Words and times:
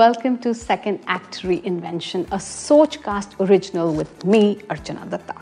welcome 0.00 0.38
to 0.38 0.54
Second 0.54 0.98
Act 1.08 1.42
Reinvention, 1.42 2.22
a 2.28 2.38
Sochcast 2.38 3.38
original 3.38 3.92
with 3.92 4.24
me, 4.24 4.54
Archana 4.70 5.04
Datta. 5.10 5.34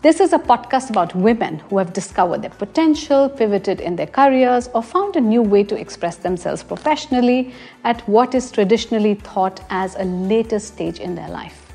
This 0.00 0.20
is 0.20 0.32
a 0.32 0.38
podcast 0.38 0.88
about 0.88 1.14
women 1.14 1.58
who 1.58 1.76
have 1.76 1.92
discovered 1.92 2.40
their 2.40 2.56
potential, 2.64 3.28
pivoted 3.28 3.78
in 3.78 3.96
their 3.96 4.06
careers, 4.06 4.70
or 4.72 4.82
found 4.82 5.16
a 5.16 5.20
new 5.20 5.42
way 5.42 5.64
to 5.64 5.78
express 5.78 6.16
themselves 6.16 6.62
professionally 6.62 7.52
at 7.84 8.00
what 8.08 8.34
is 8.34 8.50
traditionally 8.50 9.16
thought 9.16 9.62
as 9.68 9.96
a 9.96 10.04
later 10.04 10.58
stage 10.58 10.98
in 10.98 11.14
their 11.14 11.28
life. 11.28 11.70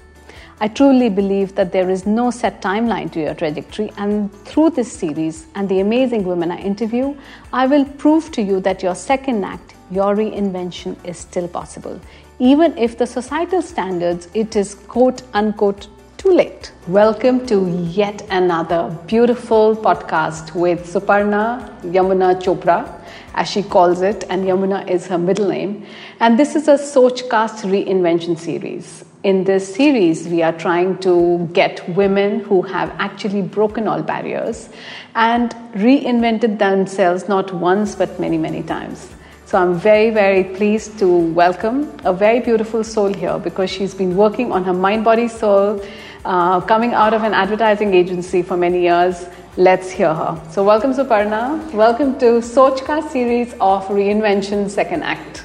I 0.60 0.70
truly 0.70 1.10
believe 1.10 1.54
that 1.56 1.72
there 1.72 1.92
is 1.92 2.08
no 2.08 2.32
set 2.32 2.60
timeline 2.60 3.12
to 3.12 3.20
your 3.20 3.36
trajectory, 3.36 3.92
and 3.98 4.34
through 4.46 4.72
this 4.72 4.92
series 4.92 5.46
and 5.54 5.70
the 5.70 5.82
amazing 5.82 6.24
women 6.24 6.50
I 6.50 6.58
interview, 6.58 7.16
I 7.54 7.68
will 7.68 7.86
prove 7.86 8.32
to 8.32 8.42
you 8.42 8.62
that 8.62 8.82
your 8.82 8.96
second 8.96 9.44
act, 9.44 9.76
your 9.92 10.16
reinvention, 10.16 10.96
is 11.06 11.18
still 11.18 11.50
possible. 11.50 12.00
Even 12.40 12.78
if 12.78 12.98
the 12.98 13.08
societal 13.08 13.62
standards, 13.62 14.28
it 14.34 14.58
is 14.58 14.76
quote 14.76 15.22
unquote 15.34 15.88
too 16.18 16.32
late. 16.32 16.74
Welcome 16.86 17.46
to 17.46 17.66
yet 17.90 18.28
another 18.30 18.94
beautiful 19.08 19.74
podcast 19.74 20.54
with 20.54 20.86
Superna 20.86 21.70
Yamuna 21.84 22.42
Chopra, 22.44 22.92
as 23.36 23.50
she 23.50 23.64
calls 23.64 24.02
it, 24.02 24.26
and 24.30 24.44
Yamuna 24.44 24.86
is 24.90 25.08
her 25.08 25.18
middle 25.18 25.48
name. 25.48 25.86
And 26.20 26.38
this 26.38 26.58
is 26.58 26.68
a 26.68 26.74
Sochcast 26.74 27.64
reinvention 27.64 28.38
series. 28.38 29.06
In 29.24 29.46
this 29.46 29.74
series, 29.74 30.28
we 30.28 30.44
are 30.44 30.52
trying 30.52 30.98
to 31.00 31.50
get 31.54 31.88
women 31.96 32.42
who 32.42 32.64
have 32.64 32.94
actually 33.00 33.44
broken 33.44 33.88
all 33.88 34.04
barriers 34.04 34.68
and 35.16 35.52
reinvented 35.74 36.60
themselves 36.60 37.30
not 37.30 37.54
once 37.54 37.96
but 37.96 38.20
many, 38.20 38.38
many 38.38 38.62
times. 38.62 39.16
So 39.46 39.60
I'm 39.60 39.76
very, 39.76 40.10
very 40.10 40.44
pleased 40.44 40.98
to 40.98 41.08
welcome 41.08 41.96
a 42.04 42.12
very 42.12 42.40
beautiful 42.40 42.84
soul 42.84 43.14
here 43.14 43.38
because 43.38 43.70
she's 43.70 43.94
been 43.94 44.18
working 44.18 44.52
on 44.52 44.64
her 44.64 44.74
mind, 44.74 45.04
body, 45.04 45.28
soul 45.28 45.80
uh, 46.26 46.60
coming 46.62 46.94
out 46.96 47.14
of 47.14 47.22
an 47.22 47.36
advertising 47.36 47.94
agency 47.94 48.42
for 48.42 48.58
many 48.58 48.82
years. 48.82 49.28
Let's 49.56 49.92
hear 49.92 50.12
her. 50.12 50.42
So, 50.50 50.64
welcome, 50.64 50.94
Superna. 50.94 51.72
Welcome 51.74 52.18
to 52.20 52.42
Sochcast 52.42 53.12
series 53.12 53.54
of 53.62 53.86
Reinvention 53.88 54.68
Second 54.68 55.04
Act. 55.04 55.44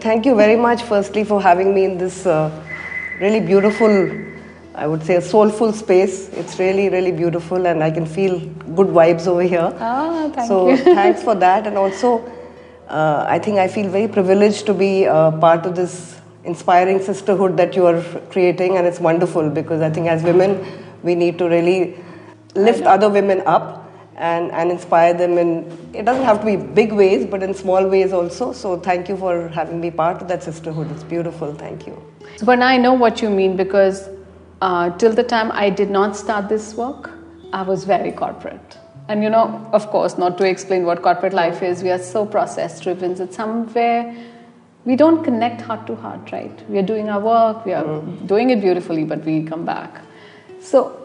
thank 0.00 0.26
you 0.26 0.34
very 0.36 0.56
much, 0.56 0.82
firstly, 0.82 1.24
for 1.24 1.40
having 1.40 1.74
me 1.74 1.84
in 1.84 1.98
this 1.98 2.26
uh, 2.26 2.50
really 3.20 3.40
beautiful, 3.40 3.90
I 4.74 4.86
would 4.86 5.04
say, 5.04 5.16
a 5.16 5.22
soulful 5.22 5.72
space. 5.72 6.28
It's 6.30 6.58
really, 6.58 6.88
really 6.88 7.12
beautiful, 7.12 7.66
and 7.66 7.82
I 7.82 7.90
can 7.90 8.06
feel 8.06 8.40
good 8.74 8.88
vibes 8.88 9.26
over 9.26 9.42
here. 9.42 9.72
Ah, 9.78 10.30
thank 10.34 10.48
so, 10.48 10.68
you. 10.68 10.76
thanks 11.00 11.22
for 11.22 11.34
that, 11.36 11.66
and 11.66 11.78
also 11.78 12.24
uh, 12.88 13.24
I 13.28 13.38
think 13.38 13.58
I 13.58 13.68
feel 13.68 13.88
very 13.88 14.08
privileged 14.08 14.66
to 14.66 14.74
be 14.74 15.06
uh, 15.06 15.30
part 15.32 15.64
of 15.64 15.76
this 15.76 16.20
inspiring 16.44 17.00
sisterhood 17.00 17.56
that 17.56 17.76
you 17.76 17.86
are 17.86 18.02
creating, 18.30 18.76
and 18.76 18.86
it's 18.86 19.00
wonderful 19.00 19.48
because 19.48 19.80
I 19.80 19.90
think 19.90 20.08
as 20.08 20.22
women, 20.22 20.64
we 21.02 21.14
need 21.14 21.38
to 21.38 21.48
really 21.48 21.96
lift 22.54 22.82
other 22.82 23.08
women 23.08 23.42
up 23.46 23.84
and, 24.16 24.50
and 24.52 24.70
inspire 24.70 25.12
them 25.12 25.38
in 25.38 25.66
it 25.92 26.04
doesn't 26.04 26.24
have 26.24 26.40
to 26.40 26.46
be 26.46 26.56
big 26.56 26.92
ways 26.92 27.26
but 27.26 27.42
in 27.42 27.52
small 27.52 27.86
ways 27.88 28.12
also 28.12 28.52
so 28.52 28.78
thank 28.78 29.08
you 29.08 29.16
for 29.16 29.48
having 29.48 29.80
me 29.80 29.90
part 29.90 30.22
of 30.22 30.28
that 30.28 30.40
sisterhood 30.40 30.88
it's 30.92 31.02
beautiful 31.02 31.52
thank 31.52 31.84
you 31.84 32.00
so 32.36 32.46
but 32.46 32.60
now 32.60 32.68
i 32.68 32.76
know 32.76 32.92
what 32.92 33.20
you 33.20 33.28
mean 33.28 33.56
because 33.56 34.08
uh, 34.66 34.86
till 35.02 35.12
the 35.20 35.26
time 35.34 35.52
i 35.64 35.68
did 35.82 35.90
not 35.98 36.16
start 36.22 36.48
this 36.54 36.72
work 36.84 37.10
i 37.52 37.62
was 37.72 37.84
very 37.96 38.12
corporate 38.24 38.78
and 39.06 39.22
you 39.22 39.28
know, 39.28 39.68
of 39.72 39.88
course, 39.90 40.16
not 40.16 40.38
to 40.38 40.48
explain 40.48 40.84
what 40.86 41.02
corporate 41.02 41.34
life 41.34 41.62
is, 41.62 41.82
we 41.82 41.90
are 41.90 41.98
so 41.98 42.24
process 42.24 42.80
driven 42.80 43.14
that 43.16 43.34
somewhere 43.34 44.14
we 44.86 44.96
don't 44.96 45.22
connect 45.24 45.60
heart 45.62 45.86
to 45.86 45.96
heart, 45.96 46.30
right? 46.32 46.70
We 46.70 46.78
are 46.78 46.82
doing 46.82 47.08
our 47.08 47.20
work, 47.20 47.64
we 47.64 47.72
are 47.72 47.84
mm. 47.84 48.26
doing 48.26 48.50
it 48.50 48.60
beautifully, 48.60 49.04
but 49.04 49.24
we 49.24 49.42
come 49.42 49.64
back. 49.64 50.02
So, 50.60 51.00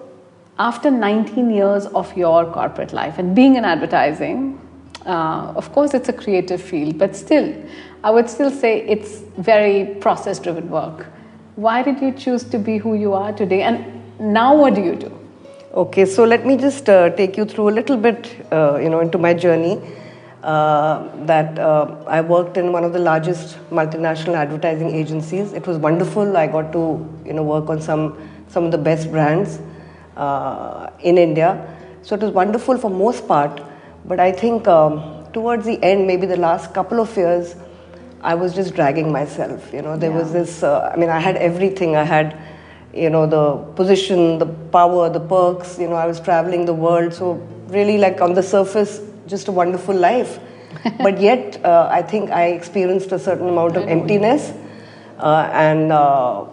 after 0.58 0.92
19 0.92 1.50
years 1.50 1.86
of 1.88 2.16
your 2.18 2.46
corporate 2.52 2.92
life 2.92 3.18
and 3.18 3.34
being 3.34 3.56
in 3.56 3.64
advertising, 3.64 4.59
uh, 5.06 5.53
of 5.56 5.72
course, 5.72 5.94
it's 5.94 6.09
a 6.09 6.14
creative 6.14 6.62
field, 6.62 6.98
but 6.98 7.16
still, 7.16 7.53
I 8.03 8.12
would 8.12 8.30
still 8.30 8.52
say 8.52 8.81
it's 8.81 9.19
very 9.38 9.96
process 9.96 10.40
driven 10.40 10.69
work. 10.69 11.08
Why 11.59 11.84
did 11.84 12.02
you 12.02 12.14
choose 12.14 12.46
to 12.52 12.58
be 12.58 12.78
who 12.78 12.94
you 12.96 13.14
are 13.14 13.34
today? 13.34 13.64
And 13.64 14.02
now, 14.18 14.56
what 14.56 14.75
do 14.75 14.81
you 14.81 14.96
do? 14.96 15.12
Okay, 15.74 16.06
so 16.06 16.24
let 16.24 16.46
me 16.46 16.56
just 16.56 16.88
uh, 16.88 17.09
take 17.09 17.36
you 17.36 17.44
through 17.44 17.68
a 17.68 17.74
little 17.78 17.97
bit, 17.97 18.34
uh, 18.50 18.78
you 18.81 18.90
know, 18.90 19.02
into 19.02 19.18
my 19.18 19.34
journey. 19.34 19.81
Uh, 20.42 21.25
that 21.25 21.59
uh, 21.59 22.02
I 22.08 22.22
worked 22.22 22.56
in 22.56 22.72
one 22.72 22.86
of 22.86 22.94
the 22.94 23.00
largest 23.00 23.58
multinational 23.72 24.36
advertising 24.36 24.96
agencies. 24.96 25.52
It 25.52 25.68
was 25.68 25.78
wonderful. 25.78 26.38
I 26.38 26.48
got 26.48 26.72
to, 26.72 26.84
you 27.25 27.34
know, 27.34 27.44
work 27.44 27.69
on 27.69 27.81
some 27.81 28.18
some 28.48 28.64
of 28.64 28.72
the 28.72 28.78
best 28.78 29.12
brands 29.12 29.59
uh, 30.16 30.90
in 31.02 31.18
India. 31.18 31.52
So 32.03 32.16
it 32.16 32.22
was 32.22 32.31
wonderful 32.31 32.78
for 32.78 32.90
most 32.90 33.28
part. 33.28 33.62
But 34.06 34.22
I 34.22 34.31
think 34.31 34.66
um, 34.69 35.25
towards 35.34 35.66
the 35.66 35.78
end, 35.84 36.08
maybe 36.08 36.25
the 36.25 36.38
last 36.38 36.74
couple 36.74 37.02
of 37.02 37.18
years, 37.18 37.58
I 38.22 38.35
was 38.35 38.53
just 38.53 38.75
dragging 38.75 39.12
myself. 39.12 39.74
You 39.74 39.81
know, 39.81 39.97
there 39.97 40.12
yeah. 40.12 40.18
was 40.18 40.34
this. 40.34 40.63
Uh, 40.63 40.91
I 40.94 40.97
mean, 40.97 41.09
I 41.09 41.19
had 41.19 41.38
everything. 41.38 41.96
I 41.96 42.03
had 42.03 42.38
you 42.94 43.09
know 43.09 43.28
the 43.28 43.56
position 43.75 44.40
the 44.40 44.46
power 44.46 45.09
the 45.09 45.19
perks 45.19 45.78
you 45.78 45.88
know 45.88 45.96
i 45.96 46.07
was 46.07 46.19
traveling 46.19 46.66
the 46.66 46.74
world 46.74 47.13
so 47.13 47.34
really 47.68 47.97
like 47.97 48.19
on 48.19 48.34
the 48.34 48.41
surface 48.41 49.02
just 49.28 49.47
a 49.47 49.52
wonderful 49.52 49.96
life 49.96 50.40
but 50.97 51.19
yet 51.19 51.63
uh, 51.63 51.88
i 51.91 52.02
think 52.02 52.31
i 52.31 52.46
experienced 52.47 53.12
a 53.12 53.19
certain 53.19 53.50
amount 53.50 53.78
of 53.78 53.88
emptiness 53.88 54.53
uh, 55.19 55.50
and 55.53 55.91
uh, 55.91 56.46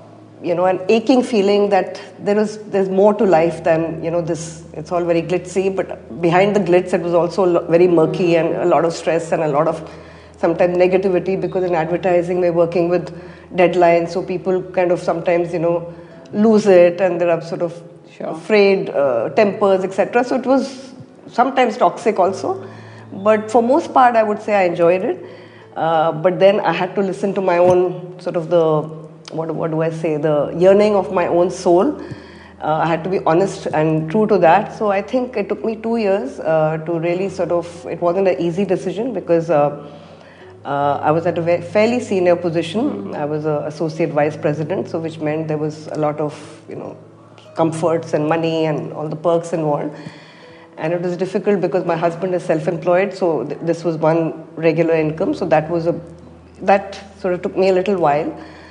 you 0.43 0.55
know 0.55 0.67
an 0.67 0.79
aching 0.91 1.23
feeling 1.23 1.71
that 1.71 2.01
there 2.19 2.39
is 2.39 2.59
there's 2.65 2.91
more 2.91 3.15
to 3.15 3.25
life 3.25 3.65
than 3.65 4.03
you 4.05 4.11
know 4.11 4.21
this 4.21 4.65
it's 4.75 4.93
all 4.93 5.05
very 5.05 5.23
glitzy 5.23 5.75
but 5.75 6.21
behind 6.21 6.55
the 6.55 6.61
glitz 6.61 6.93
it 6.93 7.01
was 7.01 7.15
also 7.15 7.67
very 7.69 7.89
murky 7.89 8.37
and 8.37 8.55
a 8.57 8.67
lot 8.67 8.85
of 8.85 8.93
stress 8.93 9.33
and 9.33 9.43
a 9.43 9.49
lot 9.49 9.67
of 9.67 9.81
sometimes 10.37 10.77
negativity 10.77 11.41
because 11.41 11.65
in 11.65 11.75
advertising 11.75 12.41
we're 12.41 12.53
working 12.53 12.89
with 12.89 13.11
deadlines 13.55 14.11
so 14.11 14.23
people 14.23 14.63
kind 14.73 14.91
of 14.91 15.01
sometimes 15.01 15.53
you 15.53 15.59
know 15.59 15.95
lose 16.33 16.67
it 16.67 17.01
and 17.01 17.21
there 17.21 17.31
are 17.31 17.41
sort 17.41 17.63
of 17.63 17.83
sure. 18.17 18.35
frayed 18.35 18.91
uh, 18.91 19.31
tempers, 19.31 19.85
etc. 19.85 20.25
So 20.25 20.37
it 20.37 20.47
was 20.47 20.93
sometimes 21.29 21.77
toxic 21.77 22.19
also. 22.19 22.69
But 23.13 23.51
for 23.51 23.63
most 23.63 23.93
part, 23.93 24.17
I 24.17 24.23
would 24.23 24.43
say 24.43 24.55
I 24.55 24.65
enjoyed 24.65 25.03
it. 25.03 25.25
Uh, 25.77 26.13
but 26.13 26.39
then 26.39 26.61
I 26.61 26.73
had 26.73 26.95
to 26.95 27.03
listen 27.03 27.35
to 27.35 27.41
my 27.41 27.59
own 27.59 28.19
sort 28.21 28.37
of 28.37 28.49
the, 28.49 28.83
what, 29.33 29.55
what 29.55 29.71
do 29.71 29.83
I 29.83 29.91
say, 29.91 30.17
the 30.17 30.55
yearning 30.57 30.97
of 30.97 31.13
my 31.13 31.27
own 31.27 31.51
soul. 31.51 32.01
Uh, 32.63 32.81
I 32.83 32.87
had 32.87 33.05
to 33.05 33.11
be 33.11 33.21
honest 33.27 33.67
and 33.67 34.11
true 34.11 34.27
to 34.27 34.39
that. 34.39 34.77
So 34.77 34.91
I 34.91 35.03
think 35.03 35.37
it 35.37 35.49
took 35.51 35.63
me 35.63 35.77
two 35.77 35.99
years 35.99 36.41
uh, 36.41 36.79
to 36.87 36.99
really 36.99 37.29
sort 37.29 37.51
of, 37.53 37.87
it 37.87 38.01
wasn't 38.01 38.29
an 38.29 38.41
easy 38.41 38.65
decision 38.65 39.13
because 39.13 39.51
uh, 39.51 39.87
uh, 40.67 40.99
I 41.01 41.13
was 41.13 41.27
at 41.27 41.39
a 41.39 41.63
fairly 41.63 42.01
senior 42.01 42.35
position. 42.35 43.15
I 43.15 43.25
was 43.25 43.45
an 43.45 43.59
associate 43.73 44.11
vice 44.11 44.37
president, 44.37 44.89
so 44.89 44.99
which 44.99 45.19
meant 45.19 45.47
there 45.47 45.59
was 45.59 45.87
a 45.89 45.99
lot 45.99 46.21
of 46.21 46.35
you 46.69 46.75
know 46.75 46.97
comforts 47.55 48.15
and 48.15 48.29
money 48.29 48.67
and 48.67 48.93
all 48.93 49.09
the 49.09 49.17
perks 49.17 49.53
involved. 49.53 49.95
And 50.77 50.93
it 50.93 51.01
was 51.01 51.17
difficult 51.17 51.61
because 51.61 51.87
my 51.87 51.97
husband 51.97 52.35
is 52.35 52.45
self-employed, 52.45 53.15
so 53.15 53.45
th- 53.45 53.61
this 53.63 53.85
was 53.85 53.97
one 53.97 54.45
regular 54.57 54.95
income. 54.95 55.33
So 55.35 55.47
that 55.47 55.71
was 55.71 55.87
a 55.87 55.99
that 56.63 57.01
sort 57.21 57.35
of 57.35 57.43
took 57.43 57.57
me 57.57 57.69
a 57.69 57.73
little 57.73 57.99
while. 57.99 58.29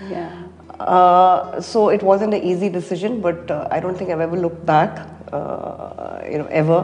Yeah. 0.10 0.44
Uh, 0.80 1.62
so 1.62 1.90
it 1.90 2.04
wasn't 2.04 2.34
an 2.34 2.44
easy 2.44 2.68
decision, 2.68 3.22
but 3.22 3.50
uh, 3.50 3.70
I 3.72 3.80
don't 3.80 3.98
think 3.98 4.10
I've 4.10 4.20
ever 4.20 4.36
looked 4.36 4.66
back, 4.66 5.08
uh, 5.32 6.22
you 6.30 6.40
know, 6.40 6.48
ever. 6.48 6.80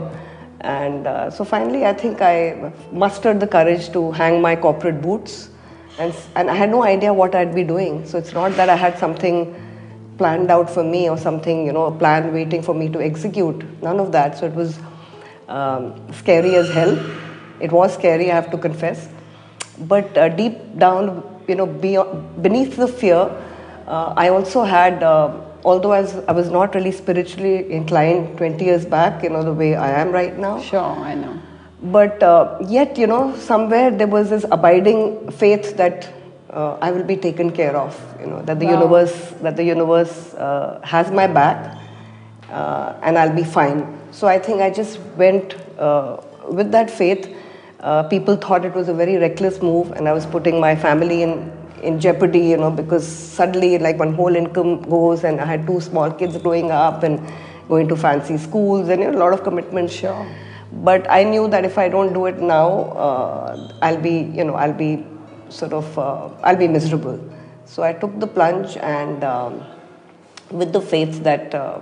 And 0.62 1.08
uh, 1.08 1.32
so 1.32 1.44
finally, 1.44 1.86
I 1.86 1.94
think 1.94 2.22
I 2.22 2.72
mustered 2.92 3.40
the 3.40 3.48
courage 3.48 3.92
to 3.94 4.12
hang 4.12 4.42
my 4.42 4.56
corporate 4.56 5.02
boots. 5.02 5.50
And, 6.00 6.16
and 6.36 6.50
I 6.50 6.56
had 6.56 6.70
no 6.70 6.84
idea 6.84 7.14
what 7.14 7.36
I'd 7.36 7.54
be 7.54 7.64
doing. 7.64 8.06
So 8.06 8.18
it's 8.18 8.34
not 8.34 8.52
that 8.54 8.70
I 8.70 8.76
had 8.76 8.98
something 8.98 9.56
planned 10.18 10.52
out 10.52 10.70
for 10.70 10.84
me 10.84 11.10
or 11.10 11.18
something, 11.18 11.66
you 11.66 11.74
know, 11.74 11.86
a 11.86 11.92
plan 11.92 12.32
waiting 12.32 12.62
for 12.62 12.76
me 12.76 12.90
to 12.90 13.02
execute. 13.02 13.66
None 13.82 14.00
of 14.00 14.12
that. 14.12 14.38
So 14.38 14.46
it 14.46 14.54
was 14.54 14.78
um, 15.48 16.14
scary 16.14 16.56
as 16.56 16.70
hell. 16.70 16.98
It 17.60 17.72
was 17.72 17.94
scary, 17.94 18.32
I 18.32 18.36
have 18.36 18.52
to 18.52 18.58
confess. 18.58 19.10
But 19.80 20.16
uh, 20.18 20.30
deep 20.30 20.78
down, 20.78 21.42
you 21.48 21.56
know, 21.56 21.66
beyond, 21.66 22.42
beneath 22.44 22.76
the 22.76 22.88
fear, 22.88 23.30
uh, 23.88 24.14
I 24.16 24.30
also 24.30 24.64
had 24.64 25.02
uh, 25.02 25.42
although 25.64 25.92
I 25.92 26.02
was, 26.02 26.16
I 26.28 26.32
was 26.32 26.50
not 26.50 26.76
really 26.76 26.92
spiritually 26.92 27.72
inclined 27.72 28.38
20 28.38 28.64
years 28.64 28.86
back, 28.86 29.24
you 29.24 29.30
know, 29.30 29.44
the 29.44 29.54
way 29.54 29.76
I 29.76 29.92
am 30.02 30.12
right 30.12 30.38
now. 30.38 30.62
Sure, 30.62 30.82
I 30.82 31.16
know. 31.16 31.40
But 31.84 32.22
uh, 32.22 32.60
yet, 32.68 32.98
you 32.98 33.08
know, 33.08 33.36
somewhere 33.38 33.90
there 33.92 34.08
was 34.08 34.30
this 34.30 34.46
abiding 34.52 35.32
faith 35.32 35.78
that 35.78 36.12
uh, 36.50 36.78
I 36.82 36.92
will 36.92 37.04
be 37.04 37.18
taken 37.18 37.52
care 37.52 37.76
of, 37.76 38.00
you 38.20 38.28
know, 38.28 38.42
that 38.44 38.60
the 38.60 38.66
wow. 38.66 38.74
universe, 38.74 39.34
that 39.42 39.56
the 39.56 39.64
universe 39.64 40.34
uh, 40.36 40.80
has 40.84 41.12
my 41.12 41.28
back 41.28 41.78
uh, 42.50 43.00
and 43.02 43.18
I'll 43.18 43.36
be 43.36 43.44
fine. 43.44 43.98
So 44.12 44.28
I 44.28 44.38
think 44.38 44.62
I 44.62 44.70
just 44.70 45.00
went 45.18 45.56
uh, 45.80 46.18
with 46.50 46.72
that 46.72 46.92
faith, 46.92 47.36
uh, 47.80 48.04
people 48.04 48.36
thought 48.36 48.66
it 48.66 48.76
was 48.76 48.90
a 48.90 48.94
very 48.94 49.18
reckless 49.18 49.62
move, 49.62 49.92
and 49.92 50.08
I 50.08 50.14
was 50.14 50.26
putting 50.26 50.60
my 50.60 50.76
family 50.76 51.24
in 51.24 51.52
in 51.82 52.00
jeopardy, 52.00 52.40
you 52.40 52.58
know, 52.58 52.72
because 52.72 53.06
suddenly 53.08 53.78
like 53.78 54.00
one 54.00 54.14
whole 54.14 54.36
income 54.36 54.82
goes, 54.84 55.24
and 55.24 55.40
I 55.42 55.46
had 55.46 55.66
two 55.68 55.80
small 55.82 56.12
kids 56.12 56.38
growing 56.38 56.72
up 56.72 57.04
and 57.04 57.20
going 57.68 57.88
to 57.88 57.96
fancy 57.96 58.38
schools, 58.38 58.90
and 58.90 59.02
you 59.02 59.12
know, 59.12 59.18
a 59.18 59.22
lot 59.22 59.34
of 59.34 59.44
commitments. 59.44 59.94
Sure. 59.94 60.28
But 60.72 61.10
I 61.10 61.24
knew 61.24 61.48
that 61.50 61.66
if 61.66 61.78
I 61.78 61.90
don't 61.90 62.14
do 62.14 62.26
it 62.28 62.40
now, 62.40 62.70
uh, 63.08 63.72
I'll 63.82 64.02
be, 64.02 64.32
you 64.34 64.44
know, 64.44 64.56
I'll 64.56 64.74
be 64.74 65.06
sort 65.50 65.74
of, 65.74 66.00
uh, 66.00 66.30
I'll 66.44 66.56
be 66.56 66.68
miserable. 66.68 67.20
So 67.66 67.84
I 67.84 67.94
took 67.94 68.20
the 68.20 68.28
plunge, 68.28 68.78
and 68.78 69.24
um, 69.24 69.64
with 70.50 70.72
the 70.74 70.82
faith 70.82 71.24
that. 71.24 71.54
Uh, 71.54 71.80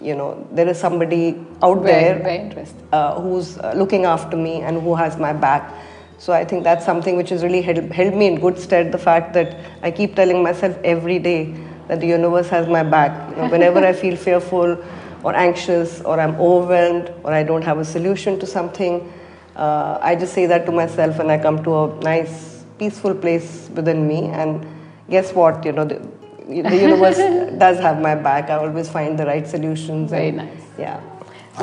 you 0.00 0.14
know, 0.14 0.46
there 0.52 0.68
is 0.68 0.78
somebody 0.78 1.44
out 1.60 1.82
Very, 1.82 2.20
there 2.20 2.22
very 2.22 2.66
uh, 2.92 3.20
who's 3.20 3.58
uh, 3.58 3.72
looking 3.76 4.04
after 4.04 4.36
me 4.36 4.60
and 4.60 4.80
who 4.80 4.94
has 4.94 5.16
my 5.16 5.32
back. 5.32 5.74
So 6.18 6.32
I 6.32 6.44
think 6.44 6.64
that's 6.64 6.84
something 6.84 7.16
which 7.16 7.30
has 7.30 7.44
really 7.44 7.62
held, 7.62 7.78
held 7.92 8.14
me 8.14 8.26
in 8.26 8.40
good 8.40 8.58
stead. 8.58 8.90
The 8.90 8.98
fact 8.98 9.32
that 9.34 9.56
I 9.82 9.90
keep 9.92 10.16
telling 10.16 10.42
myself 10.42 10.76
every 10.82 11.18
day 11.20 11.54
that 11.86 12.00
the 12.00 12.08
universe 12.08 12.48
has 12.48 12.66
my 12.66 12.82
back. 12.82 13.30
You 13.30 13.42
know, 13.42 13.48
whenever 13.48 13.78
I 13.78 13.92
feel 13.92 14.16
fearful 14.16 14.84
or 15.22 15.34
anxious 15.34 16.00
or 16.00 16.20
I'm 16.20 16.34
overwhelmed 16.34 17.12
or 17.22 17.32
I 17.32 17.44
don't 17.44 17.62
have 17.62 17.78
a 17.78 17.84
solution 17.84 18.38
to 18.40 18.46
something, 18.46 19.12
uh, 19.54 19.98
I 20.02 20.16
just 20.16 20.34
say 20.34 20.46
that 20.46 20.66
to 20.66 20.72
myself 20.72 21.20
and 21.20 21.30
I 21.30 21.38
come 21.38 21.62
to 21.62 21.84
a 21.84 21.94
nice, 22.00 22.64
peaceful 22.78 23.14
place 23.14 23.70
within 23.74 24.06
me. 24.08 24.24
And 24.24 24.66
guess 25.08 25.32
what? 25.32 25.64
You 25.64 25.72
know, 25.72 25.84
the, 25.84 26.00
the 26.48 26.76
universe 26.76 27.16
does 27.58 27.78
have 27.78 28.00
my 28.00 28.16
back. 28.16 28.50
I 28.50 28.54
always 28.54 28.88
find 28.88 29.16
the 29.16 29.24
right 29.24 29.46
solutions. 29.46 30.10
Very 30.10 30.28
and- 30.28 30.38
nice. 30.38 30.62
Yeah. 30.76 31.00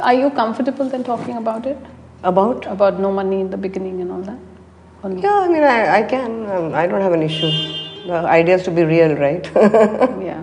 Are 0.01 0.13
you 0.13 0.29
comfortable 0.29 0.89
then 0.89 1.03
talking 1.03 1.37
about 1.37 1.65
it? 1.65 1.77
About? 2.25 2.65
About 2.65 2.99
no 2.99 3.11
money 3.11 3.39
in 3.39 3.49
the 3.51 3.57
beginning 3.57 4.01
and 4.01 4.11
all 4.11 4.21
that? 4.21 4.39
No? 5.03 5.21
Yeah, 5.21 5.39
I 5.39 5.47
mean, 5.47 5.63
I, 5.63 5.99
I 5.99 6.03
can. 6.03 6.49
Um, 6.49 6.73
I 6.73 6.87
don't 6.87 7.01
have 7.01 7.13
an 7.13 7.21
issue. 7.21 7.51
The 8.07 8.13
idea 8.13 8.55
is 8.55 8.63
to 8.63 8.71
be 8.71 8.83
real, 8.83 9.15
right? 9.15 9.45
Yeah. 9.55 10.41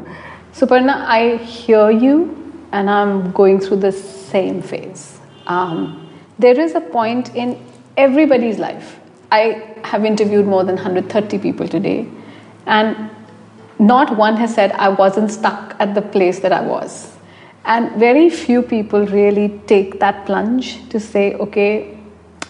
Superna, 0.53 0.95
I 1.07 1.37
hear 1.39 1.91
you, 1.91 2.63
and 2.73 2.89
I'm 2.89 3.33
going 3.33 3.59
through 3.59 3.79
the 3.79 3.91
same 3.91 4.63
phase. 4.63 5.19
Um, 5.47 6.09
there 6.39 6.59
is 6.59 6.75
a 6.75 6.81
point 6.81 7.35
in 7.35 7.59
everybody's 7.97 8.59
life. 8.59 9.01
I 9.33 9.77
have 9.85 10.05
interviewed 10.05 10.47
more 10.47 10.63
than 10.63 10.77
130 10.77 11.39
people 11.39 11.67
today, 11.67 12.07
and 12.67 13.11
not 13.81 14.17
one 14.17 14.37
has 14.37 14.55
said 14.55 14.73
I 14.73 14.91
wasn't 14.91 15.33
stuck 15.33 15.75
at 15.81 15.95
the 15.95 16.03
place 16.03 16.39
that 16.41 16.53
I 16.53 16.61
was. 16.61 17.12
And 17.65 17.93
very 17.93 18.29
few 18.29 18.63
people 18.63 19.07
really 19.07 19.61
take 19.67 20.01
that 20.01 20.27
plunge 20.27 20.89
to 20.89 20.99
say, 20.99 21.35
okay, 21.35 21.97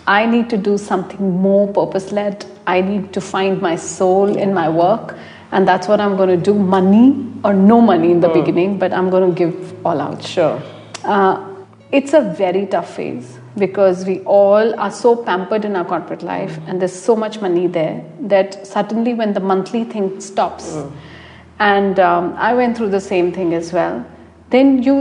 I 0.07 0.27
need 0.27 0.49
to 0.51 0.57
do 0.57 0.79
something 0.79 1.41
more 1.41 1.69
purpose 1.73 2.13
led. 2.13 2.45
I 2.67 2.81
need 2.81 3.13
to 3.13 3.21
find 3.21 3.61
my 3.61 3.77
soul 3.77 4.37
in 4.37 4.55
my 4.55 4.69
work. 4.69 5.17
And 5.53 5.69
that's 5.69 5.87
what 5.87 6.01
I'm 6.01 6.17
going 6.17 6.31
to 6.31 6.37
do 6.37 6.55
money 6.55 7.31
or 7.45 7.53
no 7.53 7.81
money 7.81 8.11
in 8.11 8.21
the 8.21 8.29
beginning, 8.29 8.79
but 8.79 8.93
I'm 8.93 9.11
going 9.11 9.29
to 9.29 9.37
give 9.37 9.87
all 9.87 10.01
out. 10.01 10.23
sure. 10.23 10.63
Uh, 11.05 11.53
it's 11.93 12.15
a 12.15 12.23
very 12.23 12.65
tough 12.67 12.97
phase 12.97 13.39
because 13.59 14.07
we 14.07 14.21
all 14.21 14.81
are 14.81 14.91
so 14.91 15.15
pampered 15.15 15.65
in 15.67 15.77
our 15.77 15.85
corporate 15.85 16.23
life 16.23 16.59
and 16.67 16.81
there's 16.81 16.99
so 16.99 17.15
much 17.15 17.41
money 17.41 17.67
there 17.67 18.03
that 18.19 18.67
suddenly 18.67 19.13
when 19.13 19.35
the 19.35 19.41
monthly 19.41 19.85
thing 19.85 20.19
stops 20.21 20.75
and 21.59 22.01
um, 22.01 22.35
i 22.39 22.55
went 22.55 22.75
through 22.75 22.89
the 22.89 23.01
same 23.01 23.31
thing 23.31 23.53
as 23.53 23.73
well 23.75 24.07
then 24.53 24.83
you 24.83 24.97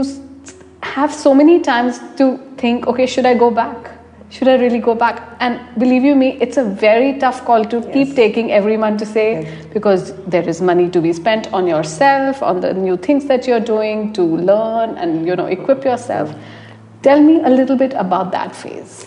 have 0.82 1.14
so 1.14 1.34
many 1.34 1.60
times 1.60 1.98
to 2.16 2.36
think 2.62 2.86
okay 2.86 3.06
should 3.06 3.26
i 3.26 3.34
go 3.34 3.50
back? 3.50 3.90
Should 4.30 4.48
i 4.48 4.56
really 4.56 4.78
go 4.78 4.94
back? 4.94 5.36
And 5.40 5.60
believe 5.78 6.04
you 6.04 6.14
me 6.14 6.28
it's 6.40 6.56
a 6.56 6.64
very 6.64 7.18
tough 7.18 7.44
call 7.44 7.64
to 7.66 7.80
keep 7.92 8.14
taking 8.16 8.50
every 8.50 8.76
month 8.76 8.98
to 9.00 9.06
say 9.06 9.28
because 9.74 10.12
there 10.26 10.48
is 10.48 10.60
money 10.60 10.88
to 10.90 11.00
be 11.00 11.12
spent 11.12 11.52
on 11.52 11.66
yourself 11.66 12.42
on 12.42 12.60
the 12.60 12.74
new 12.74 12.96
things 12.96 13.26
that 13.26 13.46
you're 13.46 13.66
doing 13.74 14.12
to 14.14 14.22
learn 14.22 14.96
and 14.96 15.26
you 15.26 15.36
know 15.36 15.46
equip 15.46 15.84
yourself. 15.84 16.34
Tell 17.02 17.20
me 17.20 17.40
a 17.42 17.50
little 17.50 17.76
bit 17.76 17.92
about 17.94 18.32
that 18.32 18.54
phase. 18.54 19.06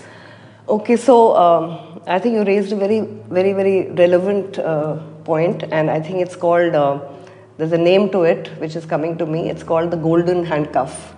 Okay, 0.67 0.95
so 0.97 1.35
um, 1.37 2.01
I 2.07 2.17
think 2.17 2.33
you 2.33 2.43
raised 2.43 2.71
a 2.71 2.75
very, 2.75 3.01
very, 3.29 3.53
very 3.53 3.91
relevant 3.91 4.57
uh, 4.57 4.97
point, 5.23 5.63
and 5.71 5.91
I 5.91 6.01
think 6.01 6.21
it's 6.21 6.35
called, 6.35 6.73
uh, 6.73 6.99
there's 7.57 7.71
a 7.71 7.77
name 7.77 8.09
to 8.11 8.23
it 8.23 8.47
which 8.59 8.75
is 8.75 8.85
coming 8.85 9.17
to 9.17 9.25
me. 9.25 9.49
It's 9.49 9.63
called 9.63 9.91
the 9.91 9.97
golden 9.97 10.45
handcuff. 10.45 11.15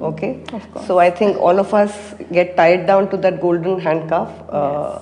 Okay? 0.00 0.42
Of 0.52 0.70
course. 0.72 0.86
So 0.86 0.98
I 0.98 1.10
think 1.10 1.36
all 1.38 1.58
of 1.60 1.72
us 1.72 2.14
get 2.32 2.56
tied 2.56 2.86
down 2.86 3.10
to 3.10 3.16
that 3.18 3.40
golden 3.40 3.80
handcuff. 3.80 4.32
Uh, 4.48 4.98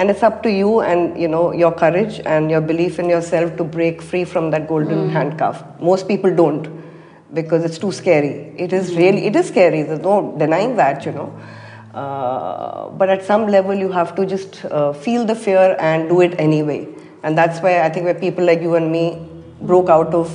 And 0.00 0.10
it's 0.12 0.22
up 0.26 0.38
to 0.44 0.50
you 0.52 0.70
and 0.92 1.18
you 1.22 1.26
know 1.32 1.42
your 1.58 1.68
courage 1.80 2.14
and 2.30 2.52
your 2.52 2.60
belief 2.70 2.96
in 3.02 3.10
yourself 3.10 3.50
to 3.58 3.66
break 3.74 4.00
free 4.06 4.22
from 4.30 4.48
that 4.54 4.64
golden 4.70 5.02
handcuff. 5.16 5.60
Most 5.88 6.08
people 6.08 6.32
don't 6.40 6.64
because 7.38 7.66
it's 7.68 7.78
too 7.84 7.90
scary. 7.98 8.32
It 8.64 8.74
is 8.78 8.90
really 8.96 9.22
it 9.28 9.36
is 9.42 9.52
scary. 9.52 9.82
There's 9.90 10.02
no 10.06 10.16
denying 10.42 10.74
that, 10.80 11.06
you 11.06 11.12
know. 11.18 11.28
Uh, 11.94 12.88
but 13.02 13.08
at 13.08 13.22
some 13.24 13.46
level, 13.46 13.74
you 13.84 13.92
have 13.92 14.14
to 14.16 14.26
just 14.26 14.64
uh, 14.64 14.92
feel 14.92 15.24
the 15.24 15.36
fear 15.46 15.76
and 15.78 16.08
do 16.08 16.20
it 16.26 16.34
anyway. 16.48 16.88
And 17.22 17.38
that's 17.38 17.60
why 17.60 17.80
I 17.84 17.88
think 17.88 18.10
where 18.10 18.18
people 18.26 18.44
like 18.44 18.66
you 18.68 18.74
and 18.74 18.90
me 18.90 19.04
broke 19.60 19.88
out 19.88 20.14
of 20.14 20.30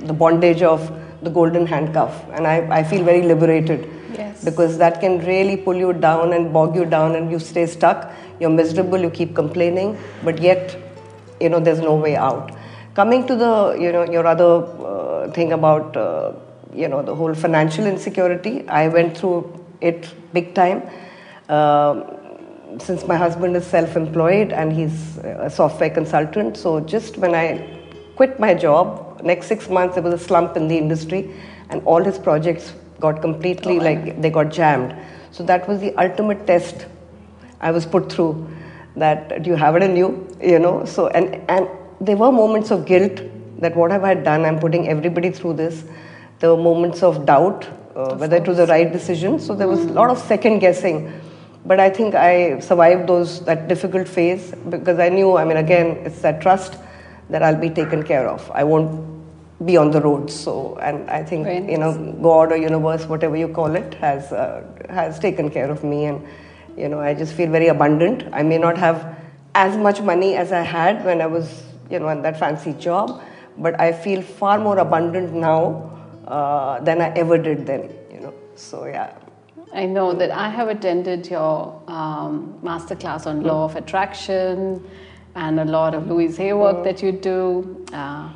the 0.00 0.12
bondage 0.12 0.62
of 0.62 0.90
the 1.22 1.30
golden 1.30 1.66
handcuff. 1.66 2.24
And 2.32 2.46
I, 2.46 2.78
I 2.78 2.82
feel 2.82 3.04
very 3.04 3.22
liberated 3.22 3.88
Yes. 4.16 4.44
because 4.44 4.76
that 4.76 5.00
can 5.00 5.24
really 5.24 5.56
pull 5.56 5.74
you 5.74 5.92
down 5.94 6.34
and 6.34 6.52
bog 6.52 6.76
you 6.76 6.84
down 6.84 7.16
and 7.16 7.30
you 7.30 7.38
stay 7.38 7.64
stuck. 7.64 8.12
You're 8.40 8.50
miserable, 8.50 8.98
you 8.98 9.08
keep 9.08 9.34
complaining, 9.34 9.96
but 10.22 10.38
yet, 10.38 10.76
you 11.40 11.48
know, 11.48 11.60
there's 11.60 11.80
no 11.80 11.94
way 11.94 12.16
out. 12.16 12.52
Coming 12.94 13.26
to 13.26 13.34
the, 13.34 13.76
you 13.80 13.90
know, 13.90 14.04
your 14.04 14.26
other 14.26 14.66
uh, 14.84 15.30
thing 15.32 15.52
about, 15.52 15.96
uh, 15.96 16.32
you 16.74 16.88
know, 16.88 17.02
the 17.02 17.14
whole 17.14 17.32
financial 17.34 17.86
insecurity, 17.86 18.68
I 18.68 18.88
went 18.88 19.16
through 19.16 19.64
it 19.80 20.12
big 20.34 20.54
time. 20.54 20.82
Um, 21.48 22.04
since 22.78 23.06
my 23.06 23.16
husband 23.16 23.56
is 23.56 23.66
self-employed 23.66 24.52
and 24.52 24.72
he's 24.72 25.18
a 25.18 25.48
software 25.48 25.90
consultant, 25.90 26.56
so 26.56 26.80
just 26.80 27.16
when 27.16 27.34
I 27.34 27.81
quit 28.16 28.38
my 28.38 28.54
job, 28.54 29.20
next 29.22 29.46
six 29.46 29.68
months 29.68 29.94
there 29.94 30.02
was 30.02 30.14
a 30.14 30.24
slump 30.24 30.56
in 30.56 30.68
the 30.68 30.76
industry, 30.76 31.34
and 31.70 31.82
all 31.84 32.02
his 32.02 32.18
projects 32.18 32.72
got 33.00 33.20
completely 33.20 33.78
like 33.80 34.20
they 34.22 34.30
got 34.30 34.50
jammed. 34.50 34.94
So 35.30 35.42
that 35.44 35.68
was 35.68 35.80
the 35.80 35.94
ultimate 35.96 36.46
test 36.46 36.86
I 37.60 37.70
was 37.70 37.86
put 37.86 38.12
through. 38.12 38.48
That 38.96 39.42
do 39.42 39.50
you 39.50 39.56
have 39.56 39.76
it 39.76 39.82
in 39.82 39.96
you, 39.96 40.08
you 40.42 40.58
know? 40.58 40.84
So 40.84 41.08
and 41.08 41.40
and 41.48 41.68
there 42.00 42.16
were 42.16 42.30
moments 42.30 42.70
of 42.70 42.84
guilt 42.84 43.22
that 43.58 43.74
what 43.74 43.90
have 43.90 44.04
I 44.04 44.14
done? 44.14 44.44
I'm 44.44 44.58
putting 44.58 44.88
everybody 44.88 45.30
through 45.30 45.54
this. 45.54 45.84
There 46.40 46.50
were 46.50 46.62
moments 46.62 47.02
of 47.02 47.24
doubt 47.24 47.68
uh, 47.96 48.16
whether 48.16 48.36
it 48.36 48.46
was 48.46 48.58
the 48.58 48.66
right 48.66 48.92
decision. 48.92 49.38
So 49.38 49.54
there 49.54 49.68
was 49.68 49.80
a 49.80 49.92
lot 49.92 50.10
of 50.10 50.18
second 50.18 50.58
guessing. 50.58 51.12
But 51.64 51.78
I 51.78 51.88
think 51.88 52.14
I 52.14 52.58
survived 52.58 53.08
those 53.08 53.44
that 53.44 53.68
difficult 53.68 54.08
phase 54.08 54.52
because 54.68 54.98
I 54.98 55.08
knew. 55.08 55.36
I 55.36 55.44
mean, 55.44 55.56
again, 55.56 55.98
it's 56.04 56.20
that 56.22 56.40
trust 56.40 56.76
that 57.32 57.42
I'll 57.42 57.60
be 57.60 57.70
taken 57.70 58.02
care 58.02 58.28
of. 58.28 58.50
I 58.54 58.62
won't 58.62 59.12
be 59.64 59.76
on 59.76 59.90
the 59.90 60.00
roads. 60.00 60.34
So, 60.34 60.76
and 60.78 61.08
I 61.10 61.22
think 61.24 61.44
Very 61.44 61.72
you 61.72 61.78
know, 61.78 61.92
God 62.22 62.52
or 62.52 62.56
universe, 62.56 63.06
whatever 63.06 63.36
you 63.36 63.48
call 63.48 63.74
it, 63.74 63.94
has 63.94 64.32
uh, 64.32 64.62
has 64.90 65.18
taken 65.18 65.50
care 65.50 65.70
of 65.70 65.82
me, 65.82 66.04
and 66.04 66.26
you 66.76 66.88
know, 66.88 67.00
I 67.00 67.14
just 67.14 67.34
feel 67.34 67.50
very 67.50 67.68
abundant. 67.68 68.24
I 68.32 68.42
may 68.42 68.58
not 68.58 68.78
have 68.78 69.16
as 69.54 69.76
much 69.76 70.00
money 70.00 70.34
as 70.36 70.52
I 70.52 70.62
had 70.62 71.04
when 71.04 71.20
I 71.20 71.26
was, 71.26 71.64
you 71.90 71.98
know, 71.98 72.08
in 72.08 72.22
that 72.22 72.38
fancy 72.38 72.72
job, 72.74 73.22
but 73.58 73.78
I 73.80 73.92
feel 73.92 74.22
far 74.22 74.58
more 74.58 74.78
abundant 74.78 75.32
now 75.32 75.90
uh, 76.26 76.80
than 76.80 77.00
I 77.00 77.10
ever 77.10 77.38
did 77.38 77.66
then. 77.66 77.90
You 78.12 78.20
know, 78.20 78.34
so 78.56 78.86
yeah. 78.86 79.14
I 79.74 79.86
know 79.86 80.12
that 80.12 80.30
I 80.30 80.50
have 80.50 80.68
attended 80.68 81.30
your 81.30 81.82
um, 81.86 82.58
masterclass 82.62 83.26
on 83.26 83.42
law 83.42 83.64
of 83.64 83.76
attraction 83.76 84.84
and 85.34 85.60
a 85.60 85.64
lot 85.64 85.94
of 85.94 86.08
Louise 86.08 86.36
Hay 86.36 86.52
work 86.52 86.84
that 86.84 87.02
you 87.02 87.12
do. 87.12 87.84
Uh, 87.92 88.30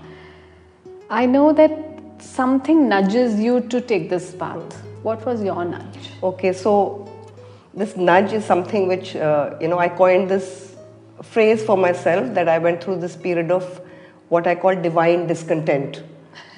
I 1.11 1.27
know 1.27 1.53
that 1.53 1.73
something 2.19 2.89
nudges 2.89 3.39
you 3.39 3.61
to 3.61 3.81
take 3.81 4.09
this 4.09 4.35
path. 4.35 4.83
What 5.03 5.25
was 5.25 5.43
your 5.43 5.65
nudge? 5.65 6.11
Okay, 6.23 6.53
so 6.53 7.09
this 7.75 7.97
nudge 7.97 8.33
is 8.33 8.45
something 8.45 8.89
which, 8.89 9.15
uh, 9.15 9.55
you 9.61 9.69
know, 9.69 9.79
I 9.79 9.89
coined 9.89 10.31
this 10.31 10.75
phrase 11.23 11.63
for 11.63 11.77
myself 11.77 12.35
that 12.35 12.49
I 12.49 12.59
went 12.59 12.83
through 12.83 13.01
this 13.01 13.17
period 13.17 13.51
of 13.51 13.81
what 14.29 14.47
I 14.47 14.55
call 14.55 14.75
divine 14.75 15.27
discontent. 15.27 16.03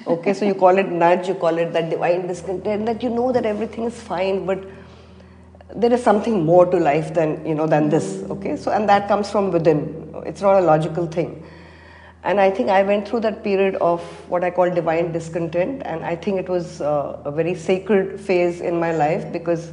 Okay, 0.07 0.33
so 0.33 0.45
you 0.45 0.55
call 0.55 0.77
it 0.77 0.89
nudge, 0.89 1.27
you 1.27 1.35
call 1.35 1.57
it 1.57 1.71
that 1.73 1.89
divine 1.89 2.25
discontent, 2.25 2.85
that 2.85 3.03
you 3.03 3.09
know 3.09 3.31
that 3.31 3.45
everything 3.45 3.83
is 3.83 4.01
fine, 4.01 4.45
but 4.45 4.63
there 5.75 5.93
is 5.93 6.01
something 6.01 6.45
more 6.45 6.65
to 6.65 6.77
life 6.77 7.13
than, 7.13 7.45
you 7.45 7.53
know, 7.53 7.67
than 7.67 7.89
this. 7.89 8.23
Okay, 8.29 8.55
so 8.57 8.71
and 8.71 8.89
that 8.89 9.07
comes 9.07 9.29
from 9.29 9.51
within. 9.51 10.08
It's 10.25 10.41
not 10.41 10.55
a 10.57 10.61
logical 10.61 11.05
thing. 11.07 11.43
And 12.23 12.39
I 12.39 12.51
think 12.51 12.69
I 12.69 12.83
went 12.83 13.07
through 13.07 13.21
that 13.21 13.43
period 13.43 13.75
of 13.75 14.01
what 14.29 14.43
I 14.43 14.51
call 14.51 14.69
divine 14.69 15.11
discontent, 15.13 15.81
and 15.85 16.03
I 16.03 16.15
think 16.15 16.37
it 16.39 16.49
was 16.49 16.81
uh, 16.81 17.21
a 17.23 17.31
very 17.31 17.55
sacred 17.55 18.19
phase 18.19 18.59
in 18.61 18.77
my 18.79 18.91
life 18.93 19.31
because 19.31 19.71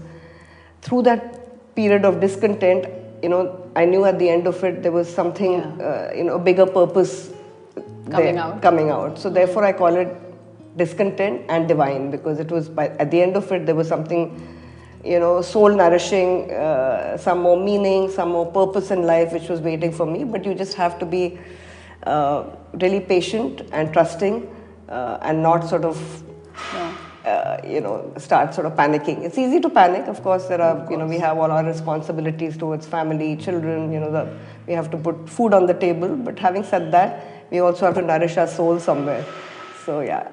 through 0.83 1.03
that 1.03 1.75
period 1.75 2.05
of 2.05 2.21
discontent, 2.21 2.87
you 3.23 3.29
know, 3.29 3.69
I 3.75 3.85
knew 3.85 4.05
at 4.05 4.19
the 4.21 4.29
end 4.29 4.47
of 4.47 4.63
it 4.63 4.83
there 4.83 4.93
was 4.93 5.13
something, 5.13 5.55
Yeah. 5.55 5.85
uh, 5.87 6.13
you 6.15 6.23
know, 6.25 6.35
a 6.35 6.39
bigger 6.39 6.67
purpose 6.67 7.31
Coming 8.11 8.37
there- 8.37 8.39
out. 8.45 8.63
coming 8.63 8.91
out. 8.91 9.19
So 9.19 9.29
therefore, 9.29 9.65
I 9.65 9.73
call 9.73 9.97
it 9.97 10.09
discontent 10.77 11.43
and 11.49 11.67
divine 11.67 12.11
because 12.13 12.39
it 12.39 12.51
was 12.53 12.69
by, 12.69 12.89
at 13.01 13.11
the 13.11 13.21
end 13.23 13.37
of 13.37 13.51
it 13.51 13.67
there 13.67 13.75
was 13.75 13.89
something, 13.89 14.41
you 15.07 15.21
know, 15.21 15.41
soul 15.43 15.75
nourishing, 15.75 16.51
uh, 16.53 17.17
some 17.17 17.41
more 17.41 17.59
meaning, 17.59 18.11
some 18.11 18.31
more 18.31 18.47
purpose 18.47 18.91
in 18.91 19.03
life 19.03 19.33
which 19.33 19.49
was 19.49 19.61
waiting 19.61 19.93
for 19.93 20.07
me. 20.07 20.25
But 20.25 20.45
you 20.45 20.55
just 20.55 20.75
have 20.75 20.99
to 20.99 21.07
be 21.07 21.39
uh, 22.05 22.45
really 22.75 23.01
patient 23.01 23.63
and 23.73 23.93
trusting, 23.93 24.55
uh, 24.89 25.19
and 25.23 25.43
not 25.43 25.69
sort 25.69 25.85
of 25.85 26.25
uh, 27.27 27.61
you 27.67 27.81
know, 27.81 28.13
start 28.19 28.55
sort 28.55 28.67
of 28.67 28.75
panicking. 28.75 29.25
It's 29.25 29.37
easy 29.37 29.61
to 29.61 29.69
panic, 29.69 30.07
of 30.07 30.23
course. 30.23 30.47
There 30.47 30.61
are, 30.61 30.87
you 30.89 30.97
know, 30.97 31.07
we 31.07 31.19
have 31.19 31.39
all 31.39 31.51
our 31.51 31.65
responsibilities 31.65 32.57
towards 32.57 32.87
family, 32.87 33.37
children. 33.37 33.93
You 33.93 33.99
know, 34.01 34.13
the, 34.13 34.39
we 34.69 34.75
have 34.75 34.91
to 34.93 34.97
put 34.97 35.29
food 35.29 35.53
on 35.53 35.67
the 35.67 35.75
table. 35.75 36.15
But 36.17 36.39
having 36.39 36.63
said 36.63 36.93
that, 36.93 37.51
we 37.51 37.59
also 37.59 37.87
have 37.87 37.97
to 37.97 38.03
nourish 38.03 38.37
our 38.37 38.47
soul 38.47 38.79
somewhere. 38.79 39.25
So 39.85 40.01
yeah. 40.01 40.29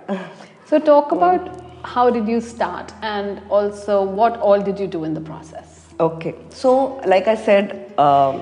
So, 0.65 0.79
talk 0.79 1.11
about 1.11 1.62
how 1.83 2.09
did 2.09 2.27
you 2.27 2.39
start 2.41 2.93
and 3.01 3.41
also 3.49 4.03
what 4.03 4.37
all 4.37 4.61
did 4.61 4.79
you 4.79 4.87
do 4.87 5.03
in 5.03 5.13
the 5.13 5.21
process? 5.21 5.81
Okay. 5.99 6.35
So, 6.49 6.97
like 7.05 7.27
I 7.27 7.35
said, 7.35 7.93
um, 7.99 8.41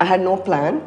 I 0.00 0.04
had 0.04 0.20
no 0.20 0.36
plan. 0.36 0.82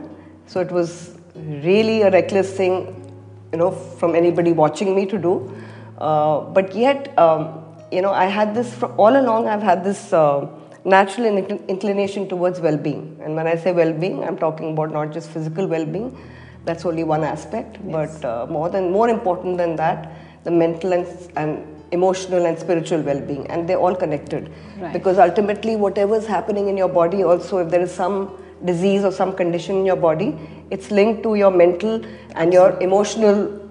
So 0.45 0.61
it 0.61 0.71
was 0.71 1.17
really 1.35 2.01
a 2.03 2.11
reckless 2.11 2.53
thing, 2.55 3.11
you 3.51 3.57
know, 3.57 3.71
from 3.71 4.15
anybody 4.15 4.51
watching 4.51 4.95
me 4.95 5.05
to 5.07 5.17
do. 5.17 5.53
Uh, 5.97 6.41
but 6.41 6.75
yet, 6.75 7.17
um, 7.17 7.63
you 7.91 8.01
know, 8.01 8.11
I 8.11 8.25
had 8.25 8.53
this 8.53 8.73
fr- 8.73 8.85
all 8.97 9.19
along. 9.19 9.47
I've 9.47 9.61
had 9.61 9.83
this 9.83 10.13
uh, 10.13 10.47
natural 10.85 11.25
in- 11.25 11.65
inclination 11.67 12.29
towards 12.29 12.59
well-being. 12.59 13.19
And 13.21 13.35
when 13.35 13.47
I 13.47 13.55
say 13.55 13.71
well-being, 13.71 14.23
I'm 14.23 14.37
talking 14.37 14.73
about 14.73 14.93
not 14.93 15.11
just 15.11 15.29
physical 15.29 15.67
well-being. 15.67 16.17
That's 16.65 16.85
only 16.85 17.03
one 17.03 17.23
aspect, 17.23 17.77
but 17.89 18.23
uh, 18.25 18.45
more 18.49 18.69
than 18.69 18.91
more 18.91 19.07
important 19.07 19.57
than 19.57 19.77
that, 19.77 20.11
the 20.43 20.51
mental 20.51 20.93
and, 20.93 21.07
and 21.37 21.76
emotional 21.91 22.45
and 22.45 22.57
spiritual 22.57 23.01
well-being, 23.01 23.47
and 23.47 23.67
they're 23.67 23.79
all 23.79 23.95
connected. 23.95 24.51
Right. 24.79 24.93
Because 24.93 25.17
ultimately, 25.17 25.75
whatever 25.75 26.15
is 26.15 26.27
happening 26.27 26.67
in 26.67 26.77
your 26.77 26.89
body, 26.89 27.23
also 27.23 27.59
if 27.59 27.69
there 27.69 27.81
is 27.81 27.93
some 27.93 28.37
disease 28.65 29.03
or 29.03 29.11
some 29.11 29.35
condition 29.35 29.77
in 29.77 29.85
your 29.85 29.95
body, 29.95 30.37
it's 30.71 30.91
linked 30.91 31.23
to 31.23 31.35
your 31.35 31.51
mental 31.51 32.03
and 32.35 32.51
your 32.51 32.79
emotional. 32.81 33.63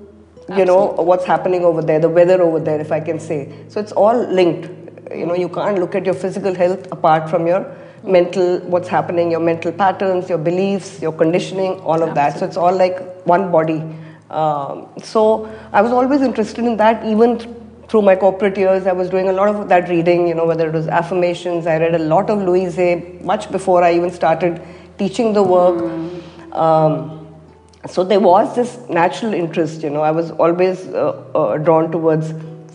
You 0.57 0.65
know 0.65 0.93
what's 0.93 1.25
happening 1.25 1.65
over 1.65 1.83
there, 1.83 1.99
the 1.99 2.09
weather 2.09 2.41
over 2.41 2.61
there, 2.61 2.81
if 2.81 2.93
I 2.93 3.01
can 3.01 3.19
say. 3.19 3.53
So 3.69 3.81
it's 3.81 3.91
all 3.91 4.17
linked. 4.17 4.71
You 5.13 5.27
know, 5.27 5.35
you 5.35 5.49
can't 5.49 5.79
look 5.81 5.97
at 5.97 6.05
your 6.05 6.15
physical 6.15 6.55
health 6.55 6.87
apart 6.93 7.29
from 7.29 7.49
your 7.49 7.75
mental, 8.05 8.61
what's 8.61 8.87
happening, 8.87 9.33
your 9.33 9.41
mental 9.41 9.73
patterns, 9.73 10.29
your 10.29 10.39
beliefs, 10.39 11.03
your 11.03 11.11
conditioning, 11.11 11.81
all 11.81 12.01
of 12.01 12.15
that. 12.15 12.39
So 12.39 12.47
it's 12.47 12.57
all 12.57 12.77
like 12.77 13.25
one 13.25 13.51
body. 13.51 13.83
Um, 14.31 14.89
so 15.03 15.53
I 15.73 15.83
was 15.83 15.91
always 15.91 16.23
interested 16.23 16.65
in 16.65 16.77
that, 16.77 17.05
even 17.05 17.39
through 17.89 18.03
my 18.03 18.17
corporate 18.17 18.57
years. 18.57 18.87
I 18.87 18.93
was 18.93 19.09
doing 19.11 19.29
a 19.29 19.33
lot 19.33 19.49
of 19.49 19.69
that 19.69 19.89
reading, 19.89 20.27
you 20.29 20.35
know, 20.35 20.47
whether 20.47 20.69
it 20.69 20.73
was 20.73 20.89
affirmations. 20.89 21.67
I 21.67 21.79
read 21.79 21.95
a 21.95 21.99
lot 21.99 22.31
of 22.31 22.43
Louise 22.43 22.79
much 23.23 23.51
before 23.51 23.83
I 23.83 23.95
even 23.95 24.11
started 24.11 24.61
teaching 24.99 25.33
the 25.33 25.43
work. 25.43 25.83
Um, 26.53 27.27
so 27.87 28.03
there 28.03 28.21
was 28.21 28.55
this 28.57 28.79
natural 28.89 29.33
interest, 29.35 29.83
you 29.83 29.91
know. 29.91 30.01
I 30.01 30.11
was 30.11 30.31
always 30.33 30.87
uh, 30.89 31.23
uh, 31.35 31.59
drawn 31.59 31.93
towards 31.93 32.33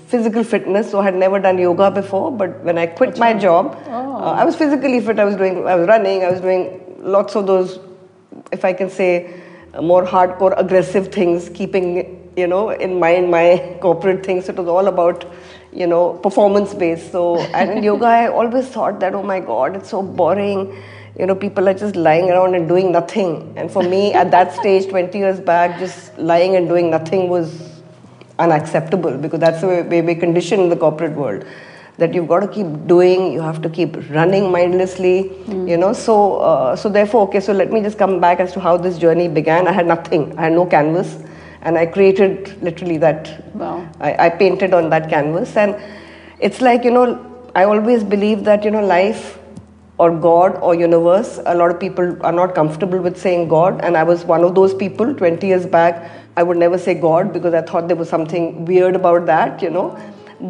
physical 0.08 0.44
fitness, 0.44 0.92
so 0.92 1.00
I 1.00 1.04
had 1.06 1.16
never 1.16 1.40
done 1.40 1.58
yoga 1.58 1.92
before. 1.92 2.32
But 2.32 2.64
when 2.64 2.78
I 2.78 2.86
quit 2.86 3.18
my 3.18 3.34
job, 3.34 3.78
uh, 3.88 4.32
I 4.32 4.46
was 4.46 4.56
physically 4.56 5.02
fit. 5.02 5.20
I 5.20 5.26
was 5.26 5.36
doing, 5.36 5.68
I 5.68 5.76
was 5.76 5.88
running. 5.88 6.24
I 6.24 6.32
was 6.32 6.40
doing 6.40 6.82
lots 7.00 7.36
of 7.36 7.48
those, 7.48 7.80
if 8.52 8.64
I 8.64 8.72
can 8.72 8.90
say, 8.90 9.42
uh, 9.74 9.82
more 9.82 10.06
hardcore, 10.06 10.54
aggressive 10.58 11.12
things, 11.12 11.50
keeping 11.50 12.21
you 12.36 12.48
know 12.48 12.70
in 12.70 13.00
mind 13.00 13.30
my 13.30 13.78
corporate 13.82 14.26
things. 14.26 14.50
It 14.50 14.56
was 14.56 14.68
all 14.68 14.88
about 14.88 15.26
you 15.74 15.88
know 15.88 16.14
performance 16.14 16.74
based. 16.74 17.12
So 17.12 17.40
and 17.40 17.72
in 17.72 17.84
yoga, 17.84 18.06
I 18.06 18.28
always 18.28 18.68
thought 18.68 19.00
that 19.00 19.14
oh 19.14 19.24
my 19.24 19.40
god, 19.40 19.76
it's 19.76 19.90
so 19.90 20.02
boring. 20.02 20.76
You 21.20 21.26
know 21.26 21.36
people 21.36 21.68
are 21.68 21.74
just 21.74 21.96
lying 21.96 22.30
around 22.30 22.56
and 22.56 22.68
doing 22.68 22.92
nothing. 22.92 23.54
And 23.58 23.70
for 23.70 23.84
me 23.84 24.14
at 24.14 24.32
that 24.32 24.54
stage 24.60 24.90
20 24.90 25.18
years 25.18 25.40
back 25.40 25.80
just 25.80 26.18
lying 26.18 26.56
and 26.56 26.68
doing 26.68 26.90
nothing 26.90 27.28
was 27.30 27.70
unacceptable 28.40 29.18
because 29.18 29.40
that's 29.40 29.62
the 29.62 29.68
way, 29.68 30.02
we 30.02 30.16
condition 30.16 30.62
in 30.62 30.70
the 30.70 30.76
corporate 30.76 31.12
world 31.12 31.46
that 31.98 32.14
you've 32.14 32.28
got 32.28 32.40
to 32.40 32.48
keep 32.48 32.88
doing 32.88 33.32
you 33.32 33.42
have 33.42 33.62
to 33.62 33.70
keep 33.70 33.96
running 34.10 34.52
mindlessly 34.52 35.32
you 35.68 35.78
know. 35.78 35.92
So 35.94 36.38
uh, 36.38 36.76
so 36.76 36.90
therefore 36.90 37.28
okay 37.28 37.42
so 37.42 37.52
let 37.52 37.72
me 37.72 37.82
just 37.82 37.98
come 37.98 38.20
back 38.22 38.40
as 38.40 38.54
to 38.54 38.62
how 38.62 38.78
this 38.78 38.98
journey 38.98 39.28
began. 39.28 39.68
I 39.68 39.74
had 39.74 39.86
nothing. 39.86 40.38
I 40.38 40.44
had 40.44 40.54
no 40.54 40.66
canvas 40.66 41.22
and 41.62 41.78
i 41.78 41.86
created 41.86 42.62
literally 42.62 42.98
that 42.98 43.30
Wow. 43.56 43.88
I, 44.00 44.28
I 44.28 44.30
painted 44.30 44.74
on 44.74 44.90
that 44.90 45.10
canvas 45.10 45.56
and 45.58 45.76
it's 46.40 46.62
like 46.62 46.84
you 46.84 46.92
know 46.92 47.06
i 47.56 47.64
always 47.64 48.04
believe 48.04 48.44
that 48.46 48.64
you 48.66 48.72
know 48.72 48.86
life 48.86 49.38
or 50.02 50.10
God 50.26 50.58
or 50.68 50.74
universe. 50.74 51.40
A 51.46 51.56
lot 51.56 51.70
of 51.72 51.80
people 51.80 52.16
are 52.26 52.32
not 52.32 52.56
comfortable 52.56 53.00
with 53.08 53.18
saying 53.24 53.48
God, 53.50 53.82
and 53.82 53.96
I 53.96 54.04
was 54.12 54.24
one 54.32 54.44
of 54.44 54.56
those 54.56 54.74
people 54.74 55.14
20 55.14 55.46
years 55.48 55.68
back. 55.76 56.00
I 56.38 56.44
would 56.44 56.58
never 56.58 56.80
say 56.86 56.96
God 56.96 57.34
because 57.34 57.54
I 57.54 57.62
thought 57.62 57.88
there 57.88 58.00
was 58.04 58.10
something 58.10 58.66
weird 58.66 58.96
about 58.96 59.28
that, 59.28 59.62
you 59.62 59.70
know. 59.70 59.86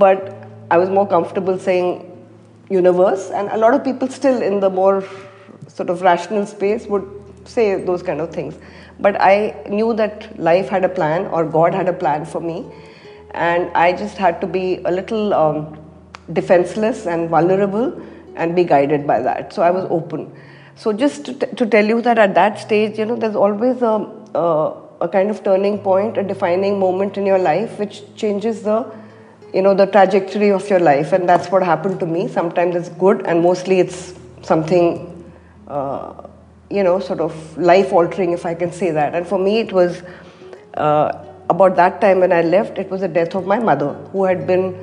But 0.03 0.47
I 0.69 0.77
was 0.77 0.89
more 0.89 1.07
comfortable 1.15 1.59
saying 1.59 1.89
universe, 2.69 3.29
and 3.31 3.49
a 3.49 3.57
lot 3.57 3.73
of 3.73 3.83
people 3.83 4.07
still 4.07 4.41
in 4.41 4.61
the 4.61 4.69
more 4.69 5.03
sort 5.67 5.89
of 5.89 6.01
rational 6.01 6.45
space 6.45 6.87
would 6.87 7.09
say 7.43 7.83
those 7.83 8.03
kind 8.03 8.21
of 8.21 8.31
things. 8.31 8.55
But 9.01 9.19
I 9.19 9.55
knew 9.67 9.93
that 9.95 10.39
life 10.39 10.69
had 10.69 10.83
a 10.85 10.89
plan, 10.89 11.25
or 11.27 11.43
God 11.43 11.73
had 11.73 11.87
a 11.89 11.93
plan 11.93 12.25
for 12.25 12.39
me, 12.39 12.65
and 13.31 13.69
I 13.73 13.93
just 13.93 14.17
had 14.17 14.39
to 14.41 14.47
be 14.47 14.79
a 14.85 14.91
little 14.91 15.33
um, 15.33 15.77
defenseless 16.33 17.07
and 17.07 17.29
vulnerable 17.29 17.99
and 18.35 18.55
be 18.55 18.63
guided 18.63 19.05
by 19.07 19.21
that. 19.21 19.53
So 19.53 19.61
I 19.63 19.71
was 19.71 19.85
open. 19.89 20.31
So 20.75 20.93
just 20.93 21.25
to, 21.25 21.33
t- 21.33 21.55
to 21.55 21.65
tell 21.65 21.85
you 21.85 22.01
that 22.01 22.17
at 22.17 22.33
that 22.35 22.59
stage, 22.59 22.97
you 22.97 23.05
know, 23.05 23.15
there's 23.15 23.35
always 23.35 23.81
a, 23.81 24.07
a, 24.35 24.77
a 25.01 25.09
kind 25.09 25.29
of 25.29 25.43
turning 25.43 25.79
point, 25.79 26.17
a 26.17 26.23
defining 26.23 26.79
moment 26.79 27.17
in 27.17 27.25
your 27.25 27.39
life 27.39 27.77
which 27.79 28.03
changes 28.15 28.61
the, 28.63 28.85
you 29.53 29.61
know, 29.61 29.73
the 29.73 29.85
trajectory 29.85 30.51
of 30.51 30.69
your 30.69 30.79
life, 30.79 31.11
and 31.11 31.27
that's 31.27 31.49
what 31.49 31.63
happened 31.63 31.99
to 31.99 32.05
me. 32.05 32.27
Sometimes 32.27 32.75
it's 32.75 32.89
good, 32.89 33.25
and 33.25 33.41
mostly 33.41 33.79
it's 33.79 34.13
something, 34.43 35.33
uh, 35.67 36.27
you 36.71 36.83
know, 36.83 36.99
sort 36.99 37.19
of 37.19 37.57
life 37.57 37.91
altering, 37.91 38.31
if 38.31 38.45
I 38.45 38.53
can 38.53 38.71
say 38.71 38.91
that. 38.91 39.15
And 39.15 39.27
for 39.27 39.39
me, 39.39 39.59
it 39.59 39.71
was 39.71 40.01
uh, 40.75 41.25
about 41.49 41.75
that 41.75 42.01
time 42.01 42.19
when 42.19 42.31
I 42.31 42.41
left. 42.41 42.77
It 42.77 42.89
was 42.89 43.01
the 43.01 43.07
death 43.07 43.35
of 43.35 43.45
my 43.45 43.59
mother, 43.59 43.93
who 44.11 44.23
had 44.25 44.47
been 44.47 44.75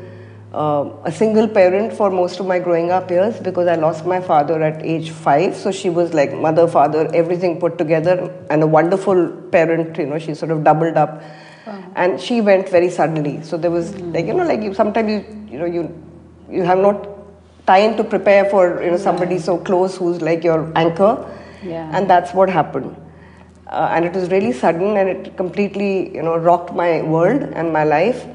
uh, 0.52 0.90
a 1.04 1.12
single 1.12 1.46
parent 1.46 1.92
for 1.92 2.10
most 2.10 2.40
of 2.40 2.46
my 2.46 2.58
growing 2.58 2.90
up 2.90 3.10
years 3.10 3.38
because 3.38 3.66
I 3.66 3.74
lost 3.74 4.06
my 4.06 4.20
father 4.20 4.62
at 4.62 4.84
age 4.84 5.10
five. 5.10 5.54
So 5.56 5.70
she 5.70 5.90
was 5.90 6.14
like 6.14 6.32
mother, 6.32 6.66
father, 6.66 7.10
everything 7.14 7.60
put 7.60 7.78
together, 7.78 8.32
and 8.50 8.62
a 8.62 8.66
wonderful 8.66 9.30
parent. 9.52 9.96
You 9.98 10.06
know, 10.06 10.18
she 10.18 10.34
sort 10.34 10.50
of 10.50 10.64
doubled 10.64 10.96
up, 10.96 11.22
and 11.96 12.20
she 12.20 12.40
went 12.40 12.68
very 12.68 12.90
suddenly. 12.90 13.42
So 13.42 13.56
there 13.58 13.70
was 13.70 13.94
like 14.00 14.26
you 14.26 14.34
know, 14.34 14.44
like 14.44 14.62
you 14.62 14.74
sometimes 14.74 15.10
you 15.10 15.46
you 15.50 15.58
know 15.58 15.66
you 15.66 16.02
you 16.50 16.62
have 16.62 16.78
not 16.78 17.08
time 17.66 17.96
to 17.96 18.04
prepare 18.04 18.44
for 18.46 18.82
you 18.82 18.90
know 18.90 18.96
somebody 18.96 19.38
so 19.38 19.58
close 19.58 19.96
who's 19.96 20.22
like 20.22 20.42
your 20.42 20.72
anchor, 20.74 21.12
Yeah. 21.62 21.90
and 21.92 22.08
that's 22.08 22.32
what 22.32 22.48
happened. 22.48 22.96
Uh, 23.66 23.90
and 23.92 24.04
it 24.04 24.14
was 24.14 24.30
really 24.30 24.52
sudden, 24.52 24.96
and 24.96 25.08
it 25.08 25.36
completely 25.36 26.14
you 26.14 26.22
know 26.22 26.36
rocked 26.36 26.74
my 26.74 27.02
world 27.02 27.42
and 27.42 27.72
my 27.72 27.84
life 27.84 28.26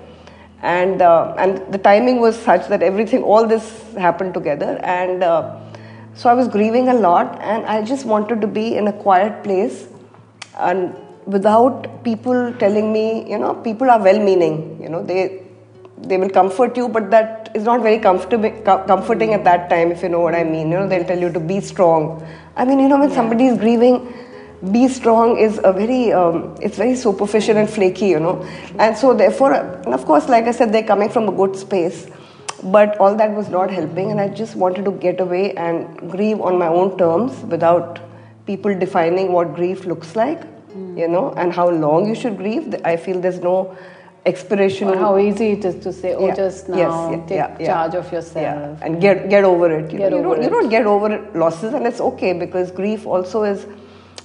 and 0.64 1.02
uh, 1.02 1.36
and 1.38 1.62
the 1.74 1.78
timing 1.78 2.20
was 2.22 2.38
such 2.38 2.68
that 2.70 2.82
everything 2.82 3.22
all 3.22 3.46
this 3.46 3.66
happened 3.98 4.34
together 4.34 4.80
and 4.84 5.24
uh, 5.24 5.60
so 6.16 6.30
i 6.30 6.34
was 6.34 6.48
grieving 6.48 6.88
a 6.90 6.94
lot 6.94 7.38
and 7.42 7.66
i 7.66 7.82
just 7.84 8.06
wanted 8.06 8.40
to 8.40 8.48
be 8.48 8.78
in 8.78 8.88
a 8.88 8.94
quiet 8.94 9.44
place 9.44 9.88
and 10.58 10.96
without 11.26 12.04
people 12.04 12.54
telling 12.64 12.94
me 12.94 13.30
you 13.30 13.38
know 13.38 13.54
people 13.54 13.90
are 13.90 14.02
well 14.02 14.20
meaning 14.20 14.56
you 14.82 14.88
know 14.88 15.04
they 15.04 15.43
they 16.08 16.18
will 16.18 16.30
comfort 16.30 16.76
you 16.78 16.88
but 16.88 17.10
that 17.12 17.50
is 17.56 17.64
not 17.64 17.82
very 17.82 18.00
comfortable 18.00 18.52
comforting 18.88 19.34
at 19.34 19.44
that 19.44 19.70
time 19.70 19.92
if 19.92 20.04
you 20.04 20.10
know 20.10 20.20
what 20.20 20.36
i 20.36 20.44
mean. 20.44 20.72
You 20.72 20.80
know 20.80 20.88
they'll 20.88 21.06
tell 21.06 21.20
you 21.20 21.32
to 21.32 21.40
be 21.40 21.60
strong. 21.62 22.26
I 22.56 22.66
mean 22.66 22.80
you 22.80 22.88
know 22.88 23.00
when 23.00 23.12
somebody 23.12 23.48
is 23.48 23.58
grieving 23.58 24.14
be 24.72 24.88
strong 24.88 25.38
is 25.38 25.60
a 25.64 25.74
very 25.74 26.14
um, 26.14 26.56
it's 26.62 26.78
very 26.78 26.96
superficial 26.96 27.58
and 27.58 27.70
flaky 27.70 28.08
you 28.08 28.20
know. 28.20 28.42
And 28.80 28.98
so 28.98 29.14
therefore 29.14 29.54
and 29.54 29.94
of 29.94 30.06
course 30.06 30.30
like 30.30 30.46
i 30.46 30.52
said 30.52 30.74
they're 30.74 30.90
coming 30.94 31.10
from 31.10 31.28
a 31.30 31.32
good 31.32 31.56
space 31.56 32.08
but 32.64 32.98
all 32.98 33.16
that 33.16 33.32
was 33.32 33.50
not 33.50 33.70
helping 33.70 34.12
and 34.12 34.22
i 34.22 34.28
just 34.30 34.56
wanted 34.56 34.86
to 34.86 34.92
get 34.92 35.20
away 35.20 35.54
and 35.56 36.10
grieve 36.12 36.40
on 36.40 36.58
my 36.58 36.68
own 36.68 36.98
terms 36.98 37.42
without 37.56 38.00
people 38.46 38.78
defining 38.80 39.34
what 39.34 39.54
grief 39.54 39.86
looks 39.86 40.16
like 40.16 40.42
you 40.96 41.08
know 41.08 41.34
and 41.38 41.54
how 41.54 41.70
long 41.70 42.08
you 42.08 42.16
should 42.16 42.38
grieve. 42.38 42.76
I 42.84 42.98
feel 42.98 43.20
there's 43.20 43.40
no 43.40 43.76
expiration. 44.26 44.88
Or 44.90 44.98
how 44.98 45.18
easy 45.18 45.52
it 45.52 45.66
is 45.66 45.76
to 45.84 45.92
say, 45.94 46.14
oh, 46.16 46.28
Yeah. 46.28 46.36
just 46.36 46.70
now 46.70 46.78
Yes, 46.78 46.92
yeah, 47.12 47.26
take 47.28 47.60
yeah, 47.60 47.68
charge 47.68 47.96
of 47.96 48.12
yourself. 48.12 48.80
And 48.82 49.02
get 49.02 49.30
get 49.30 49.44
over 49.44 49.70
it. 49.78 49.92
You, 49.92 49.98
Get 50.00 50.12
know, 50.12 50.18
you 50.18 50.24
don't, 50.24 50.40
it. 50.40 50.44
you 50.44 50.50
don't 50.50 50.70
get 50.70 50.86
over 50.86 51.10
losses, 51.36 51.74
and 51.74 51.86
it's 51.86 52.02
okay 52.10 52.34
because 52.34 52.72
grief 52.72 53.06
also 53.06 53.44
is. 53.44 53.66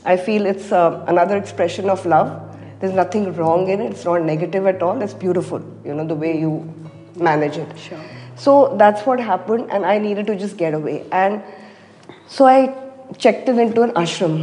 I 0.04 0.16
feel 0.16 0.46
it's 0.46 0.72
uh, 0.72 1.04
another 1.08 1.36
expression 1.36 1.90
of 1.90 2.04
love. 2.06 2.30
There's 2.80 2.94
nothing 2.94 3.34
wrong 3.34 3.68
in 3.68 3.80
it. 3.80 3.90
It's 3.90 4.04
not 4.04 4.22
negative 4.22 4.66
at 4.66 4.82
all. 4.82 5.02
It's 5.02 5.14
beautiful. 5.14 5.60
You 5.84 5.94
know 5.94 6.06
the 6.06 6.14
way 6.14 6.38
you 6.38 6.52
manage 7.16 7.56
it. 7.56 7.76
Sure. 7.78 7.98
So 8.36 8.76
that's 8.78 9.04
what 9.04 9.18
happened, 9.18 9.70
and 9.70 9.84
I 9.84 9.98
needed 9.98 10.26
to 10.28 10.36
just 10.36 10.56
get 10.56 10.74
away. 10.74 11.04
And 11.10 11.42
so 12.28 12.46
I 12.46 12.72
checked 13.16 13.48
in 13.48 13.58
into 13.58 13.82
an 13.82 13.90
ashram. 13.92 14.40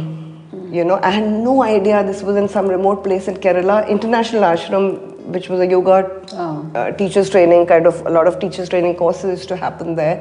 You 0.72 0.84
know, 0.84 0.98
I 1.02 1.10
had 1.10 1.26
no 1.28 1.62
idea 1.62 2.04
this 2.04 2.22
was 2.22 2.36
in 2.36 2.48
some 2.48 2.66
remote 2.68 3.02
place 3.04 3.26
in 3.28 3.36
Kerala, 3.36 3.88
international 3.88 4.42
ashram, 4.42 5.05
which 5.34 5.48
was 5.48 5.60
a 5.60 5.66
yoga 5.66 5.96
Oh. 6.32 6.70
uh, 6.74 6.90
teachers 6.92 7.30
training 7.30 7.66
kind 7.66 7.86
of 7.86 8.04
a 8.06 8.10
lot 8.10 8.26
of 8.26 8.38
teachers 8.38 8.68
training 8.68 8.96
courses 8.96 9.30
used 9.38 9.48
to 9.48 9.56
happen 9.56 9.94
there 10.00 10.16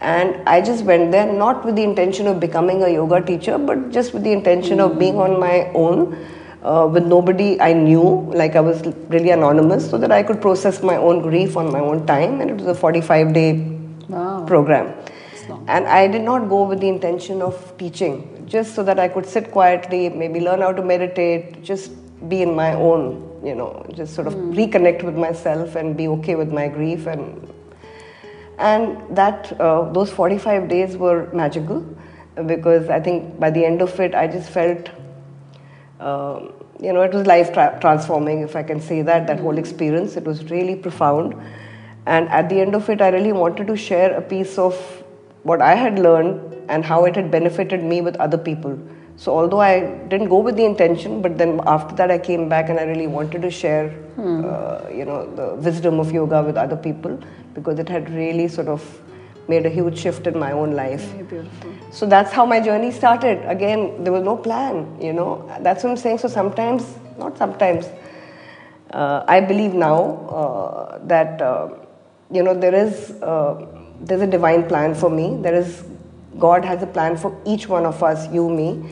and 0.00 0.48
i 0.48 0.60
just 0.68 0.84
went 0.90 1.10
there 1.14 1.30
not 1.40 1.64
with 1.64 1.76
the 1.76 1.82
intention 1.82 2.26
of 2.26 2.38
becoming 2.44 2.82
a 2.82 2.88
yoga 2.98 3.20
teacher 3.30 3.56
but 3.70 3.90
just 3.96 4.14
with 4.14 4.22
the 4.28 4.32
intention 4.32 4.80
of 4.80 4.98
being 4.98 5.18
on 5.18 5.38
my 5.40 5.56
own 5.74 6.16
uh, 6.62 6.86
with 6.94 7.04
nobody 7.14 7.48
i 7.60 7.72
knew 7.72 8.06
like 8.42 8.56
i 8.56 8.60
was 8.70 8.80
really 9.14 9.30
anonymous 9.38 9.88
so 9.90 9.98
that 9.98 10.12
i 10.18 10.22
could 10.22 10.40
process 10.46 10.82
my 10.82 10.96
own 10.96 11.20
grief 11.28 11.56
on 11.56 11.70
my 11.76 11.80
own 11.90 12.04
time 12.06 12.40
and 12.40 12.50
it 12.50 12.56
was 12.56 12.66
a 12.66 12.74
45 12.74 13.32
day 13.40 13.50
Wow. 14.08 14.44
program 14.46 14.86
and 15.74 15.86
i 15.86 16.06
did 16.14 16.22
not 16.22 16.48
go 16.48 16.62
with 16.70 16.80
the 16.80 16.88
intention 16.88 17.42
of 17.48 17.56
teaching 17.78 18.14
just 18.54 18.74
so 18.74 18.82
that 18.88 18.98
i 18.98 19.06
could 19.16 19.26
sit 19.34 19.50
quietly 19.56 20.00
maybe 20.22 20.40
learn 20.40 20.60
how 20.66 20.72
to 20.72 20.82
meditate 20.82 21.62
just 21.62 21.92
be 22.28 22.42
in 22.42 22.54
my 22.54 22.72
own 22.74 23.26
you 23.44 23.54
know 23.54 23.86
just 23.94 24.14
sort 24.14 24.26
of 24.26 24.34
reconnect 24.34 25.02
with 25.02 25.16
myself 25.16 25.76
and 25.76 25.96
be 25.96 26.08
okay 26.08 26.34
with 26.34 26.52
my 26.52 26.68
grief 26.68 27.06
and 27.06 27.52
and 28.58 29.16
that 29.16 29.58
uh, 29.58 29.90
those 29.92 30.10
45 30.10 30.68
days 30.68 30.96
were 30.96 31.28
magical 31.32 31.80
because 32.46 32.88
i 32.88 33.00
think 33.00 33.38
by 33.40 33.50
the 33.50 33.64
end 33.64 33.80
of 33.80 33.98
it 33.98 34.14
i 34.14 34.26
just 34.26 34.50
felt 34.50 34.90
um, 36.00 36.52
you 36.80 36.92
know, 36.94 37.02
it 37.02 37.12
was 37.12 37.26
life 37.26 37.52
tra- 37.52 37.76
transforming, 37.80 38.40
if 38.40 38.56
I 38.56 38.62
can 38.62 38.80
say 38.80 39.02
that, 39.02 39.26
that 39.26 39.38
whole 39.38 39.58
experience. 39.58 40.16
It 40.16 40.24
was 40.24 40.50
really 40.50 40.74
profound. 40.74 41.34
And 42.06 42.28
at 42.30 42.48
the 42.48 42.60
end 42.60 42.74
of 42.74 42.88
it, 42.88 43.02
I 43.02 43.10
really 43.10 43.32
wanted 43.32 43.66
to 43.66 43.76
share 43.76 44.16
a 44.16 44.22
piece 44.22 44.56
of 44.56 44.74
what 45.42 45.60
I 45.60 45.74
had 45.74 45.98
learned 45.98 46.56
and 46.70 46.84
how 46.84 47.04
it 47.04 47.16
had 47.16 47.30
benefited 47.30 47.84
me 47.84 48.00
with 48.00 48.16
other 48.16 48.38
people. 48.38 48.78
So, 49.22 49.32
although 49.36 49.60
I 49.60 49.80
didn't 50.08 50.30
go 50.30 50.38
with 50.38 50.56
the 50.56 50.64
intention, 50.64 51.20
but 51.20 51.36
then 51.36 51.60
after 51.66 51.94
that, 51.96 52.10
I 52.10 52.16
came 52.16 52.48
back 52.48 52.70
and 52.70 52.80
I 52.80 52.84
really 52.84 53.06
wanted 53.06 53.42
to 53.42 53.50
share, 53.50 53.94
uh, 54.18 54.88
you 54.90 55.04
know, 55.04 55.26
the 55.34 55.56
wisdom 55.56 56.00
of 56.00 56.10
yoga 56.10 56.42
with 56.42 56.56
other 56.56 56.76
people 56.76 57.18
because 57.52 57.78
it 57.78 57.86
had 57.86 58.08
really 58.10 58.48
sort 58.48 58.68
of 58.68 58.82
made 59.46 59.66
a 59.66 59.68
huge 59.68 59.98
shift 59.98 60.26
in 60.26 60.38
my 60.38 60.52
own 60.52 60.70
life. 60.72 61.04
So 61.90 62.06
that's 62.06 62.32
how 62.32 62.46
my 62.46 62.60
journey 62.60 62.90
started. 62.90 63.44
Again, 63.46 64.04
there 64.04 64.12
was 64.14 64.22
no 64.22 64.38
plan, 64.38 64.86
you 65.02 65.12
know. 65.12 65.46
That's 65.60 65.84
what 65.84 65.90
I'm 65.90 65.96
saying. 65.98 66.16
So 66.16 66.28
sometimes, 66.28 66.86
not 67.18 67.36
sometimes, 67.36 67.90
uh, 68.92 69.24
I 69.28 69.42
believe 69.42 69.74
now 69.74 69.98
uh, 70.30 70.98
that 71.08 71.42
uh, 71.42 71.68
you 72.30 72.42
know 72.42 72.54
there 72.54 72.74
is 72.74 73.10
uh, 73.20 73.66
there's 74.00 74.22
a 74.22 74.26
divine 74.26 74.66
plan 74.66 74.94
for 74.94 75.10
me. 75.10 75.36
There 75.42 75.54
is 75.54 75.84
God 76.38 76.64
has 76.64 76.82
a 76.82 76.86
plan 76.86 77.18
for 77.18 77.36
each 77.44 77.68
one 77.68 77.84
of 77.84 78.02
us, 78.02 78.26
you, 78.32 78.48
me. 78.48 78.82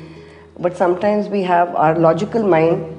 But 0.59 0.77
sometimes 0.77 1.29
we 1.29 1.43
have 1.43 1.75
our 1.75 1.99
logical 1.99 2.43
mind 2.43 2.95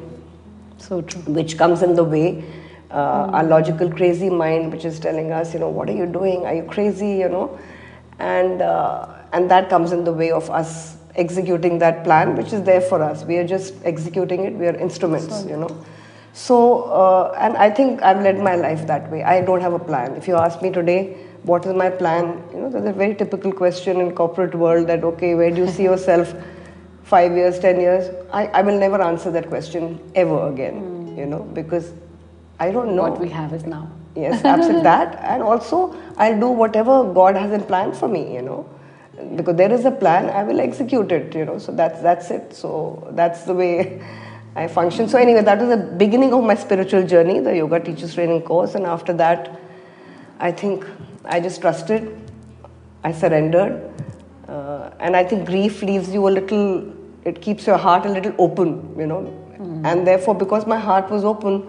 So 0.78 1.02
true. 1.02 1.22
which 1.34 1.58
comes 1.58 1.82
in 1.84 1.96
the 1.96 2.04
way. 2.04 2.44
Uh, 2.92 3.30
Our 3.38 3.44
logical 3.44 3.92
crazy 3.92 4.30
mind, 4.30 4.72
which 4.72 4.86
is 4.86 5.00
telling 5.00 5.32
us, 5.32 5.54
you 5.54 5.60
know, 5.60 5.70
what 5.70 5.90
are 5.90 5.98
you 5.98 6.06
doing? 6.08 6.46
Are 6.46 6.56
you 6.56 6.64
crazy? 6.64 7.10
You 7.24 7.30
know, 7.30 7.60
and 8.18 8.62
uh, 8.64 9.08
and 9.34 9.52
that 9.52 9.70
comes 9.70 9.92
in 9.92 10.04
the 10.06 10.14
way 10.14 10.32
of 10.32 10.50
us 10.50 10.98
executing 11.16 11.78
that 11.80 12.04
plan, 12.04 12.36
which 12.36 12.52
is 12.54 12.64
there 12.64 12.82
for 12.82 13.04
us. 13.04 13.24
We 13.26 13.38
are 13.38 13.46
just 13.46 13.76
executing 13.84 14.46
it. 14.46 14.54
We 14.54 14.68
are 14.68 14.76
instruments, 14.76 15.46
you 15.46 15.58
know. 15.58 15.70
So, 16.34 16.84
uh, 17.02 17.38
and 17.40 17.58
I 17.58 17.70
think 17.70 18.02
I've 18.02 18.22
led 18.24 18.40
my 18.40 18.56
life 18.56 18.88
that 18.88 19.12
way. 19.12 19.24
I 19.24 19.42
don't 19.42 19.62
have 19.62 19.74
a 19.74 19.80
plan. 19.80 20.16
If 20.16 20.28
you 20.28 20.36
ask 20.36 20.62
me 20.62 20.72
today, 20.72 21.18
what 21.44 21.66
is 21.66 21.74
my 21.76 21.90
plan? 21.90 22.42
You 22.54 22.62
know, 22.62 22.70
there's 22.70 22.86
a 22.88 22.94
very 22.94 23.14
typical 23.14 23.52
question 23.52 24.00
in 24.02 24.16
corporate 24.16 24.56
world 24.56 24.88
that 24.88 25.04
okay, 25.04 25.36
where 25.36 25.52
do 25.52 25.58
you 25.66 25.68
see 25.68 25.84
yourself? 25.84 26.34
Five 27.10 27.36
years, 27.36 27.60
ten 27.60 27.80
years, 27.80 28.10
I, 28.32 28.48
I 28.48 28.62
will 28.62 28.80
never 28.80 29.02
answer 29.02 29.32
that 29.32 29.50
question 29.50 30.00
ever 30.16 30.48
again, 30.48 31.16
you 31.18 31.26
know, 31.26 31.44
because 31.60 31.94
I 32.60 32.72
don't 32.72 32.96
know. 32.96 33.04
What 33.04 33.20
we 33.20 33.30
have 33.30 33.54
is 33.54 33.66
now. 33.66 33.90
Yes, 34.16 34.44
absolutely 34.54 34.84
that. 34.84 35.16
And 35.24 35.42
also, 35.42 35.96
I'll 36.18 36.40
do 36.40 36.50
whatever 36.50 37.12
God 37.14 37.36
has 37.36 37.52
in 37.52 37.64
plan 37.64 37.94
for 37.94 38.08
me, 38.08 38.34
you 38.34 38.42
know. 38.42 38.70
Because 39.36 39.56
there 39.56 39.72
is 39.72 39.86
a 39.86 39.92
plan, 39.92 40.30
I 40.30 40.44
will 40.44 40.60
execute 40.60 41.12
it, 41.12 41.36
you 41.36 41.46
know. 41.46 41.58
So 41.58 41.72
that's 41.72 42.02
that's 42.02 42.30
it. 42.32 42.54
So 42.54 43.08
that's 43.12 43.44
the 43.44 43.54
way 43.54 44.02
I 44.56 44.68
function. 44.68 45.10
So 45.10 45.18
anyway, 45.18 45.42
that 45.44 45.60
was 45.60 45.70
the 45.70 45.78
beginning 46.04 46.34
of 46.34 46.44
my 46.44 46.56
spiritual 46.56 47.06
journey, 47.06 47.40
the 47.40 47.56
yoga 47.56 47.80
teachers 47.80 48.14
training 48.14 48.44
course. 48.44 48.76
And 48.76 48.86
after 48.86 49.14
that, 49.14 49.60
I 50.40 50.52
think 50.52 50.86
I 51.26 51.40
just 51.40 51.62
trusted, 51.62 52.18
I 53.04 53.12
surrendered, 53.12 53.92
uh, 54.48 54.92
and 55.00 55.16
I 55.16 55.24
think 55.24 55.46
grief 55.48 55.82
leaves 55.82 56.14
you 56.14 56.28
a 56.28 56.32
little. 56.40 56.99
It 57.26 57.42
keeps 57.42 57.68
your 57.68 57.78
heart 57.78 58.06
a 58.06 58.10
little 58.10 58.34
open, 58.38 58.96
you 58.98 59.08
know. 59.08 59.34
And 59.84 60.08
therefore, 60.08 60.36
because 60.36 60.66
my 60.66 60.80
heart 60.80 61.10
was 61.10 61.24
open, 61.26 61.68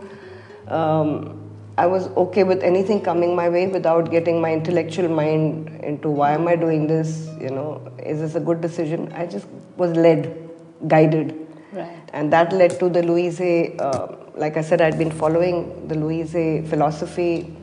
um, 0.69 1.37
I 1.77 1.87
was 1.87 2.09
okay 2.09 2.45
with 2.45 2.63
anything 2.63 3.01
coming 3.01 3.35
my 3.35 3.49
way 3.49 3.67
without 3.67 4.11
getting 4.11 4.41
my 4.41 4.53
intellectual 4.53 5.09
mind 5.09 5.69
into 5.83 6.11
why 6.11 6.33
am 6.33 6.47
I 6.47 6.55
doing 6.57 6.87
this? 6.87 7.29
You 7.41 7.51
know, 7.51 7.93
is 7.99 8.21
this 8.21 8.35
a 8.35 8.41
good 8.41 8.61
decision? 8.61 9.13
I 9.13 9.27
just 9.27 9.47
was 9.77 9.93
led, 9.97 10.51
guided. 10.89 11.35
Right. 11.73 11.99
And 12.13 12.33
that 12.33 12.53
led 12.53 12.79
to 12.81 12.89
the 12.89 13.03
Louise, 13.03 13.41
uh, 13.41 14.17
like 14.35 14.57
I 14.57 14.61
said, 14.61 14.81
I'd 14.81 14.99
been 14.99 15.11
following 15.11 15.89
the 15.89 15.95
Louise 15.95 16.33
philosophy, 16.69 17.57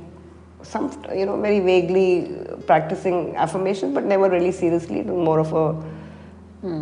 some, 0.62 0.92
you 1.14 1.26
know, 1.26 1.40
very 1.40 1.60
vaguely 1.60 2.38
practicing 2.66 3.36
affirmations, 3.36 3.94
but 3.94 4.04
never 4.04 4.30
really 4.30 4.52
seriously. 4.52 5.00
It 5.00 5.06
was 5.06 5.24
more 5.24 5.40
of 5.40 5.54
a 5.54 5.97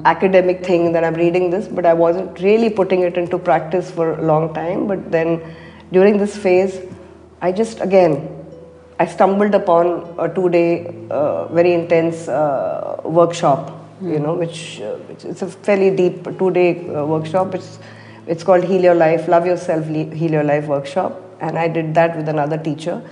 academic 0.05 0.65
thing 0.65 0.91
that 0.93 1.03
I'm 1.03 1.15
reading 1.15 1.49
this, 1.49 1.67
but 1.67 1.85
I 1.85 1.93
wasn't 1.93 2.39
really 2.39 2.69
putting 2.69 3.01
it 3.01 3.17
into 3.17 3.38
practice 3.38 3.91
for 3.91 4.13
a 4.17 4.21
long 4.21 4.53
time. 4.53 4.88
But 4.88 5.11
then 5.11 5.41
during 5.91 6.17
this 6.17 6.35
phase, 6.35 6.79
I 7.41 7.51
just, 7.51 7.81
again, 7.81 8.31
I 8.99 9.05
stumbled 9.05 9.53
upon 9.53 10.15
a 10.17 10.33
two 10.33 10.49
day, 10.49 11.07
uh, 11.09 11.47
very 11.47 11.73
intense 11.73 12.27
uh, 12.27 13.01
workshop, 13.03 13.73
you 14.01 14.19
know, 14.19 14.33
which, 14.33 14.79
uh, 14.81 14.95
which 15.09 15.25
it's 15.25 15.41
a 15.41 15.47
fairly 15.47 15.95
deep 15.95 16.23
two 16.39 16.51
day 16.51 16.88
uh, 16.89 17.05
workshop. 17.05 17.53
It's, 17.53 17.77
it's 18.27 18.43
called 18.43 18.63
Heal 18.63 18.81
Your 18.81 18.95
Life, 18.95 19.27
Love 19.27 19.45
Yourself, 19.45 19.88
Le- 19.88 20.15
Heal 20.15 20.31
Your 20.31 20.43
Life 20.43 20.67
workshop. 20.67 21.21
And 21.41 21.59
I 21.59 21.67
did 21.67 21.93
that 21.95 22.15
with 22.15 22.29
another 22.29 22.57
teacher. 22.57 23.07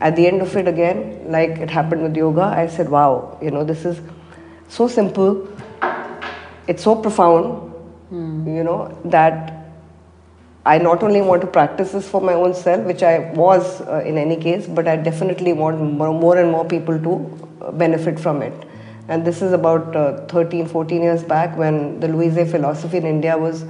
At 0.00 0.16
the 0.16 0.26
end 0.26 0.42
of 0.42 0.56
it, 0.56 0.66
again, 0.66 1.26
like 1.28 1.50
it 1.50 1.70
happened 1.70 2.02
with 2.02 2.16
yoga, 2.16 2.42
I 2.42 2.66
said, 2.66 2.88
wow, 2.88 3.38
you 3.40 3.50
know, 3.50 3.62
this 3.64 3.84
is 3.84 4.00
so 4.68 4.88
simple, 4.88 5.46
it's 6.66 6.82
so 6.82 6.94
profound, 6.96 7.72
you 8.56 8.64
know, 8.64 8.96
that 9.04 9.56
I 10.66 10.78
not 10.78 11.02
only 11.02 11.20
want 11.22 11.40
to 11.40 11.46
practice 11.46 11.92
this 11.92 12.08
for 12.08 12.20
my 12.20 12.34
own 12.34 12.54
self, 12.54 12.84
which 12.84 13.02
I 13.02 13.32
was 13.32 13.80
uh, 13.82 14.02
in 14.06 14.18
any 14.18 14.36
case, 14.36 14.66
but 14.66 14.86
I 14.86 14.96
definitely 14.96 15.52
want 15.52 15.80
more, 15.80 16.12
more 16.12 16.36
and 16.38 16.50
more 16.50 16.64
people 16.64 16.98
to 16.98 17.48
uh, 17.62 17.72
benefit 17.72 18.20
from 18.20 18.42
it. 18.42 18.52
And 19.08 19.24
this 19.24 19.42
is 19.42 19.52
about 19.52 19.96
uh, 19.96 20.26
13, 20.26 20.66
14 20.68 21.02
years 21.02 21.24
back 21.24 21.56
when 21.56 21.98
the 22.00 22.08
Louise 22.08 22.50
philosophy 22.50 22.98
in 22.98 23.06
India 23.06 23.36
was 23.36 23.64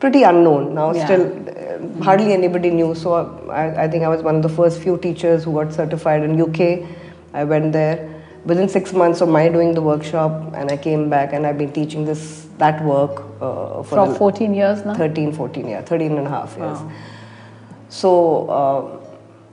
pretty 0.00 0.22
unknown. 0.24 0.74
Now, 0.74 0.92
Yeah. 0.92 1.04
still, 1.04 1.26
uh, 1.48 2.02
hardly 2.02 2.32
anybody 2.32 2.70
knew. 2.70 2.94
So, 2.94 3.14
I, 3.50 3.84
I 3.84 3.88
think 3.88 4.02
I 4.02 4.08
was 4.08 4.22
one 4.22 4.34
of 4.36 4.42
the 4.42 4.48
first 4.48 4.80
few 4.80 4.96
teachers 4.98 5.44
who 5.44 5.52
got 5.52 5.72
certified 5.72 6.22
in 6.24 6.40
UK. 6.40 6.88
I 7.34 7.44
went 7.44 7.72
there 7.72 8.11
within 8.44 8.68
six 8.68 8.92
months 8.92 9.20
of 9.20 9.28
my 9.28 9.48
doing 9.48 9.74
the 9.74 9.82
workshop, 9.82 10.52
and 10.54 10.70
I 10.70 10.76
came 10.76 11.08
back 11.08 11.32
and 11.32 11.46
I've 11.46 11.58
been 11.58 11.72
teaching 11.72 12.04
this 12.04 12.46
that 12.58 12.84
work 12.84 13.22
uh, 13.40 13.82
for 13.82 14.06
For 14.06 14.14
14 14.14 14.54
years 14.54 14.84
now? 14.84 14.94
13, 14.94 15.32
14, 15.32 15.68
yeah, 15.68 15.82
13 15.82 16.18
and 16.18 16.26
a 16.26 16.30
half 16.30 16.56
years. 16.56 16.78
So, 17.88 18.48
uh, 18.48 19.00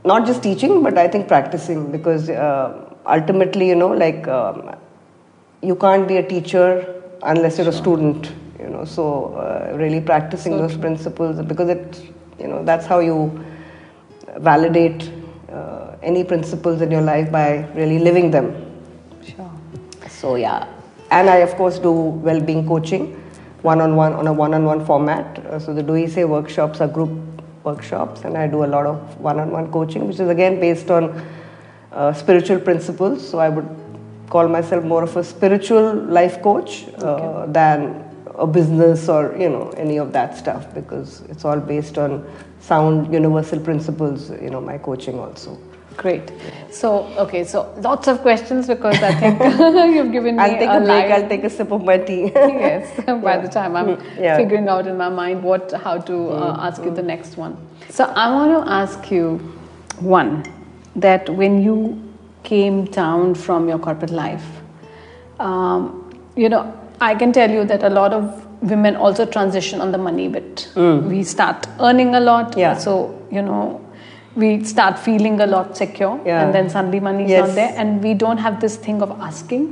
not 0.06 0.26
just 0.26 0.44
teaching, 0.44 0.82
but 0.84 0.98
I 0.98 1.08
think 1.08 1.28
practicing 1.28 1.92
because 1.92 2.30
uh, 2.30 2.94
ultimately, 3.06 3.68
you 3.68 3.76
know, 3.76 3.90
like 3.90 4.28
um, 4.28 4.76
you 5.62 5.76
can't 5.76 6.08
be 6.08 6.18
a 6.18 6.28
teacher 6.28 7.02
unless 7.24 7.58
you're 7.58 7.70
a 7.70 7.74
student, 7.74 8.32
you 8.60 8.70
know. 8.70 8.86
So, 8.86 9.34
uh, 9.36 9.76
really 9.76 10.00
practicing 10.00 10.58
those 10.58 10.78
principles 10.78 11.42
because 11.42 11.70
it, 11.70 12.02
you 12.40 12.48
know, 12.48 12.64
that's 12.64 12.86
how 12.86 13.00
you 13.00 13.44
validate 14.38 15.12
uh, 15.52 15.96
any 16.02 16.24
principles 16.24 16.82
in 16.82 16.92
your 16.92 17.02
life 17.02 17.32
by 17.32 17.68
really 17.76 18.00
living 18.00 18.32
them. 18.32 18.69
So 20.20 20.36
yeah, 20.36 20.68
and 21.12 21.30
I 21.30 21.38
of 21.38 21.56
course 21.56 21.80
do 21.80 21.92
well-being 21.92 22.68
coaching, 22.68 23.14
one-on-one 23.62 24.12
on 24.12 24.28
a 24.28 24.34
one-on-one 24.34 24.86
format. 24.86 25.40
Uh, 25.40 25.60
so 25.60 25.74
the 25.74 25.82
Do 25.82 26.08
Say 26.10 26.26
workshops 26.26 26.82
are 26.82 26.90
group 26.90 27.10
workshops 27.64 28.26
and 28.26 28.38
I 28.38 28.48
do 28.48 28.66
a 28.66 28.70
lot 28.76 28.86
of 28.86 29.18
one 29.22 29.40
on 29.40 29.52
one 29.52 29.72
coaching, 29.72 30.08
which 30.08 30.20
is 30.20 30.28
again 30.28 30.60
based 30.60 30.92
on 30.92 31.26
uh, 31.94 32.12
spiritual 32.12 32.60
principles. 32.60 33.26
So 33.30 33.40
I 33.40 33.48
would 33.48 33.70
call 34.30 34.50
myself 34.50 34.84
more 34.84 35.04
of 35.04 35.16
a 35.16 35.24
spiritual 35.24 35.94
life 35.94 36.42
coach 36.42 36.86
uh, 36.98 37.06
okay. 37.06 37.52
than 37.54 38.06
a 38.36 38.46
business 38.46 39.08
or 39.08 39.36
you 39.40 39.50
know 39.50 39.70
any 39.78 39.98
of 39.98 40.12
that 40.12 40.38
stuff 40.38 40.74
because 40.74 41.22
it's 41.30 41.46
all 41.46 41.60
based 41.60 41.98
on 41.98 42.26
sound 42.60 43.14
universal 43.14 43.60
principles 43.60 44.30
you 44.32 44.50
know 44.50 44.62
my 44.62 44.78
coaching 44.78 45.20
also 45.20 45.58
Great. 46.00 46.32
So, 46.72 47.08
okay, 47.18 47.44
so 47.44 47.74
lots 47.82 48.08
of 48.08 48.22
questions 48.22 48.68
because 48.68 49.04
I 49.04 49.14
think 49.16 49.38
you've 49.96 50.14
given 50.14 50.38
me 50.38 50.42
I'll 50.42 50.58
take 50.58 50.70
a, 50.70 50.78
a 50.78 50.86
break, 50.86 51.12
I'll 51.12 51.28
take 51.28 51.44
a 51.44 51.50
sip 51.50 51.72
of 51.74 51.84
my 51.84 51.98
tea. 51.98 52.32
yes, 52.36 53.06
by 53.06 53.36
yeah. 53.36 53.42
the 53.42 53.50
time 53.50 53.76
I'm 53.76 54.02
yeah. 54.18 54.38
figuring 54.38 54.70
out 54.70 54.88
in 54.88 54.96
my 54.96 55.10
mind 55.10 55.44
what, 55.44 55.74
how 55.74 55.98
to 55.98 56.30
uh, 56.30 56.56
mm. 56.56 56.68
ask 56.68 56.82
you 56.86 56.92
the 56.92 57.04
next 57.04 57.36
one. 57.36 57.58
So, 57.90 58.06
I 58.06 58.32
want 58.32 58.66
to 58.66 58.72
ask 58.72 59.12
you 59.12 59.40
one 60.00 60.46
that 60.96 61.30
when 61.30 61.62
you 61.62 62.02
came 62.44 62.86
down 62.86 63.36
from 63.36 63.68
your 63.68 63.78
corporate 63.78 64.12
life, 64.12 64.46
um, 65.42 66.18
you 66.38 66.48
know, 66.48 66.74
I 67.02 67.14
can 67.14 67.34
tell 67.34 67.52
you 67.52 67.66
that 67.66 67.84
a 67.84 67.90
lot 67.90 68.14
of 68.14 68.46
women 68.62 68.96
also 68.96 69.26
transition 69.26 69.82
on 69.82 69.92
the 69.92 69.98
money 69.98 70.30
bit. 70.30 70.70
Mm. 70.76 71.10
We 71.10 71.24
start 71.24 71.68
earning 71.82 72.16
a 72.16 72.22
lot. 72.22 72.58
Yeah. 72.58 72.78
So, 72.78 73.22
you 73.30 73.42
know, 73.42 73.86
we 74.40 74.64
start 74.64 74.98
feeling 74.98 75.40
a 75.42 75.48
lot 75.48 75.76
secure 75.78 76.20
yeah. 76.26 76.42
and 76.42 76.54
then 76.56 76.70
suddenly 76.70 77.00
money 77.00 77.24
is 77.26 77.30
yes. 77.30 77.48
not 77.48 77.56
there 77.56 77.74
and 77.78 78.04
we 78.04 78.14
don't 78.14 78.38
have 78.38 78.60
this 78.62 78.76
thing 78.88 79.02
of 79.02 79.12
asking 79.20 79.68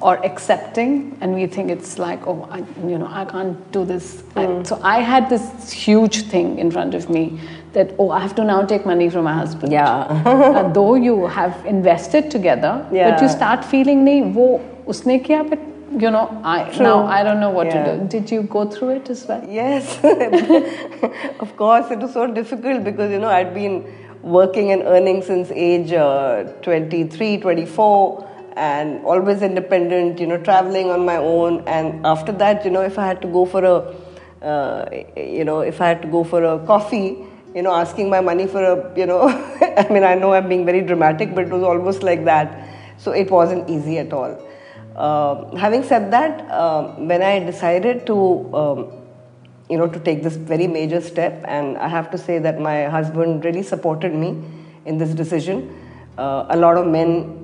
or 0.00 0.24
accepting 0.26 1.16
and 1.20 1.34
we 1.34 1.46
think 1.46 1.70
it's 1.70 1.98
like 1.98 2.26
oh 2.26 2.46
I, 2.50 2.58
you 2.86 2.98
know 2.98 3.08
i 3.10 3.24
can't 3.24 3.72
do 3.72 3.84
this 3.84 4.22
mm. 4.34 4.66
so 4.66 4.78
i 4.82 5.00
had 5.00 5.30
this 5.30 5.72
huge 5.72 6.22
thing 6.32 6.58
in 6.58 6.70
front 6.70 6.94
of 6.94 7.08
me 7.08 7.40
that 7.72 7.94
oh 7.98 8.10
i 8.10 8.20
have 8.20 8.34
to 8.34 8.44
now 8.44 8.62
take 8.62 8.84
money 8.84 9.08
from 9.08 9.24
my 9.24 9.32
husband 9.32 9.72
yeah 9.72 9.94
uh, 10.26 10.70
though 10.72 10.96
you 10.96 11.26
have 11.26 11.64
invested 11.64 12.30
together 12.30 12.86
yeah. 12.92 13.10
but 13.10 13.22
you 13.22 13.28
start 13.28 13.64
feeling 13.64 14.04
nahi 14.04 14.34
wo 14.34 14.50
usne 14.94 15.18
kiya 15.28 15.42
but 15.48 15.64
you 15.92 16.10
know, 16.10 16.40
I 16.44 16.70
True. 16.70 16.84
now 16.84 17.06
I 17.06 17.22
don't 17.22 17.40
know 17.40 17.50
what 17.50 17.68
yeah. 17.68 17.84
to 17.84 17.98
do. 17.98 18.08
Did 18.08 18.30
you 18.30 18.42
go 18.42 18.68
through 18.68 18.96
it 18.96 19.10
as 19.10 19.26
well? 19.26 19.44
Yes, 19.48 19.98
of 21.40 21.56
course. 21.56 21.90
It 21.90 22.00
was 22.00 22.12
so 22.12 22.26
difficult 22.26 22.84
because 22.84 23.10
you 23.10 23.18
know 23.18 23.28
I'd 23.28 23.54
been 23.54 23.84
working 24.22 24.72
and 24.72 24.82
earning 24.82 25.22
since 25.22 25.50
age 25.50 25.92
uh, 25.92 26.44
23, 26.62 27.38
24, 27.38 28.52
and 28.56 29.04
always 29.04 29.42
independent. 29.42 30.18
You 30.18 30.26
know, 30.26 30.38
traveling 30.38 30.90
on 30.90 31.04
my 31.04 31.16
own. 31.16 31.62
And 31.66 32.04
after 32.04 32.32
that, 32.32 32.64
you 32.64 32.70
know, 32.70 32.82
if 32.82 32.98
I 32.98 33.06
had 33.06 33.22
to 33.22 33.28
go 33.28 33.46
for 33.46 33.64
a, 33.64 34.44
uh, 34.44 34.88
you 35.16 35.44
know, 35.44 35.60
if 35.60 35.80
I 35.80 35.88
had 35.88 36.02
to 36.02 36.08
go 36.08 36.24
for 36.24 36.42
a 36.44 36.58
coffee. 36.66 37.24
You 37.54 37.62
know, 37.62 37.72
asking 37.72 38.10
my 38.10 38.20
money 38.20 38.46
for 38.46 38.62
a, 38.62 38.98
you 38.98 39.06
know, 39.06 39.28
I 39.78 39.86
mean, 39.90 40.04
I 40.04 40.14
know 40.14 40.34
I'm 40.34 40.46
being 40.46 40.66
very 40.66 40.82
dramatic, 40.82 41.34
but 41.34 41.44
it 41.46 41.50
was 41.50 41.62
almost 41.62 42.02
like 42.02 42.26
that. 42.26 42.68
So 42.98 43.12
it 43.12 43.30
wasn't 43.30 43.70
easy 43.70 43.96
at 43.96 44.12
all. 44.12 44.38
Uh, 44.96 45.54
having 45.56 45.82
said 45.82 46.10
that, 46.10 46.50
uh, 46.50 46.94
when 46.94 47.22
I 47.22 47.38
decided 47.38 48.06
to, 48.06 48.54
um, 48.54 48.92
you 49.68 49.76
know, 49.76 49.86
to 49.86 50.00
take 50.00 50.22
this 50.22 50.36
very 50.36 50.66
major 50.66 51.02
step, 51.02 51.44
and 51.46 51.76
I 51.76 51.88
have 51.88 52.10
to 52.12 52.18
say 52.18 52.38
that 52.38 52.58
my 52.60 52.84
husband 52.84 53.44
really 53.44 53.62
supported 53.62 54.14
me 54.14 54.42
in 54.86 54.96
this 54.96 55.10
decision. 55.10 55.76
Uh, 56.16 56.46
a 56.48 56.56
lot 56.56 56.78
of 56.78 56.86
men 56.86 57.42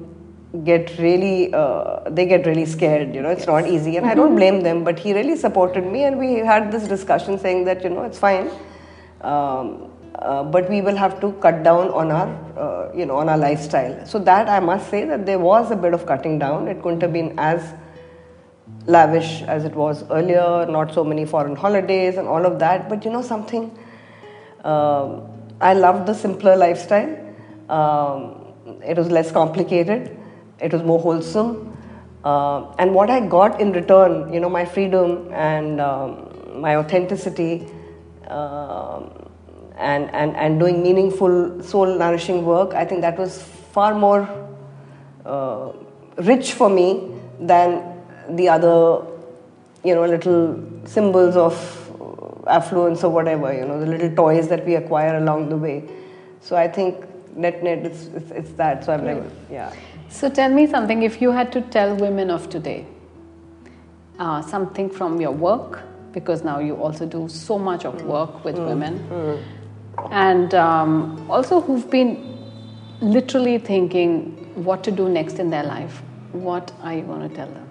get 0.64 0.96
really, 0.98 1.52
uh, 1.52 2.08
they 2.08 2.24
get 2.24 2.46
really 2.46 2.64
scared. 2.64 3.14
You 3.14 3.20
know, 3.20 3.28
it's 3.28 3.46
not 3.46 3.66
easy, 3.66 3.98
and 3.98 4.06
I 4.06 4.14
don't 4.14 4.34
blame 4.34 4.62
them. 4.62 4.82
But 4.82 4.98
he 4.98 5.12
really 5.12 5.36
supported 5.36 5.84
me, 5.84 6.04
and 6.04 6.18
we 6.18 6.36
had 6.36 6.72
this 6.72 6.88
discussion 6.88 7.38
saying 7.38 7.64
that 7.66 7.84
you 7.84 7.90
know 7.90 8.04
it's 8.04 8.18
fine. 8.18 8.50
Um, 9.20 9.91
uh, 10.24 10.42
but 10.42 10.68
we 10.70 10.80
will 10.80 10.96
have 10.96 11.20
to 11.20 11.32
cut 11.44 11.62
down 11.62 11.88
on 11.90 12.10
our 12.10 12.28
uh, 12.56 12.92
you 12.94 13.06
know 13.06 13.16
on 13.16 13.28
our 13.28 13.38
lifestyle. 13.38 13.94
So 14.06 14.18
that 14.30 14.48
i 14.48 14.60
must 14.60 14.90
say 14.90 15.04
that 15.04 15.26
there 15.26 15.38
was 15.38 15.70
a 15.70 15.76
bit 15.76 15.94
of 15.94 16.06
cutting 16.06 16.38
down. 16.38 16.68
It 16.68 16.82
couldn't 16.82 17.02
have 17.02 17.12
been 17.12 17.38
as 17.38 17.72
lavish 18.86 19.42
as 19.42 19.64
it 19.64 19.74
was 19.74 20.04
earlier 20.10 20.66
not 20.66 20.92
so 20.94 21.04
many 21.04 21.24
foreign 21.24 21.56
holidays 21.56 22.16
and 22.16 22.28
all 22.28 22.46
of 22.46 22.58
that. 22.60 22.88
But 22.88 23.04
you 23.04 23.10
know 23.10 23.22
something 23.22 23.70
um, 24.64 25.28
i 25.60 25.74
loved 25.74 26.06
the 26.06 26.14
simpler 26.14 26.56
lifestyle. 26.56 27.18
Um, 27.68 28.54
it 28.84 28.96
was 28.96 29.10
less 29.10 29.30
complicated. 29.32 30.16
It 30.60 30.72
was 30.72 30.82
more 30.82 31.00
wholesome. 31.00 31.76
Uh, 32.24 32.72
and 32.78 32.94
what 32.94 33.10
i 33.10 33.18
got 33.26 33.60
in 33.60 33.72
return 33.72 34.32
you 34.32 34.38
know 34.38 34.48
my 34.48 34.64
freedom 34.64 35.28
and 35.32 35.80
um, 35.80 36.60
my 36.60 36.76
authenticity 36.76 37.66
um, 38.28 39.21
and, 39.78 40.10
and, 40.14 40.36
and 40.36 40.60
doing 40.60 40.82
meaningful, 40.82 41.62
soul 41.62 41.98
nourishing 41.98 42.44
work, 42.44 42.74
I 42.74 42.84
think 42.84 43.00
that 43.00 43.18
was 43.18 43.42
far 43.42 43.94
more 43.94 44.28
uh, 45.24 45.72
rich 46.16 46.52
for 46.52 46.68
me 46.68 47.10
than 47.40 47.82
the 48.30 48.48
other, 48.48 49.04
you 49.84 49.94
know, 49.94 50.06
little 50.06 50.62
symbols 50.84 51.36
of 51.36 51.54
affluence 52.46 53.04
or 53.04 53.10
whatever, 53.10 53.52
you 53.52 53.64
know, 53.64 53.80
the 53.80 53.86
little 53.86 54.14
toys 54.14 54.48
that 54.48 54.66
we 54.66 54.74
acquire 54.74 55.16
along 55.16 55.48
the 55.48 55.56
way. 55.56 55.88
So 56.40 56.56
I 56.56 56.68
think 56.68 57.04
net 57.36 57.62
net, 57.62 57.78
it's, 57.86 58.06
it's, 58.06 58.30
it's 58.30 58.52
that. 58.52 58.84
So 58.84 58.92
I'm 58.92 59.04
like, 59.04 59.22
yeah. 59.50 59.72
So 60.08 60.28
tell 60.28 60.50
me 60.50 60.66
something, 60.66 61.02
if 61.02 61.22
you 61.22 61.30
had 61.30 61.52
to 61.52 61.62
tell 61.62 61.94
women 61.96 62.30
of 62.30 62.50
today 62.50 62.86
uh, 64.18 64.42
something 64.42 64.90
from 64.90 65.20
your 65.20 65.30
work, 65.32 65.80
because 66.12 66.44
now 66.44 66.58
you 66.58 66.76
also 66.76 67.06
do 67.06 67.28
so 67.28 67.58
much 67.58 67.86
of 67.86 68.02
work 68.02 68.44
with 68.44 68.56
mm. 68.56 68.66
women. 68.66 68.98
Mm 69.08 69.42
and 70.10 70.54
um, 70.54 71.30
also 71.30 71.60
who've 71.60 71.90
been 71.90 72.38
literally 73.00 73.58
thinking 73.58 74.36
what 74.54 74.84
to 74.84 74.90
do 74.90 75.08
next 75.08 75.38
in 75.38 75.50
their 75.50 75.64
life. 75.64 76.02
What 76.32 76.72
are 76.82 76.94
you 76.94 77.02
going 77.02 77.28
to 77.28 77.34
tell 77.34 77.48
them? 77.48 77.68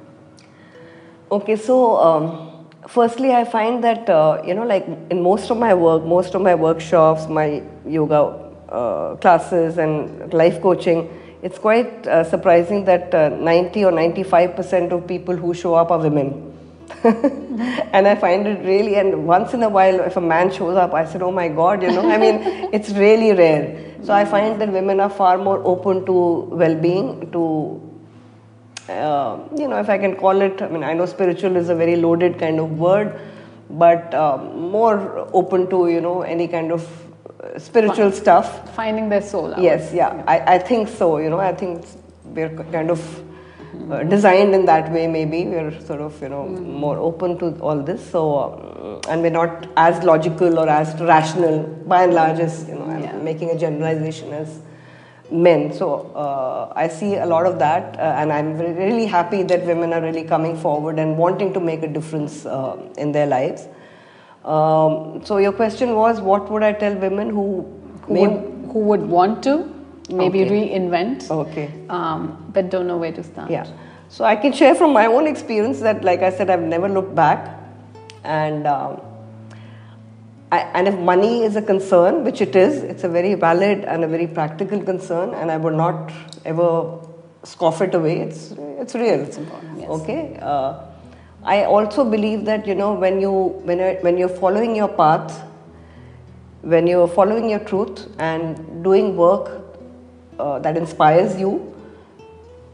Okay, 1.32 1.56
so 1.56 1.98
um, 1.98 2.68
firstly, 2.88 3.32
I 3.32 3.46
find 3.46 3.84
that 3.84 4.10
uh, 4.10 4.42
you 4.46 4.54
know, 4.54 4.66
like 4.66 4.86
in 5.10 5.22
most 5.22 5.50
of 5.50 5.58
my 5.58 5.74
work, 5.74 6.04
most 6.04 6.36
of 6.36 6.42
my 6.42 6.56
workshops, 6.56 7.28
my 7.28 7.64
yoga 7.88 8.52
uh, 8.70 9.16
classes, 9.16 9.78
and 9.78 10.34
life 10.34 10.62
coaching, 10.62 11.10
it's 11.42 11.58
quite 11.58 12.06
uh, 12.08 12.24
surprising 12.24 12.86
that 12.86 13.14
uh, 13.16 13.30
90 13.30 13.86
or 13.86 13.92
95 13.92 14.56
percent 14.56 14.92
of 14.92 15.08
people 15.08 15.36
who 15.36 15.54
show 15.54 15.74
up 15.76 15.90
are 15.90 16.00
women. 16.00 16.51
and 17.04 18.08
I 18.08 18.16
find 18.16 18.48
it 18.48 18.64
really, 18.66 18.96
and 18.96 19.26
once 19.26 19.54
in 19.54 19.64
a 19.64 19.70
while, 19.70 20.00
if 20.02 20.18
a 20.18 20.22
man 20.22 20.52
shows 20.52 20.78
up, 20.78 20.94
I 20.94 21.06
said, 21.06 21.22
Oh 21.22 21.32
my 21.32 21.48
God, 21.48 21.84
you 21.84 21.92
know, 21.92 22.10
I 22.10 22.18
mean, 22.18 22.70
it's 22.74 22.90
really 22.92 23.32
rare. 23.34 23.96
So 24.04 24.14
I 24.14 24.26
find 24.26 24.60
that 24.62 24.72
women 24.72 25.00
are 25.00 25.10
far 25.10 25.38
more 25.38 25.62
open 25.66 26.06
to 26.06 26.14
well 26.52 26.76
being, 26.76 27.32
to, 27.32 27.82
uh, 28.90 29.40
you 29.58 29.68
know, 29.68 29.80
if 29.80 29.90
I 29.90 29.98
can 29.98 30.16
call 30.16 30.42
it, 30.42 30.62
I 30.62 30.68
mean, 30.68 30.84
I 30.84 30.94
know 30.94 31.06
spiritual 31.06 31.56
is 31.56 31.70
a 31.70 31.76
very 31.76 31.96
loaded 31.96 32.40
kind 32.40 32.60
of 32.60 32.80
word, 32.80 33.20
but 33.70 34.14
uh, 34.14 34.38
more 34.38 35.30
open 35.34 35.70
to, 35.70 35.88
you 35.88 36.02
know, 36.02 36.22
any 36.22 36.48
kind 36.48 36.72
of 36.72 36.88
uh, 37.44 37.58
spiritual 37.60 38.12
stuff. 38.12 38.76
Finding 38.76 39.10
their 39.10 39.22
soul. 39.22 39.54
Yes, 39.58 39.94
yeah, 39.94 40.16
yeah. 40.16 40.24
I, 40.28 40.56
I 40.56 40.58
think 40.58 40.88
so, 40.88 41.18
you 41.20 41.30
know, 41.30 41.40
I 41.40 41.54
think 41.54 41.86
we're 42.26 42.50
kind 42.72 42.90
of 42.90 43.00
uh, 43.90 44.04
designed 44.04 44.54
in 44.54 44.66
that 44.66 44.92
way 44.92 45.08
maybe 45.08 45.46
we're 45.46 45.72
sort 45.86 46.02
of 46.02 46.22
you 46.22 46.30
know 46.30 46.44
mm. 46.44 46.66
more 46.84 46.98
open 46.98 47.38
to 47.38 47.48
all 47.60 47.82
this 47.82 48.10
so 48.10 48.22
um, 48.44 49.00
and 49.10 49.22
we're 49.22 49.30
not 49.30 49.68
as 49.78 50.04
logical 50.04 50.60
or 50.60 50.68
as 50.68 51.00
rational 51.02 51.64
by 51.94 52.04
and 52.04 52.14
large 52.14 52.40
as 52.40 52.68
you 52.68 52.76
know 52.76 52.86
i'm 52.86 53.04
yeah. 53.04 53.16
making 53.30 53.50
a 53.50 53.58
generalization 53.58 54.34
as 54.34 54.60
men 55.32 55.72
so 55.74 56.12
uh, 56.24 56.74
i 56.76 56.88
see 56.88 57.16
a 57.16 57.26
lot 57.26 57.46
of 57.46 57.60
that 57.60 57.98
uh, 57.98 58.20
and 58.20 58.34
i'm 58.34 58.58
really 58.58 59.06
happy 59.06 59.44
that 59.44 59.66
women 59.66 59.94
are 59.94 60.02
really 60.02 60.24
coming 60.24 60.58
forward 60.58 61.00
and 61.00 61.18
wanting 61.18 61.54
to 61.54 61.60
make 61.60 61.82
a 61.82 61.88
difference 61.88 62.46
uh, 62.46 62.76
in 62.98 63.12
their 63.14 63.28
lives 63.28 63.68
um, 64.44 65.22
so 65.24 65.38
your 65.38 65.54
question 65.54 65.96
was 65.96 66.20
what 66.20 66.52
would 66.52 66.64
i 66.64 66.74
tell 66.74 66.94
women 66.96 67.30
who 67.30 67.46
who, 68.08 68.14
would, 68.16 68.72
who 68.74 68.80
would 68.80 69.02
want 69.02 69.42
to 69.42 69.81
maybe 70.12 70.44
okay. 70.44 70.52
reinvent. 70.52 71.30
Okay. 71.30 71.72
Um, 71.90 72.52
but 72.54 72.70
don't 72.70 72.88
know 72.88 72.98
where 72.98 73.12
to 73.12 73.24
start. 73.24 73.50
Yeah. 73.50 73.68
So 74.10 74.26
I 74.26 74.36
can 74.36 74.52
share 74.52 74.76
from 74.76 74.92
my 74.92 75.06
own 75.06 75.26
experience 75.26 75.80
that, 75.80 76.04
like 76.04 76.22
I 76.22 76.32
said, 76.32 76.50
I've 76.50 76.62
never 76.62 76.90
looked 76.90 77.16
back, 77.16 77.58
and 78.24 78.68
um, 78.68 79.00
I, 80.52 80.60
and 80.74 80.88
if 80.88 81.00
money 81.00 81.44
is 81.44 81.56
a 81.56 81.62
concern, 81.62 82.26
which 82.26 82.42
it 82.42 82.58
is, 82.58 82.84
it's 82.84 83.06
a 83.06 83.10
very 83.10 83.36
valid 83.36 83.86
and 83.86 84.04
a 84.04 84.08
very 84.08 84.28
practical 84.28 84.82
concern, 84.82 85.34
and 85.34 85.50
I 85.50 85.56
would 85.56 85.76
not 85.76 86.12
ever 86.44 87.00
scoff 87.44 87.82
it 87.82 87.96
away. 87.96 88.20
It's 88.20 88.52
it's 88.58 88.96
real. 88.96 89.22
It's 89.22 89.38
important. 89.38 89.80
Yes. 89.80 89.90
Okay. 89.90 90.38
Uh, 90.42 90.84
I 91.44 91.64
also 91.64 92.04
believe 92.04 92.44
that 92.46 92.68
you 92.68 92.76
know 92.76 92.94
when 92.94 93.22
you 93.22 93.32
when 93.64 93.80
when 94.02 94.18
you're 94.18 94.36
following 94.44 94.76
your 94.76 94.90
path, 94.90 95.42
when 96.62 96.86
you're 96.86 97.08
following 97.08 97.50
your 97.50 97.60
truth 97.60 98.08
and 98.20 98.84
doing 98.84 99.16
work 99.16 99.61
uh, 100.46 100.60
that 100.60 100.78
inspires 100.78 101.40
you 101.40 101.52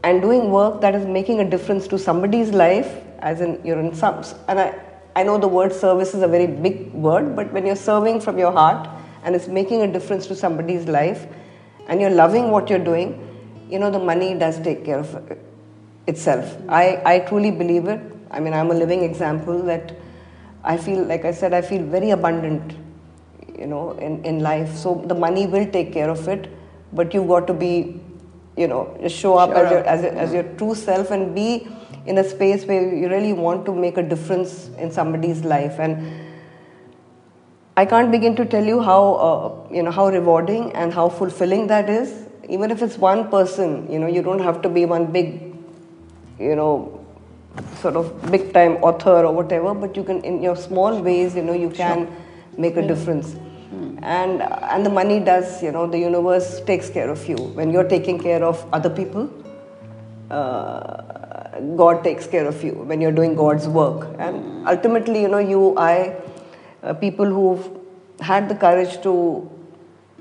and 0.04 0.22
doing 0.22 0.50
work 0.50 0.80
that 0.80 0.94
is 0.94 1.06
making 1.06 1.40
a 1.40 1.48
difference 1.54 1.86
to 1.94 1.98
somebody's 1.98 2.50
life 2.50 2.90
as 3.30 3.40
in 3.40 3.60
you're 3.64 3.80
in 3.80 3.94
some 3.94 4.22
and 4.48 4.60
I, 4.60 4.68
I 5.16 5.22
know 5.22 5.38
the 5.38 5.48
word 5.58 5.72
service 5.72 6.14
is 6.14 6.22
a 6.22 6.28
very 6.36 6.46
big 6.46 6.92
word 6.92 7.34
but 7.36 7.52
when 7.52 7.66
you're 7.66 7.82
serving 7.90 8.20
from 8.20 8.38
your 8.38 8.52
heart 8.52 8.88
and 9.24 9.34
it's 9.34 9.48
making 9.48 9.82
a 9.82 9.92
difference 9.92 10.26
to 10.28 10.34
somebody's 10.34 10.86
life 10.86 11.26
and 11.88 12.00
you're 12.00 12.10
loving 12.10 12.50
what 12.50 12.70
you're 12.70 12.84
doing, 12.92 13.08
you 13.68 13.78
know, 13.78 13.90
the 13.90 13.98
money 13.98 14.34
does 14.34 14.60
take 14.60 14.84
care 14.84 14.98
of 14.98 15.38
itself. 16.06 16.56
I, 16.68 17.02
I 17.04 17.18
truly 17.20 17.50
believe 17.50 17.86
it. 17.88 18.00
I 18.30 18.40
mean, 18.40 18.52
I'm 18.52 18.70
a 18.70 18.74
living 18.74 19.02
example 19.02 19.62
that 19.64 19.96
I 20.64 20.76
feel, 20.76 21.02
like 21.04 21.24
I 21.24 21.32
said, 21.32 21.54
I 21.54 21.62
feel 21.62 21.82
very 21.82 22.10
abundant, 22.10 22.74
you 23.58 23.66
know, 23.66 23.92
in, 23.92 24.22
in 24.24 24.40
life. 24.40 24.74
So 24.76 25.02
the 25.06 25.14
money 25.14 25.46
will 25.46 25.66
take 25.66 25.92
care 25.92 26.10
of 26.10 26.28
it, 26.28 26.50
but 26.92 27.14
you've 27.14 27.28
got 27.28 27.46
to 27.46 27.54
be, 27.54 28.00
you 28.56 28.66
know, 28.66 28.96
just 29.00 29.16
show 29.16 29.36
up 29.36 29.50
Sure 29.50 29.64
as, 29.64 29.70
your, 29.70 29.84
as, 29.84 30.04
as 30.04 30.32
your 30.32 30.42
true 30.56 30.74
self 30.74 31.10
and 31.10 31.34
be 31.34 31.68
in 32.06 32.18
a 32.18 32.24
space 32.24 32.64
where 32.64 32.94
you 32.94 33.08
really 33.08 33.32
want 33.32 33.66
to 33.66 33.74
make 33.74 33.96
a 33.96 34.02
difference 34.02 34.68
in 34.78 34.90
somebody's 34.90 35.44
life. 35.44 35.78
And 35.78 36.10
I 37.76 37.84
can't 37.84 38.10
begin 38.10 38.34
to 38.36 38.44
tell 38.44 38.64
you 38.64 38.80
how 38.80 39.14
uh, 39.14 39.74
you 39.74 39.82
know 39.82 39.90
how 39.90 40.08
rewarding 40.08 40.72
and 40.72 40.92
how 40.92 41.08
fulfilling 41.08 41.66
that 41.68 41.88
is. 41.88 42.26
Even 42.48 42.70
if 42.70 42.82
it's 42.82 42.96
one 42.98 43.28
person, 43.28 43.90
you 43.92 43.98
know, 43.98 44.06
you 44.06 44.22
don't 44.22 44.40
have 44.40 44.62
to 44.62 44.68
be 44.68 44.86
one 44.86 45.06
big, 45.12 45.54
you 46.38 46.56
know, 46.56 47.06
sort 47.80 47.96
of 47.96 48.30
big 48.30 48.52
time 48.52 48.76
author 48.76 49.24
or 49.24 49.32
whatever, 49.32 49.74
but 49.74 49.96
you 49.96 50.02
can, 50.02 50.22
in 50.22 50.42
your 50.42 50.56
small 50.56 51.00
ways, 51.00 51.36
you 51.36 51.42
know, 51.42 51.52
you 51.52 51.70
can 51.70 52.08
make 52.56 52.76
a 52.76 52.86
difference. 52.86 53.36
And 53.70 54.42
and 54.42 54.86
the 54.86 54.90
money 54.90 55.20
does, 55.20 55.62
you 55.62 55.72
know, 55.72 55.86
the 55.86 55.98
universe 55.98 56.60
takes 56.62 56.88
care 56.88 57.10
of 57.10 57.28
you 57.28 57.36
when 57.36 57.70
you're 57.70 57.88
taking 57.88 58.18
care 58.18 58.42
of 58.42 58.64
other 58.72 58.88
people. 58.88 59.30
Uh, 60.30 61.60
God 61.76 62.02
takes 62.04 62.26
care 62.26 62.46
of 62.46 62.62
you 62.62 62.72
when 62.72 63.00
you're 63.00 63.12
doing 63.12 63.34
God's 63.34 63.68
work, 63.68 64.08
and 64.18 64.66
ultimately, 64.68 65.22
you 65.22 65.28
know, 65.28 65.38
you, 65.38 65.76
I, 65.76 66.16
uh, 66.82 66.94
people 66.94 67.26
who've 67.26 67.68
had 68.20 68.48
the 68.48 68.54
courage 68.54 69.02
to, 69.02 69.50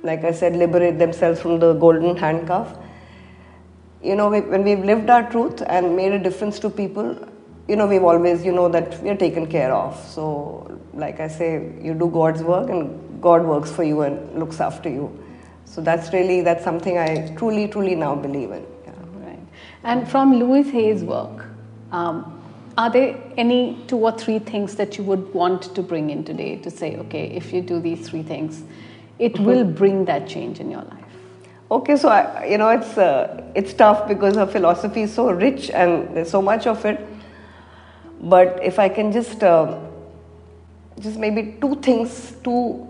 like 0.03 0.23
I 0.23 0.31
said, 0.31 0.55
liberate 0.55 0.97
themselves 0.97 1.41
from 1.41 1.59
the 1.59 1.73
golden 1.73 2.17
handcuff. 2.17 2.75
You 4.01 4.15
know, 4.15 4.29
we, 4.29 4.41
when 4.41 4.63
we've 4.63 4.83
lived 4.83 5.09
our 5.09 5.29
truth 5.29 5.61
and 5.67 5.95
made 5.95 6.13
a 6.13 6.19
difference 6.19 6.59
to 6.59 6.69
people, 6.69 7.17
you 7.67 7.75
know, 7.75 7.87
we've 7.87 8.03
always, 8.03 8.45
you 8.45 8.51
know, 8.51 8.69
that 8.69 9.01
we're 9.01 9.17
taken 9.17 9.47
care 9.47 9.73
of. 9.73 9.97
So, 10.07 10.79
like 10.93 11.19
I 11.19 11.27
say, 11.27 11.73
you 11.81 11.93
do 11.93 12.09
God's 12.09 12.41
work 12.41 12.69
and 12.69 13.06
God 13.21 13.45
works 13.45 13.71
for 13.71 13.83
you 13.83 14.01
and 14.01 14.39
looks 14.39 14.59
after 14.59 14.89
you. 14.89 15.11
So 15.65 15.81
that's 15.81 16.13
really, 16.13 16.41
that's 16.41 16.63
something 16.63 16.97
I 16.97 17.33
truly, 17.35 17.67
truly 17.67 17.95
now 17.95 18.15
believe 18.15 18.51
in. 18.51 18.65
Yeah. 18.85 18.91
Right. 19.17 19.39
And 19.83 20.09
from 20.09 20.39
Louise 20.39 20.71
Hay's 20.71 21.03
work, 21.03 21.45
um, 21.91 22.33
are 22.77 22.91
there 22.91 23.19
any 23.37 23.83
two 23.87 23.97
or 23.97 24.11
three 24.11 24.39
things 24.39 24.75
that 24.75 24.97
you 24.97 25.03
would 25.03 25.33
want 25.33 25.75
to 25.75 25.81
bring 25.81 26.09
in 26.09 26.23
today 26.23 26.57
to 26.57 26.69
say, 26.69 26.95
okay, 26.97 27.25
if 27.27 27.51
you 27.51 27.61
do 27.61 27.79
these 27.79 28.07
three 28.07 28.23
things, 28.23 28.63
it 29.17 29.39
will 29.39 29.63
bring 29.63 30.05
that 30.05 30.27
change 30.27 30.59
in 30.59 30.69
your 30.69 30.83
life? 30.83 31.03
Okay, 31.69 31.97
so 31.97 32.07
I, 32.07 32.45
you 32.45 32.57
know 32.57 32.69
it's 32.69 32.97
uh, 32.97 33.43
it's 33.53 33.73
tough 33.73 34.07
because 34.07 34.35
her 34.35 34.45
philosophy 34.45 35.01
is 35.01 35.13
so 35.13 35.31
rich 35.31 35.69
and 35.69 36.15
there's 36.15 36.29
so 36.29 36.41
much 36.41 36.65
of 36.65 36.85
it. 36.85 37.05
But 38.21 38.63
if 38.63 38.79
I 38.79 38.87
can 38.87 39.11
just 39.11 39.43
uh, 39.43 39.77
just 40.99 41.17
maybe 41.17 41.57
two 41.59 41.75
things, 41.75 42.35
two 42.41 42.87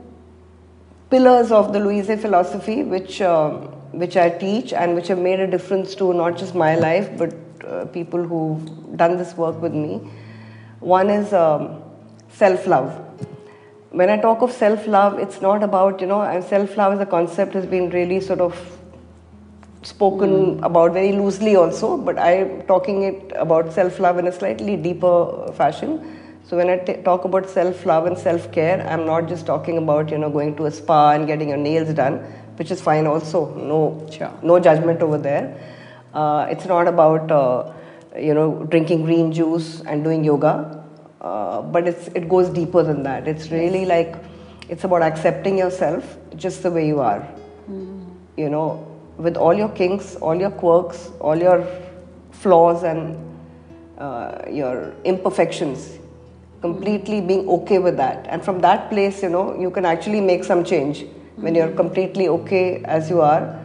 pillars 1.10 1.52
of 1.52 1.74
the 1.74 1.80
Louise 1.80 2.08
philosophy, 2.22 2.84
which 2.84 3.22
um, 3.22 3.74
which 3.92 4.18
I 4.18 4.30
teach 4.30 4.74
and 4.74 4.96
which 4.96 5.08
have 5.08 5.20
made 5.20 5.40
a 5.40 5.48
difference 5.48 5.96
to 5.96 6.14
not 6.14 6.38
just 6.38 6.54
my 6.54 6.76
life 6.76 7.10
but 7.18 7.34
uh, 7.66 7.86
people 7.86 8.24
who've 8.24 8.98
done 8.98 9.18
this 9.18 9.36
work 9.36 9.62
with 9.62 9.74
me. 9.74 10.02
One 10.80 11.10
is 11.10 11.34
um, 11.34 11.82
self-love 12.30 13.08
when 13.92 14.10
I 14.10 14.18
talk 14.18 14.42
of 14.42 14.52
self 14.52 14.86
love, 14.86 15.18
it's 15.18 15.42
not 15.42 15.64
about, 15.64 16.02
you 16.02 16.08
know, 16.08 16.20
self 16.42 16.76
love 16.78 16.94
as 16.94 17.00
a 17.00 17.06
concept 17.06 17.54
has 17.54 17.66
been 17.66 17.90
really 17.90 18.20
sort 18.20 18.42
of 18.42 18.56
spoken 19.82 20.64
about 20.64 20.92
very 20.94 21.14
loosely 21.14 21.56
also, 21.56 21.98
but 21.98 22.20
I'm 22.20 22.64
talking 22.64 23.04
it 23.04 23.32
about 23.36 23.74
self 23.74 24.00
love 24.00 24.18
in 24.20 24.28
a 24.28 24.32
slightly 24.32 24.76
deeper 24.76 25.52
fashion. 25.54 25.94
So 26.50 26.56
when 26.56 26.70
I 26.70 26.78
t- 26.78 26.94
talk 27.08 27.26
about 27.26 27.50
self 27.50 27.86
love 27.86 28.06
and 28.06 28.18
self 28.18 28.52
care, 28.52 28.86
I'm 28.90 29.06
not 29.06 29.28
just 29.28 29.46
talking 29.46 29.78
about, 29.78 30.10
you 30.12 30.18
know, 30.18 30.30
going 30.30 30.56
to 30.58 30.66
a 30.66 30.72
spa 30.72 31.12
and 31.12 31.28
getting 31.28 31.50
your 31.50 31.58
nails 31.58 31.94
done, 31.94 32.20
which 32.56 32.72
is 32.72 32.82
fine 32.82 33.06
also. 33.06 33.54
No, 33.56 33.80
Sure. 34.10 34.32
no 34.42 34.60
judgment 34.60 35.02
over 35.02 35.18
there. 35.18 35.58
Uh, 36.14 36.48
it's 36.50 36.66
not 36.66 36.88
about, 36.88 37.32
uh, 37.32 37.72
you 38.18 38.34
know, 38.34 38.64
drinking 38.76 39.04
green 39.04 39.34
juice 39.34 39.82
and 39.86 40.04
doing 40.06 40.24
yoga, 40.24 40.84
uh, 41.22 41.62
but 41.64 41.86
it's 41.88 42.08
it 42.22 42.30
goes 42.30 42.50
deeper 42.50 42.82
than 42.82 43.04
that. 43.04 43.28
It's 43.28 43.52
really 43.52 43.86
like 43.86 44.16
it's 44.70 44.86
about 44.86 45.02
accepting 45.02 45.58
yourself 45.58 46.16
just 46.38 46.64
the 46.64 46.72
way 46.72 46.88
you 46.88 47.02
are. 47.02 47.28
You 48.38 48.50
know, 48.50 48.88
with 49.18 49.36
all 49.36 49.54
your 49.54 49.70
kinks, 49.70 50.16
all 50.16 50.36
your 50.36 50.52
quirks, 50.52 51.10
all 51.20 51.36
your 51.36 51.66
flaws 52.32 52.84
and 52.84 53.18
uh, 53.98 54.44
your 54.50 54.94
imperfections, 55.04 55.98
completely 56.62 57.22
being 57.22 57.48
okay 57.48 57.80
with 57.80 57.98
that. 57.98 58.26
And 58.30 58.44
from 58.44 58.60
that 58.62 58.90
place, 58.90 59.22
you 59.22 59.30
know, 59.30 59.60
you 59.60 59.70
can 59.72 59.86
actually 59.86 60.22
make 60.22 60.44
some 60.44 60.64
change 60.64 61.06
when 61.36 61.54
you're 61.56 61.72
completely 61.72 62.28
okay 62.30 62.84
as 62.84 63.10
you 63.10 63.22
are. 63.22 63.60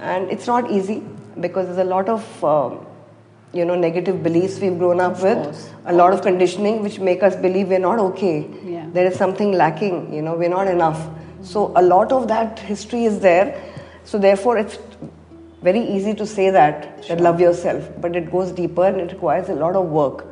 And 0.00 0.30
it's 0.30 0.46
not 0.46 0.70
easy 0.70 1.02
because 1.40 1.66
there's 1.66 1.78
a 1.78 1.84
lot 1.84 2.08
of 2.08 2.44
um, 2.44 2.84
you 3.52 3.64
know 3.64 3.74
negative 3.74 4.22
beliefs 4.22 4.58
we've 4.60 4.78
grown 4.78 5.00
up 5.00 5.12
Of 5.12 5.22
with, 5.22 5.42
course. 5.44 5.70
a 5.86 5.92
lot 5.92 6.12
of 6.12 6.20
conditioning 6.22 6.82
which 6.82 6.98
make 7.00 7.22
us 7.22 7.34
believe 7.34 7.68
we're 7.68 7.78
not 7.78 7.98
okay. 7.98 8.46
Yeah. 8.62 8.86
There 8.92 9.06
is 9.06 9.16
something 9.16 9.52
lacking. 9.52 10.12
You 10.12 10.22
know, 10.22 10.34
we're 10.36 10.50
not 10.50 10.68
enough. 10.68 11.08
So 11.42 11.72
a 11.76 11.82
lot 11.82 12.12
of 12.12 12.28
that 12.28 12.58
history 12.58 13.04
is 13.04 13.20
there. 13.20 13.60
So 14.04 14.18
therefore, 14.18 14.58
it's 14.58 14.78
very 15.62 15.80
easy 15.80 16.14
to 16.14 16.26
say 16.26 16.50
that 16.50 17.06
that 17.08 17.20
love 17.20 17.40
yourself, 17.40 17.88
but 18.00 18.14
it 18.14 18.30
goes 18.30 18.52
deeper 18.52 18.84
and 18.84 19.00
it 19.00 19.12
requires 19.12 19.48
a 19.48 19.54
lot 19.54 19.74
of 19.76 19.86
work. 19.86 20.26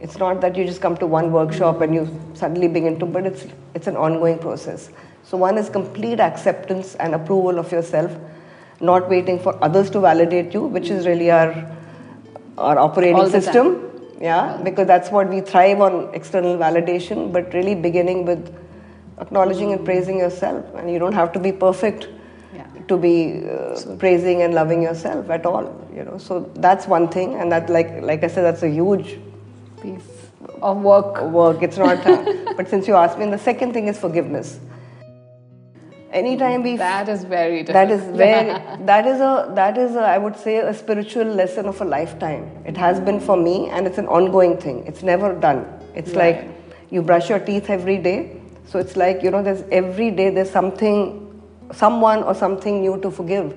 It's 0.00 0.18
not 0.18 0.40
that 0.40 0.56
you 0.56 0.64
just 0.64 0.80
come 0.80 0.96
to 0.96 1.06
one 1.06 1.30
workshop 1.30 1.80
and 1.82 1.94
you 1.94 2.08
suddenly 2.34 2.68
begin 2.68 2.98
to, 3.00 3.06
but 3.06 3.26
it's 3.26 3.46
it's 3.74 3.86
an 3.86 3.96
ongoing 3.96 4.38
process. 4.38 4.90
So 5.24 5.36
one 5.36 5.58
is 5.58 5.68
complete 5.68 6.20
acceptance 6.20 6.94
and 6.94 7.14
approval 7.14 7.58
of 7.58 7.70
yourself, 7.70 8.16
not 8.80 9.10
waiting 9.10 9.38
for 9.38 9.62
others 9.62 9.90
to 9.90 10.00
validate 10.00 10.54
you, 10.54 10.62
which 10.62 10.88
is 10.90 11.06
really 11.06 11.30
our 11.30 11.50
our 12.56 12.78
operating 12.78 13.28
system. 13.30 13.76
Yeah, 14.20 14.60
because 14.64 14.86
that's 14.86 15.10
what 15.10 15.28
we 15.28 15.40
thrive 15.40 15.80
on 15.80 16.14
external 16.14 16.56
validation, 16.56 17.32
but 17.32 17.52
really 17.54 17.74
beginning 17.74 18.24
with 18.24 18.54
acknowledging 19.18 19.72
and 19.72 19.84
praising 19.84 20.18
yourself, 20.18 20.64
and 20.76 20.90
you 20.90 20.98
don't 20.98 21.14
have 21.14 21.32
to 21.32 21.38
be 21.38 21.52
perfect 21.52 22.08
to 22.88 22.96
be 22.96 23.44
uh, 23.48 23.96
praising 23.98 24.42
and 24.42 24.54
loving 24.54 24.82
yourself 24.82 25.30
at 25.30 25.46
all. 25.46 25.66
You 25.94 26.04
know, 26.04 26.18
so 26.18 26.50
that's 26.56 26.86
one 26.86 27.08
thing, 27.08 27.34
and 27.34 27.52
that 27.52 27.70
like 27.70 28.00
like 28.02 28.24
I 28.24 28.28
said, 28.28 28.42
that's 28.42 28.62
a 28.62 28.70
huge 28.70 29.18
Piece 29.82 30.02
of 30.62 30.78
work. 30.82 31.20
work. 31.22 31.62
It's 31.62 31.76
not, 31.78 32.04
uh, 32.06 32.34
but 32.56 32.68
since 32.68 32.86
you 32.88 32.94
asked 32.94 33.18
me, 33.18 33.24
and 33.24 33.32
the 33.32 33.38
second 33.38 33.72
thing 33.72 33.88
is 33.88 33.98
forgiveness. 33.98 34.58
Anytime 36.12 36.64
we 36.64 36.76
That 36.76 37.08
is 37.08 37.22
very 37.22 37.62
that 37.62 37.86
different. 37.88 37.90
is 38.12 38.16
very 38.16 38.48
that 38.86 39.06
is 39.06 39.20
a 39.20 39.52
that 39.54 39.78
is 39.78 39.94
a, 39.94 40.00
I 40.00 40.18
would 40.18 40.36
say 40.36 40.56
a 40.58 40.74
spiritual 40.74 41.24
lesson 41.24 41.66
of 41.66 41.80
a 41.80 41.84
lifetime. 41.84 42.50
It 42.66 42.76
has 42.76 42.98
been 43.00 43.20
for 43.20 43.36
me, 43.36 43.68
and 43.68 43.86
it's 43.86 43.98
an 43.98 44.08
ongoing 44.08 44.56
thing. 44.56 44.84
It's 44.88 45.02
never 45.04 45.32
done. 45.34 45.64
It's 45.94 46.12
Right. 46.14 46.42
like 46.44 46.90
you 46.90 47.02
brush 47.02 47.30
your 47.30 47.38
teeth 47.38 47.70
every 47.70 47.96
day, 47.98 48.36
so 48.66 48.80
it's 48.80 48.96
like 48.96 49.22
you 49.22 49.30
know 49.30 49.42
there's 49.42 49.62
every 49.70 50.10
day 50.10 50.30
there's 50.30 50.50
something, 50.50 51.04
someone 51.72 52.24
or 52.24 52.34
something 52.34 52.80
new 52.80 52.98
to 53.02 53.10
forgive, 53.10 53.54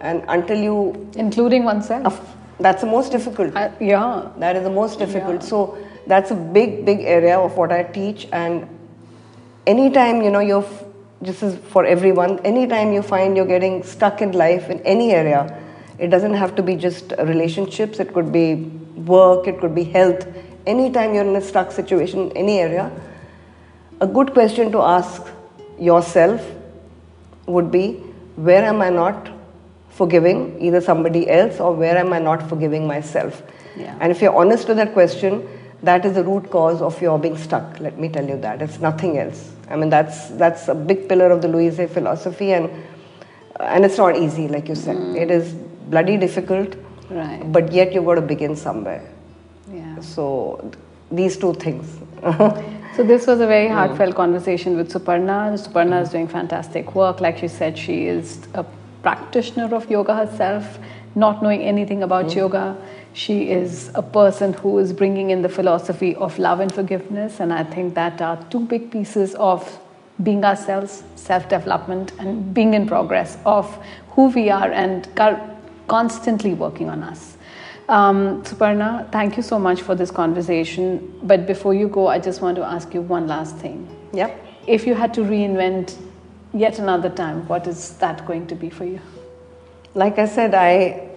and 0.00 0.22
until 0.28 0.62
you, 0.70 0.78
Including 1.16 1.64
oneself. 1.64 2.22
That's 2.60 2.82
the 2.82 2.88
most 2.88 3.12
difficult. 3.12 3.56
I- 3.56 3.72
yeah. 3.80 4.28
That 4.38 4.56
is 4.56 4.62
the 4.64 4.70
most 4.70 4.98
difficult. 4.98 5.42
Yeah. 5.42 5.48
So 5.48 5.78
that's 6.06 6.30
a 6.30 6.34
big, 6.34 6.84
big 6.84 7.00
area 7.00 7.38
of 7.38 7.56
what 7.56 7.72
I 7.72 7.82
teach. 7.84 8.28
And 8.32 8.68
anytime 9.66 10.22
you 10.22 10.30
know 10.30 10.40
you're, 10.40 10.64
f- 10.64 10.84
this 11.20 11.42
is 11.42 11.56
for 11.70 11.84
everyone. 11.84 12.38
Anytime 12.40 12.92
you 12.92 13.02
find 13.02 13.36
you're 13.36 13.46
getting 13.46 13.82
stuck 13.82 14.22
in 14.22 14.32
life 14.32 14.68
in 14.70 14.80
any 14.80 15.12
area, 15.12 15.58
it 15.98 16.08
doesn't 16.08 16.34
have 16.34 16.54
to 16.56 16.62
be 16.62 16.76
just 16.76 17.12
relationships. 17.18 17.98
It 18.00 18.12
could 18.14 18.32
be 18.32 18.54
work. 19.14 19.46
It 19.46 19.60
could 19.60 19.74
be 19.74 19.84
health. 19.84 20.26
Anytime 20.66 21.14
you're 21.14 21.24
in 21.24 21.34
a 21.36 21.40
stuck 21.40 21.72
situation 21.72 22.30
any 22.36 22.58
area, 22.60 22.90
a 24.00 24.06
good 24.06 24.32
question 24.32 24.70
to 24.72 24.80
ask 24.80 25.22
yourself 25.78 26.44
would 27.46 27.70
be 27.70 27.94
where 28.36 28.64
am 28.64 28.82
I 28.82 28.90
not 28.90 29.30
forgiving 30.00 30.40
either 30.60 30.80
somebody 30.80 31.28
else 31.28 31.60
or 31.60 31.74
where 31.74 31.96
am 31.98 32.12
I 32.12 32.20
not 32.30 32.48
forgiving 32.48 32.86
myself? 32.86 33.42
Yeah. 33.76 33.96
And 34.00 34.12
if 34.12 34.22
you're 34.22 34.36
honest 34.42 34.66
to 34.68 34.74
that 34.74 34.92
question, 34.92 35.46
that 35.82 36.04
is 36.04 36.14
the 36.14 36.24
root 36.24 36.50
cause 36.50 36.82
of 36.82 37.00
your 37.00 37.18
being 37.18 37.36
stuck. 37.36 37.78
Let 37.80 37.98
me 37.98 38.08
tell 38.08 38.26
you 38.26 38.38
that. 38.40 38.62
It's 38.62 38.78
nothing 38.80 39.18
else. 39.18 39.52
I 39.68 39.76
mean, 39.76 39.90
that's, 39.90 40.28
that's 40.30 40.68
a 40.68 40.74
big 40.74 41.08
pillar 41.08 41.30
of 41.30 41.42
the 41.42 41.48
Louise 41.48 41.76
philosophy, 41.92 42.52
and, 42.52 42.70
and 43.60 43.84
it's 43.84 43.98
not 43.98 44.16
easy, 44.16 44.48
like 44.48 44.68
you 44.68 44.74
said. 44.74 44.96
Mm. 44.96 45.16
It 45.16 45.30
is 45.30 45.52
bloody 45.94 46.16
difficult, 46.16 46.74
Right. 47.10 47.42
but 47.52 47.72
yet 47.72 47.92
you've 47.92 48.04
got 48.04 48.16
to 48.16 48.20
begin 48.22 48.56
somewhere. 48.56 49.04
Yeah. 49.72 50.00
So 50.00 50.72
these 51.10 51.36
two 51.36 51.54
things. 51.54 51.98
so 52.96 53.04
this 53.12 53.26
was 53.26 53.40
a 53.40 53.46
very 53.46 53.68
mm. 53.68 53.74
heartfelt 53.74 54.14
conversation 54.14 54.76
with 54.76 54.92
Superna. 54.92 55.38
Superna 55.66 56.02
is 56.02 56.08
mm. 56.08 56.12
doing 56.12 56.28
fantastic 56.28 56.94
work. 56.94 57.20
Like 57.20 57.38
she 57.38 57.48
said, 57.48 57.78
she 57.78 58.06
is 58.06 58.40
a 58.54 58.64
practitioner 59.02 59.74
of 59.74 59.90
yoga 59.90 60.14
herself, 60.14 60.78
not 61.14 61.42
knowing 61.42 61.62
anything 61.62 62.02
about 62.02 62.26
mm. 62.26 62.36
yoga. 62.36 62.76
She 63.12 63.50
is 63.50 63.90
a 63.94 64.02
person 64.02 64.52
who 64.52 64.78
is 64.78 64.92
bringing 64.92 65.30
in 65.30 65.42
the 65.42 65.48
philosophy 65.48 66.14
of 66.14 66.38
love 66.38 66.60
and 66.60 66.72
forgiveness, 66.72 67.40
and 67.40 67.52
I 67.52 67.64
think 67.64 67.94
that 67.94 68.20
are 68.20 68.36
two 68.50 68.60
big 68.60 68.90
pieces 68.90 69.34
of 69.34 69.80
being 70.22 70.44
ourselves, 70.44 71.02
self 71.16 71.48
development, 71.48 72.12
and 72.18 72.52
being 72.52 72.74
in 72.74 72.86
progress 72.86 73.38
of 73.46 73.66
who 74.10 74.28
we 74.28 74.50
are 74.50 74.70
and 74.70 75.08
constantly 75.86 76.54
working 76.54 76.90
on 76.90 77.02
us. 77.02 77.36
Um, 77.88 78.42
Superna, 78.42 79.10
thank 79.10 79.36
you 79.36 79.42
so 79.42 79.58
much 79.58 79.80
for 79.80 79.94
this 79.94 80.10
conversation. 80.10 81.18
But 81.22 81.46
before 81.46 81.72
you 81.72 81.88
go, 81.88 82.08
I 82.08 82.18
just 82.18 82.42
want 82.42 82.56
to 82.56 82.62
ask 82.62 82.92
you 82.92 83.00
one 83.00 83.26
last 83.26 83.56
thing. 83.56 83.88
Yep. 84.12 84.46
If 84.66 84.86
you 84.86 84.94
had 84.94 85.14
to 85.14 85.22
reinvent 85.22 85.96
yet 86.58 86.78
another 86.78 87.10
time, 87.10 87.46
what 87.48 87.66
is 87.66 87.96
that 87.98 88.26
going 88.26 88.46
to 88.48 88.54
be 88.54 88.70
for 88.70 88.84
you? 88.84 89.00
Like 89.94 90.18
I 90.18 90.26
said, 90.26 90.54
I 90.54 91.08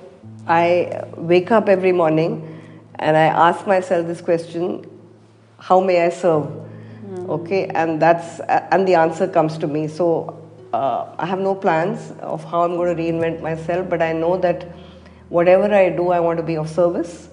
I 0.48 1.04
wake 1.16 1.52
up 1.52 1.70
every 1.70 1.92
morning 1.92 2.62
and 2.96 3.18
I 3.18 3.26
ask 3.26 3.68
myself 3.68 4.08
this 4.08 4.22
question: 4.22 4.86
How 5.58 5.80
may 5.80 6.06
I 6.06 6.10
serve? 6.10 6.46
Mm. 7.06 7.30
Okay, 7.30 7.68
and 7.68 8.02
that's 8.02 8.40
and 8.50 8.88
the 8.88 8.96
answer 8.96 9.28
comes 9.28 9.58
to 9.58 9.68
me. 9.68 9.88
So 9.88 10.42
uh, 10.74 11.16
I 11.18 11.26
have 11.26 11.40
no 11.40 11.56
plans 11.56 12.12
of 12.22 12.44
how 12.44 12.64
I'm 12.64 12.76
going 12.76 12.96
to 12.96 13.02
reinvent 13.04 13.42
myself, 13.42 13.90
but 13.90 14.02
I 14.02 14.14
know 14.14 14.38
that 14.38 14.64
whatever 15.30 15.74
I 15.74 15.90
do, 15.90 16.10
I 16.12 16.20
want 16.20 16.38
to 16.38 16.44
be 16.44 16.58
of 16.58 16.70
service, 16.70 17.30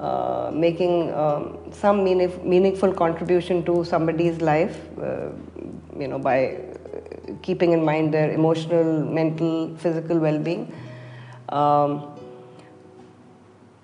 uh, 0.00 0.50
making 0.52 1.12
um, 1.14 1.58
some 1.72 2.04
meaning, 2.04 2.32
meaningful 2.48 2.92
contribution 2.92 3.64
to 3.64 3.84
somebody's 3.84 4.40
life, 4.40 4.78
uh, 5.00 5.30
you 5.98 6.08
know, 6.08 6.18
by 6.18 6.58
keeping 7.42 7.72
in 7.72 7.84
mind 7.84 8.12
their 8.12 8.32
emotional, 8.32 9.04
mental, 9.04 9.76
physical 9.76 10.18
well-being. 10.18 10.72
Um, 11.48 12.10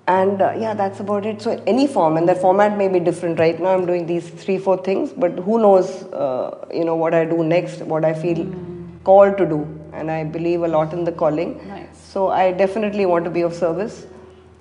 and 0.08 0.42
uh, 0.42 0.54
yeah, 0.58 0.74
that's 0.74 1.00
about 1.00 1.24
it. 1.24 1.40
So 1.40 1.62
any 1.66 1.86
form, 1.86 2.16
and 2.16 2.28
the 2.28 2.34
format 2.34 2.76
may 2.76 2.88
be 2.88 2.98
different. 2.98 3.38
Right 3.38 3.60
now, 3.60 3.74
I'm 3.74 3.86
doing 3.86 4.06
these 4.06 4.28
three, 4.28 4.58
four 4.58 4.76
things, 4.78 5.12
but 5.12 5.38
who 5.38 5.60
knows, 5.60 6.02
uh, 6.12 6.66
you 6.74 6.84
know, 6.84 6.96
what 6.96 7.14
I 7.14 7.24
do 7.24 7.44
next, 7.44 7.82
what 7.82 8.04
I 8.04 8.12
feel 8.12 8.38
mm. 8.38 9.04
called 9.04 9.38
to 9.38 9.46
do, 9.46 9.60
and 9.92 10.10
I 10.10 10.24
believe 10.24 10.62
a 10.62 10.68
lot 10.68 10.92
in 10.92 11.04
the 11.04 11.12
calling. 11.12 11.66
Nice. 11.68 11.96
So 11.96 12.28
I 12.28 12.50
definitely 12.50 13.06
want 13.06 13.24
to 13.24 13.30
be 13.30 13.42
of 13.42 13.54
service 13.54 14.06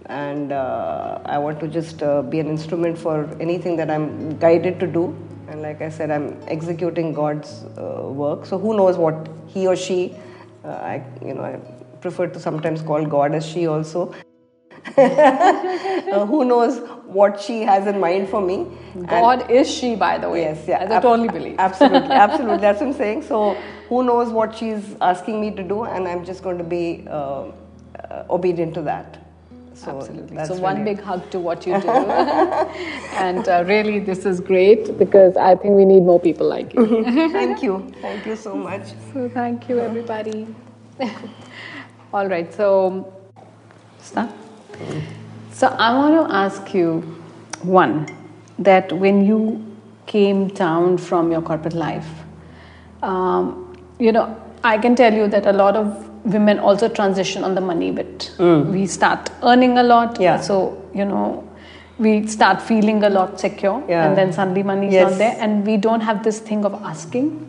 and 0.10 0.52
uh, 0.52 1.20
I 1.26 1.38
want 1.38 1.60
to 1.60 1.68
just 1.68 2.02
uh, 2.02 2.22
be 2.24 2.40
an 2.40 2.48
instrument 2.48 2.98
for 2.98 3.30
anything 3.40 3.76
that 3.78 3.90
I'm 3.90 4.38
guided 4.40 4.80
to 4.80 4.88
do. 4.88 5.16
And 5.50 5.64
like 5.64 5.82
I 5.82 5.90
said, 5.90 6.12
I'm 6.12 6.38
executing 6.48 7.14
God's 7.14 7.64
uh, 7.78 8.04
work. 8.04 8.46
So 8.46 8.60
who 8.60 8.78
knows 8.78 8.98
what 8.98 9.28
he 9.48 9.66
or 9.68 9.76
she, 9.76 10.16
uh, 10.64 10.68
I, 10.68 11.04
you 11.26 11.34
know, 11.34 11.42
I 11.42 11.56
prefer 12.02 12.28
to 12.28 12.40
sometimes 12.40 12.82
call 12.82 13.06
God 13.06 13.34
as 13.34 13.46
she 13.46 13.68
also. 13.68 14.14
Uh, 14.98 16.26
who 16.26 16.44
knows 16.44 16.80
what 17.06 17.40
she 17.40 17.62
has 17.62 17.86
in 17.86 18.00
mind 18.00 18.28
for 18.30 18.42
me? 18.42 18.66
God 19.06 19.42
and 19.42 19.52
is 19.52 19.70
she, 19.70 19.96
by 19.96 20.18
the 20.18 20.30
way. 20.30 20.42
Yes, 20.42 20.66
yeah, 20.68 20.84
I 20.84 21.00
totally 21.00 21.28
believe. 21.28 21.56
Absolutely, 21.60 22.12
absolutely. 22.26 22.58
That's 22.58 22.80
what 22.80 22.88
I'm 22.88 22.94
saying. 22.94 23.22
So 23.24 23.54
who 23.88 24.04
knows 24.04 24.30
what 24.30 24.56
she's 24.56 24.96
asking 25.00 25.40
me 25.40 25.52
to 25.52 25.64
do, 25.64 25.84
and 25.84 26.08
I'm 26.08 26.26
just 26.26 26.42
going 26.42 26.58
to 26.58 26.64
be 26.64 27.06
uh, 27.08 27.52
uh, 28.10 28.26
obedient 28.30 28.74
to 28.76 28.82
that. 28.84 29.20
So 29.80 29.98
Absolutely. 29.98 30.46
So, 30.46 30.56
one 30.56 30.84
big 30.84 31.00
hug 31.00 31.32
to 31.32 31.40
what 31.40 31.66
you 31.66 31.80
do. 31.80 31.88
and 31.90 33.48
uh, 33.48 33.64
really, 33.66 34.00
this 34.00 34.26
is 34.26 34.42
great 34.42 34.98
because 34.98 35.38
I 35.38 35.56
think 35.56 35.76
we 35.76 35.86
need 35.86 36.04
more 36.04 36.20
people 36.20 36.50
like 36.50 36.74
you. 36.74 37.04
thank 37.32 37.64
you. 37.64 37.90
Thank 38.02 38.26
you 38.26 38.36
so 38.36 38.56
much. 38.56 38.92
So, 39.14 39.30
thank 39.30 39.70
you, 39.70 39.80
everybody. 39.80 40.54
All 42.14 42.28
right. 42.28 42.54
So, 42.54 43.14
start. 44.02 44.30
So, 45.54 45.68
I 45.68 45.96
want 45.98 46.28
to 46.28 46.36
ask 46.36 46.74
you 46.74 47.00
one 47.62 48.06
that 48.58 48.92
when 48.92 49.26
you 49.26 49.66
came 50.08 50.50
down 50.50 50.98
from 50.98 51.32
your 51.32 51.42
corporate 51.42 51.74
life, 51.74 52.10
um, 53.02 53.78
you 53.98 54.12
know, 54.12 54.36
I 54.62 54.78
can 54.78 54.94
tell 54.94 55.14
you 55.14 55.30
that 55.30 55.46
a 55.46 55.54
lot 55.54 55.78
of 55.78 56.09
women 56.24 56.60
also 56.60 56.90
transition 56.90 57.44
on 57.44 57.56
the 57.56 57.62
money 57.62 57.92
bit. 57.92 58.32
Mm. 58.38 58.72
We 58.72 58.88
start 58.88 59.30
earning 59.44 59.78
a 59.78 59.84
lot. 59.84 60.20
Yeah. 60.20 60.40
So, 60.40 60.90
you 60.94 61.06
know, 61.06 61.50
we 62.00 62.26
start 62.28 62.62
feeling 62.62 63.04
a 63.04 63.10
lot 63.10 63.40
secure 63.40 63.84
yeah. 63.88 64.08
and 64.08 64.18
then 64.18 64.32
suddenly 64.32 64.64
money 64.64 64.88
is 64.88 64.94
yes. 64.94 65.12
not 65.12 65.18
there 65.18 65.36
and 65.40 65.68
we 65.68 65.76
don't 65.78 66.02
have 66.02 66.24
this 66.24 66.40
thing 66.40 66.64
of 66.66 66.74
asking 66.76 67.46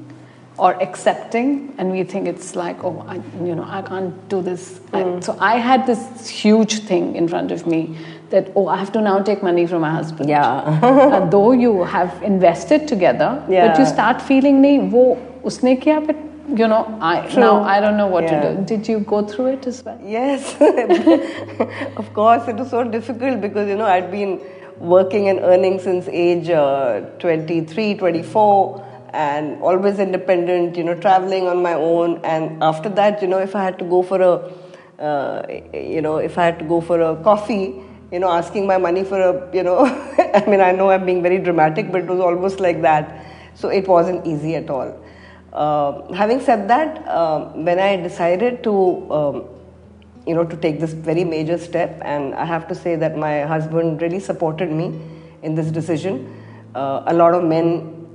or 0.59 0.75
accepting 0.83 1.73
and 1.79 1.91
we 1.91 2.03
think 2.05 2.27
it's 2.27 2.55
like 2.57 2.83
oh 2.85 3.05
I, 3.09 3.15
you 3.45 3.55
know 3.55 3.65
i 3.65 3.81
can't 3.81 4.29
do 4.29 4.43
this 4.43 4.81
mm. 4.93 5.19
I, 5.19 5.21
so 5.21 5.37
i 5.41 5.57
had 5.57 5.87
this 5.87 6.29
huge 6.29 6.81
thing 6.81 7.15
in 7.15 7.29
front 7.29 7.53
of 7.53 7.67
me 7.67 7.97
that 8.31 8.51
oh 8.57 8.67
i 8.67 8.77
have 8.77 8.93
to 8.93 9.01
now 9.01 9.21
take 9.23 9.43
money 9.43 9.67
from 9.67 9.83
my 9.83 9.91
husband 9.91 10.29
yeah 10.29 11.29
though 11.31 11.53
you 11.53 11.85
have 11.85 12.21
invested 12.23 12.89
together 12.89 13.43
yeah. 13.49 13.69
but 13.69 13.79
you 13.79 13.87
start 13.87 14.21
feeling 14.21 14.61
nahi 14.67 14.91
wo 14.97 15.07
usne 15.53 15.73
kiya 15.85 16.01
but 16.11 16.27
you 16.57 16.69
know, 16.69 16.99
I 17.01 17.27
True. 17.29 17.41
now 17.41 17.63
I 17.63 17.81
don't 17.81 17.97
know 17.97 18.07
what 18.07 18.25
yeah. 18.25 18.41
to 18.41 18.57
do. 18.57 18.65
Did 18.65 18.89
you 18.89 19.01
go 19.01 19.25
through 19.27 19.47
it 19.55 19.67
as 19.67 19.85
well? 19.85 19.99
Yes, 20.03 20.55
of 21.97 22.13
course. 22.15 22.49
It 22.49 22.57
was 22.57 22.71
so 22.71 22.85
difficult 22.85 23.41
because 23.41 23.69
you 23.69 23.77
know 23.77 23.87
I'd 23.87 24.11
been 24.11 24.41
working 24.79 25.29
and 25.29 25.41
earning 25.41 25.79
since 25.79 26.09
age 26.09 26.49
uh, 26.51 27.01
23, 27.19 27.95
24, 27.95 29.11
and 29.13 29.63
always 29.63 29.99
independent. 29.99 30.77
You 30.77 30.85
know, 30.85 30.95
traveling 30.95 31.47
on 31.49 31.63
my 31.63 31.75
own. 31.75 32.21
And 32.25 32.63
after 32.63 32.89
that, 32.91 33.23
you 33.23 33.29
know, 33.29 33.39
if 33.39 33.55
I 33.55 33.63
had 33.63 33.79
to 33.79 33.85
go 33.85 34.03
for 34.03 34.21
a, 34.21 35.03
uh, 35.03 35.47
you 35.73 36.03
know, 36.03 36.17
if 36.17 36.37
I 36.39 36.45
had 36.47 36.59
to 36.59 36.65
go 36.65 36.81
for 36.81 37.01
a 37.01 37.17
coffee. 37.23 37.83
You 38.13 38.19
know, 38.19 38.29
asking 38.29 38.67
my 38.67 38.77
money 38.77 39.05
for 39.05 39.21
a, 39.21 39.55
you 39.55 39.63
know, 39.63 39.85
I 40.35 40.45
mean, 40.49 40.61
I 40.61 40.73
know 40.73 40.91
I'm 40.91 41.07
being 41.07 41.23
very 41.23 41.39
dramatic, 41.39 41.93
but 41.93 42.01
it 42.01 42.09
was 42.09 42.19
almost 42.19 42.59
like 42.59 42.83
that. 42.83 43.25
So 43.55 43.69
it 43.69 43.87
wasn't 43.87 44.27
easy 44.27 44.57
at 44.57 44.69
all. 44.69 45.01
Uh, 45.53 46.13
having 46.13 46.41
said 46.41 46.69
that, 46.69 47.07
uh, 47.09 47.47
when 47.53 47.79
I 47.79 47.97
decided 47.97 48.63
to, 48.65 49.13
um, 49.13 49.45
you 50.27 50.35
know, 50.35 50.45
to 50.45 50.57
take 50.57 50.79
this 50.79 50.93
very 50.93 51.25
major 51.25 51.59
step, 51.59 52.01
and 52.03 52.35
I 52.35 52.45
have 52.45 52.69
to 52.69 52.75
say 52.75 52.97
that 52.97 53.17
my 53.17 53.43
husband 53.43 54.01
really 54.01 54.21
supported 54.21 54.71
me 54.71 55.01
in 55.43 55.55
this 55.55 55.71
decision. 55.71 56.37
Uh, 56.75 57.03
a 57.07 57.15
lot 57.15 57.35
of 57.35 57.43
men 57.45 58.07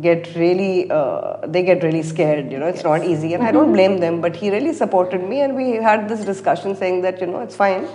get 0.00 0.34
really, 0.36 0.88
uh, 0.90 1.38
they 1.46 1.62
get 1.62 1.82
really 1.82 2.02
scared. 2.02 2.52
You 2.52 2.58
know, 2.58 2.66
it's 2.66 2.78
yes. 2.78 2.84
not 2.84 3.04
easy, 3.04 3.34
and 3.34 3.42
mm-hmm. 3.42 3.48
I 3.48 3.52
don't 3.52 3.72
blame 3.72 3.98
them. 3.98 4.20
But 4.20 4.36
he 4.36 4.50
really 4.50 4.72
supported 4.72 5.22
me, 5.28 5.40
and 5.40 5.56
we 5.56 5.72
had 5.72 6.08
this 6.08 6.24
discussion 6.24 6.76
saying 6.76 7.02
that 7.02 7.20
you 7.20 7.26
know 7.26 7.40
it's 7.40 7.56
fine. 7.56 7.88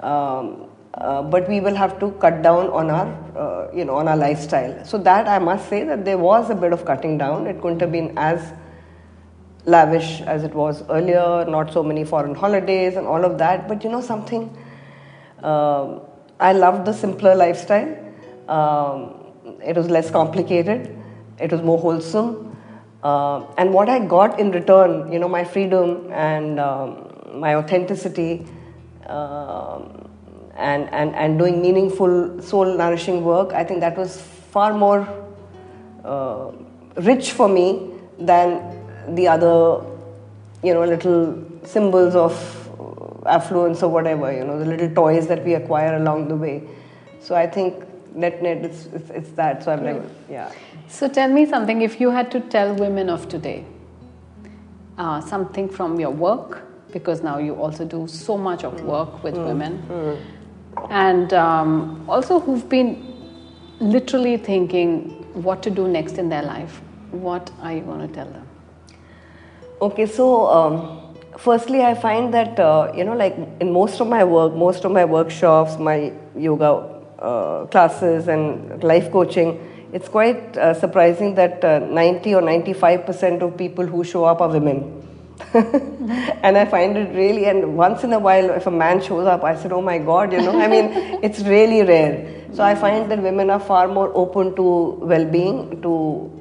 Um, 0.00 0.67
uh, 1.00 1.22
but 1.22 1.48
we 1.48 1.60
will 1.60 1.74
have 1.76 1.98
to 2.00 2.10
cut 2.22 2.42
down 2.42 2.68
on 2.70 2.90
our, 2.90 3.06
uh, 3.36 3.70
you 3.72 3.84
know, 3.84 3.94
on 3.94 4.08
our 4.08 4.16
lifestyle. 4.16 4.84
So 4.84 4.98
that 4.98 5.28
I 5.28 5.38
must 5.38 5.68
say 5.68 5.84
that 5.84 6.04
there 6.04 6.18
was 6.18 6.50
a 6.50 6.56
bit 6.56 6.72
of 6.72 6.84
cutting 6.84 7.18
down. 7.18 7.46
It 7.46 7.60
couldn't 7.62 7.80
have 7.80 7.92
been 7.92 8.18
as 8.18 8.52
lavish 9.64 10.22
as 10.22 10.42
it 10.42 10.52
was 10.54 10.82
earlier. 10.90 11.44
Not 11.48 11.72
so 11.72 11.84
many 11.84 12.04
foreign 12.04 12.34
holidays 12.34 12.96
and 12.96 13.06
all 13.06 13.24
of 13.24 13.38
that. 13.38 13.68
But 13.68 13.84
you 13.84 13.90
know 13.90 14.00
something, 14.00 14.50
um, 15.42 16.00
I 16.40 16.52
loved 16.52 16.84
the 16.84 16.92
simpler 16.92 17.36
lifestyle. 17.36 17.96
Um, 18.48 19.14
it 19.64 19.76
was 19.76 19.88
less 19.88 20.10
complicated. 20.10 20.98
It 21.38 21.52
was 21.52 21.62
more 21.62 21.78
wholesome. 21.78 22.56
Uh, 23.04 23.46
and 23.56 23.72
what 23.72 23.88
I 23.88 24.00
got 24.00 24.40
in 24.40 24.50
return, 24.50 25.12
you 25.12 25.20
know, 25.20 25.28
my 25.28 25.44
freedom 25.44 26.10
and 26.10 26.58
um, 26.58 27.12
my 27.34 27.54
authenticity. 27.54 28.46
Um, 29.06 30.08
and, 30.58 30.92
and, 30.92 31.14
and 31.14 31.38
doing 31.38 31.62
meaningful, 31.62 32.42
soul 32.42 32.76
nourishing 32.76 33.24
work, 33.24 33.52
I 33.52 33.62
think 33.64 33.80
that 33.80 33.96
was 33.96 34.20
far 34.20 34.74
more 34.74 35.08
uh, 36.04 36.50
rich 36.96 37.32
for 37.32 37.48
me 37.48 37.90
than 38.18 39.14
the 39.14 39.28
other, 39.28 39.84
you 40.64 40.74
know, 40.74 40.84
little 40.84 41.44
symbols 41.64 42.16
of 42.16 42.34
affluence 43.24 43.82
or 43.82 43.90
whatever, 43.90 44.32
you 44.32 44.44
know, 44.44 44.58
the 44.58 44.64
little 44.64 44.90
toys 44.90 45.28
that 45.28 45.44
we 45.44 45.54
acquire 45.54 45.96
along 45.96 46.28
the 46.28 46.36
way. 46.36 46.62
So 47.20 47.36
I 47.36 47.46
think 47.46 47.84
net 48.14 48.42
net 48.42 48.64
it's, 48.64 48.86
it's, 48.86 49.10
it's 49.10 49.30
that. 49.30 49.62
So 49.62 49.72
I'm 49.72 49.84
like, 49.84 50.02
yeah. 50.28 50.50
So 50.88 51.08
tell 51.08 51.28
me 51.28 51.46
something. 51.46 51.82
If 51.82 52.00
you 52.00 52.10
had 52.10 52.32
to 52.32 52.40
tell 52.40 52.74
women 52.74 53.08
of 53.10 53.28
today 53.28 53.64
uh, 54.96 55.20
something 55.20 55.68
from 55.68 56.00
your 56.00 56.10
work, 56.10 56.64
because 56.90 57.22
now 57.22 57.38
you 57.38 57.54
also 57.54 57.84
do 57.84 58.08
so 58.08 58.36
much 58.36 58.64
of 58.64 58.82
work 58.82 59.22
with 59.22 59.34
mm. 59.34 59.46
women. 59.46 59.84
Mm 59.88 60.37
and 60.90 61.32
um, 61.32 62.04
also 62.08 62.40
who've 62.40 62.68
been 62.68 63.04
literally 63.80 64.36
thinking 64.36 65.10
what 65.42 65.62
to 65.62 65.70
do 65.70 65.88
next 65.88 66.18
in 66.18 66.28
their 66.28 66.42
life. 66.42 66.80
What 67.10 67.50
are 67.62 67.72
you 67.72 67.80
going 67.80 68.06
to 68.06 68.12
tell 68.12 68.26
them? 68.26 68.46
Okay, 69.80 70.06
so 70.06 70.46
um, 70.48 71.14
firstly, 71.38 71.82
I 71.82 71.94
find 71.94 72.34
that, 72.34 72.58
uh, 72.58 72.92
you 72.94 73.04
know, 73.04 73.14
like 73.14 73.36
in 73.60 73.72
most 73.72 74.00
of 74.00 74.08
my 74.08 74.24
work, 74.24 74.54
most 74.54 74.84
of 74.84 74.92
my 74.92 75.04
workshops, 75.04 75.78
my 75.78 76.12
yoga 76.36 77.02
uh, 77.18 77.66
classes 77.66 78.28
and 78.28 78.82
life 78.82 79.10
coaching, 79.12 79.58
it's 79.92 80.08
quite 80.08 80.56
uh, 80.56 80.74
surprising 80.74 81.34
that 81.36 81.64
uh, 81.64 81.78
90 81.78 82.34
or 82.34 82.42
95% 82.42 83.40
of 83.42 83.56
people 83.56 83.86
who 83.86 84.04
show 84.04 84.24
up 84.24 84.40
are 84.40 84.48
women. 84.48 85.07
and 85.54 86.56
I 86.56 86.64
find 86.64 86.96
it 86.96 87.14
really, 87.14 87.46
and 87.46 87.76
once 87.76 88.04
in 88.04 88.12
a 88.12 88.18
while, 88.18 88.50
if 88.50 88.66
a 88.66 88.70
man 88.70 89.00
shows 89.00 89.26
up, 89.26 89.44
I 89.44 89.54
said, 89.56 89.72
Oh 89.72 89.82
my 89.82 89.98
God, 89.98 90.32
you 90.32 90.40
know, 90.40 90.60
I 90.60 90.68
mean, 90.68 91.20
it's 91.22 91.40
really 91.40 91.82
rare. 91.82 92.44
So 92.52 92.62
I 92.62 92.74
find 92.74 93.10
that 93.10 93.22
women 93.22 93.50
are 93.50 93.60
far 93.60 93.88
more 93.88 94.10
open 94.14 94.54
to 94.56 94.98
well 95.00 95.24
being, 95.24 95.80
to 95.82 96.38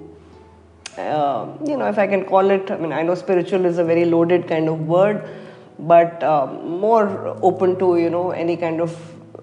uh, 0.98 1.48
you 1.66 1.78
know, 1.78 1.88
if 1.88 2.00
I 2.00 2.08
can 2.08 2.26
call 2.26 2.50
it, 2.50 2.72
I 2.72 2.78
mean, 2.78 2.92
I 2.92 3.04
know 3.04 3.16
spiritual 3.16 3.66
is 3.66 3.78
a 3.78 3.84
very 3.84 4.06
loaded 4.06 4.48
kind 4.48 4.68
of 4.68 4.88
word, 4.88 5.30
but 5.78 6.24
uh, 6.24 6.48
more 6.48 7.38
open 7.44 7.78
to, 7.80 7.98
you 7.98 8.10
know, 8.10 8.32
any 8.32 8.58
kind 8.58 8.82
of 8.82 8.98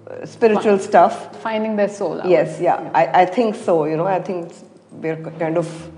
uh, 0.09 0.25
spiritual 0.25 0.79
stuff. 0.79 1.41
Finding 1.41 1.75
their 1.77 1.87
soul. 1.87 2.21
Yes, 2.25 2.59
yeah, 2.59 2.81
yeah. 2.81 2.91
I, 2.93 3.21
I 3.21 3.25
think 3.25 3.55
so, 3.55 3.85
you 3.85 3.95
know, 3.95 4.05
I 4.05 4.21
think 4.21 4.51
we're 4.91 5.15
kind 5.39 5.57
of 5.57 5.91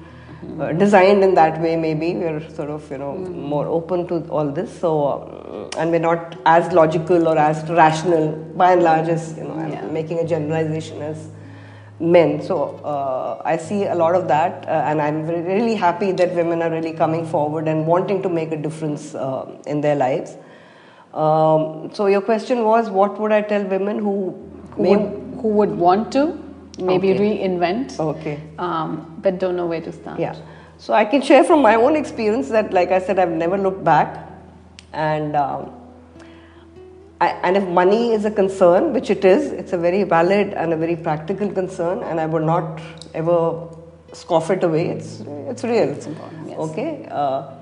uh, 0.59 0.71
designed 0.71 1.23
in 1.23 1.33
that 1.35 1.59
way, 1.61 1.75
maybe. 1.75 2.13
We're 2.13 2.47
sort 2.49 2.69
of, 2.69 2.89
you 2.91 2.97
know, 2.97 3.13
mm. 3.13 3.33
more 3.33 3.67
open 3.67 4.07
to 4.07 4.15
all 4.29 4.51
this. 4.51 4.79
So, 4.79 5.71
um, 5.73 5.79
and 5.79 5.91
we're 5.91 5.99
not 5.99 6.37
as 6.45 6.71
logical 6.73 7.27
or 7.27 7.37
as 7.37 7.67
rational 7.69 8.31
by 8.55 8.73
and 8.73 8.83
large 8.83 9.07
as, 9.07 9.37
you 9.37 9.43
know, 9.43 9.53
I'm 9.53 9.71
yeah. 9.71 9.85
making 9.87 10.19
a 10.19 10.27
generalization 10.27 11.01
as 11.01 11.29
men. 11.99 12.41
So 12.41 12.75
uh, 12.83 13.41
I 13.43 13.57
see 13.57 13.85
a 13.85 13.95
lot 13.95 14.15
of 14.15 14.27
that, 14.27 14.67
uh, 14.67 14.83
and 14.85 15.01
I'm 15.01 15.25
really 15.27 15.75
happy 15.75 16.11
that 16.11 16.35
women 16.35 16.61
are 16.61 16.69
really 16.69 16.93
coming 16.93 17.25
forward 17.25 17.67
and 17.67 17.87
wanting 17.87 18.21
to 18.21 18.29
make 18.29 18.51
a 18.51 18.57
difference 18.57 19.15
uh, 19.15 19.49
in 19.65 19.81
their 19.81 19.95
lives. 19.95 20.37
Um, 21.13 21.89
so 21.93 22.05
your 22.05 22.21
question 22.21 22.63
was, 22.63 22.89
what 22.89 23.19
would 23.19 23.31
I 23.31 23.41
tell 23.41 23.63
women 23.63 23.97
who 23.97 24.47
who, 24.77 24.83
would, 24.83 25.41
who 25.41 25.47
would 25.47 25.71
want 25.71 26.11
to 26.11 26.46
maybe 26.77 27.11
okay. 27.11 27.19
reinvent, 27.19 27.99
okay, 27.99 28.39
um, 28.57 29.19
but 29.21 29.39
don't 29.39 29.55
know 29.55 29.65
where 29.65 29.81
to 29.81 29.91
start? 29.91 30.19
Yeah. 30.19 30.35
So 30.77 30.93
I 30.93 31.05
can 31.05 31.21
share 31.21 31.43
from 31.43 31.61
my 31.61 31.75
own 31.75 31.95
experience 31.95 32.49
that, 32.49 32.71
like 32.71 32.91
I 32.91 32.99
said, 32.99 33.17
I've 33.19 33.31
never 33.31 33.57
looked 33.57 33.83
back, 33.83 34.29
and. 34.93 35.35
Um, 35.35 35.73
I, 37.19 37.29
and 37.41 37.57
if 37.57 37.67
money 37.67 38.11
is 38.11 38.25
a 38.25 38.31
concern, 38.31 38.93
which 38.93 39.09
it 39.09 39.25
is, 39.25 39.51
it's 39.51 39.73
a 39.73 39.77
very 39.77 40.03
valid 40.03 40.53
and 40.53 40.71
a 40.71 40.77
very 40.77 40.95
practical 40.95 41.51
concern, 41.51 42.03
and 42.03 42.19
I 42.19 42.27
would 42.27 42.43
not 42.43 42.79
ever 43.15 43.69
scoff 44.13 44.51
it 44.51 44.63
away. 44.63 44.89
It's 44.89 45.21
it's 45.47 45.63
real. 45.63 45.89
It's 45.89 46.05
important. 46.05 46.49
Yes. 46.49 46.59
Okay. 46.59 47.07
Uh, 47.09 47.53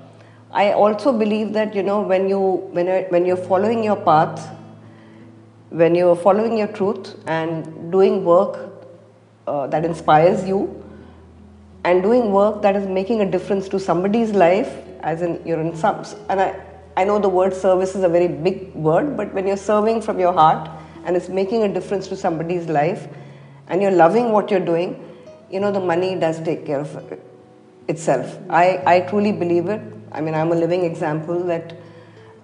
I 0.52 0.72
also 0.72 1.10
believe 1.10 1.54
that 1.54 1.74
you 1.74 1.82
know 1.82 2.02
when 2.02 2.28
you 2.28 2.40
when 2.72 2.86
when 3.08 3.24
you're 3.24 3.44
following 3.48 3.82
your 3.82 3.96
path, 3.96 4.46
when 5.70 5.94
you're 5.94 6.16
following 6.16 6.58
your 6.58 6.68
truth 6.68 7.14
and 7.26 7.90
doing 7.90 8.24
work 8.24 8.75
uh, 9.46 9.66
that 9.68 9.84
inspires 9.84 10.46
you, 10.46 10.82
and 11.84 12.02
doing 12.02 12.32
work 12.32 12.62
that 12.62 12.76
is 12.76 12.86
making 12.86 13.20
a 13.20 13.30
difference 13.30 13.68
to 13.68 13.78
somebody's 13.78 14.32
life, 14.32 14.72
as 15.00 15.22
in 15.22 15.40
you're 15.44 15.60
in 15.60 15.76
some 15.76 16.04
and 16.28 16.40
I 16.40 16.60
I 16.96 17.04
know 17.04 17.18
the 17.18 17.28
word 17.28 17.52
service 17.52 17.94
is 17.94 18.02
a 18.04 18.08
very 18.08 18.26
big 18.26 18.74
word, 18.74 19.16
but 19.18 19.32
when 19.34 19.46
you're 19.46 19.58
serving 19.58 20.00
from 20.00 20.18
your 20.18 20.32
heart 20.32 20.70
and 21.04 21.14
it's 21.14 21.28
making 21.28 21.62
a 21.62 21.68
difference 21.68 22.08
to 22.08 22.16
somebody's 22.16 22.68
life 22.68 23.06
and 23.68 23.82
you're 23.82 23.90
loving 23.90 24.32
what 24.32 24.50
you're 24.50 24.64
doing, 24.64 25.04
you 25.50 25.60
know, 25.60 25.70
the 25.70 25.80
money 25.80 26.14
does 26.14 26.40
take 26.40 26.64
care 26.64 26.80
of 26.80 27.12
it 27.12 27.22
itself. 27.88 28.38
I, 28.48 28.82
I 28.86 29.00
truly 29.00 29.32
believe 29.32 29.68
it. 29.68 29.82
I 30.10 30.22
mean, 30.22 30.34
I'm 30.34 30.52
a 30.52 30.54
living 30.54 30.86
example 30.86 31.44
that 31.44 31.76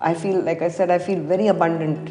I 0.03 0.13
feel, 0.13 0.43
like 0.43 0.61
I 0.61 0.69
said, 0.69 0.91
I 0.91 0.99
feel 0.99 1.21
very 1.23 1.47
abundant, 1.47 2.11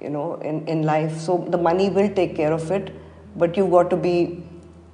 you 0.00 0.10
know, 0.10 0.36
in, 0.36 0.64
in 0.68 0.84
life. 0.84 1.18
So 1.18 1.44
the 1.50 1.58
money 1.58 1.90
will 1.90 2.08
take 2.14 2.36
care 2.36 2.52
of 2.52 2.70
it, 2.70 2.94
but 3.38 3.56
you've 3.56 3.70
got 3.70 3.90
to 3.90 3.96
be, 3.96 4.42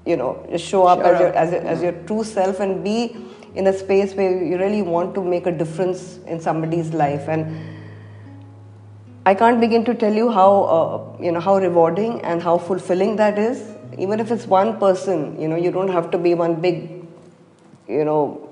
you 0.07 0.17
know, 0.17 0.47
show 0.57 0.87
up 0.87 0.99
sure. 0.99 1.15
as, 1.15 1.21
your, 1.21 1.33
as, 1.33 1.53
your, 1.53 1.61
as 1.63 1.83
your 1.83 1.93
true 2.07 2.25
self 2.25 2.61
and 2.61 2.85
be 2.85 3.17
in 3.55 3.67
a 3.67 3.73
space 3.73 4.15
where 4.15 4.45
you 4.45 4.59
really 4.59 4.83
want 4.83 5.15
to 5.15 5.23
make 5.23 5.47
a 5.47 5.53
difference 5.53 6.19
in 6.27 6.41
somebody's 6.41 6.93
life 6.93 7.29
and 7.29 7.57
I 9.27 9.35
can't 9.35 9.59
begin 9.59 9.85
to 9.87 9.95
tell 9.95 10.13
you 10.13 10.31
how 10.31 10.65
uh, 10.65 11.23
you 11.23 11.33
know 11.33 11.41
how 11.41 11.57
rewarding 11.57 12.21
and 12.21 12.43
how 12.43 12.59
fulfilling 12.59 13.17
that 13.17 13.39
is. 13.39 13.63
Even 13.97 14.21
if 14.21 14.31
it's 14.31 14.47
one 14.47 14.79
person, 14.79 15.41
you 15.41 15.49
know, 15.49 15.57
you 15.57 15.71
don't 15.71 15.89
have 15.89 16.11
to 16.11 16.19
be 16.19 16.35
one 16.35 16.61
big, 16.61 17.07
you 17.89 18.05
know, 18.05 18.51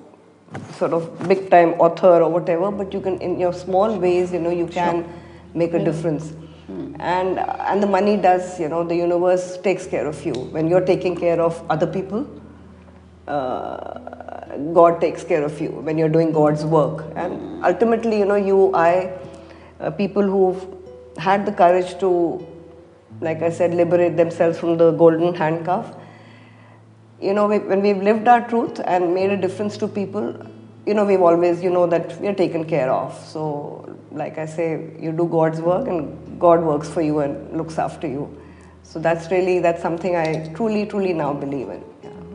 sort 0.78 0.94
of 0.94 1.28
big 1.28 1.50
time 1.50 1.74
author 1.74 2.22
or 2.22 2.30
whatever, 2.30 2.70
but 2.70 2.94
you 2.94 3.00
can, 3.00 3.20
in 3.20 3.38
your 3.38 3.52
small 3.52 3.98
ways, 3.98 4.32
you 4.32 4.40
know, 4.40 4.50
you 4.50 4.66
can 4.66 5.02
sure. 5.02 5.12
make 5.52 5.74
a 5.74 5.78
yeah. 5.78 5.84
difference. 5.84 6.32
And 6.68 7.38
and 7.38 7.82
the 7.82 7.86
money 7.86 8.16
does, 8.16 8.58
you 8.60 8.68
know, 8.68 8.84
the 8.84 8.94
universe 8.94 9.58
takes 9.58 9.86
care 9.86 10.06
of 10.06 10.24
you 10.24 10.32
when 10.32 10.68
you're 10.68 10.84
taking 10.84 11.16
care 11.16 11.40
of 11.40 11.62
other 11.68 11.86
people. 11.86 12.26
Uh, 13.26 14.02
God 14.72 15.00
takes 15.00 15.24
care 15.24 15.44
of 15.44 15.60
you 15.60 15.70
when 15.70 15.98
you're 15.98 16.08
doing 16.08 16.32
God's 16.32 16.64
work. 16.64 17.04
And 17.16 17.64
ultimately, 17.64 18.18
you 18.18 18.26
know, 18.26 18.36
you, 18.36 18.74
I, 18.74 19.12
uh, 19.80 19.90
people 19.90 20.22
who've 20.22 20.66
had 21.16 21.46
the 21.46 21.52
courage 21.52 21.98
to, 22.00 22.46
like 23.20 23.42
I 23.42 23.50
said, 23.50 23.74
liberate 23.74 24.16
themselves 24.16 24.58
from 24.58 24.76
the 24.76 24.90
golden 24.92 25.34
handcuff. 25.34 25.94
You 27.20 27.34
know, 27.34 27.46
we, 27.46 27.58
when 27.58 27.80
we've 27.82 28.02
lived 28.02 28.28
our 28.28 28.46
truth 28.48 28.80
and 28.84 29.14
made 29.14 29.30
a 29.30 29.36
difference 29.36 29.76
to 29.78 29.88
people, 29.88 30.46
you 30.86 30.94
know, 30.94 31.04
we've 31.04 31.20
always, 31.20 31.62
you 31.62 31.70
know, 31.70 31.86
that 31.86 32.20
we're 32.20 32.34
taken 32.34 32.64
care 32.64 32.90
of. 32.90 33.14
So, 33.26 33.96
like 34.10 34.38
I 34.38 34.46
say, 34.46 34.90
you 34.98 35.12
do 35.12 35.26
God's 35.28 35.60
work 35.60 35.86
and 35.86 36.40
God 36.40 36.62
works 36.62 36.88
for 36.88 37.02
you 37.02 37.20
and 37.20 37.56
looks 37.56 37.78
after 37.78 38.06
you. 38.06 38.36
So 38.82 38.98
that's 38.98 39.30
really, 39.30 39.60
that's 39.60 39.80
something 39.80 40.16
I 40.16 40.52
truly, 40.54 40.86
truly 40.86 41.12
now 41.12 41.32
believe 41.32 41.68
in. 41.68 41.84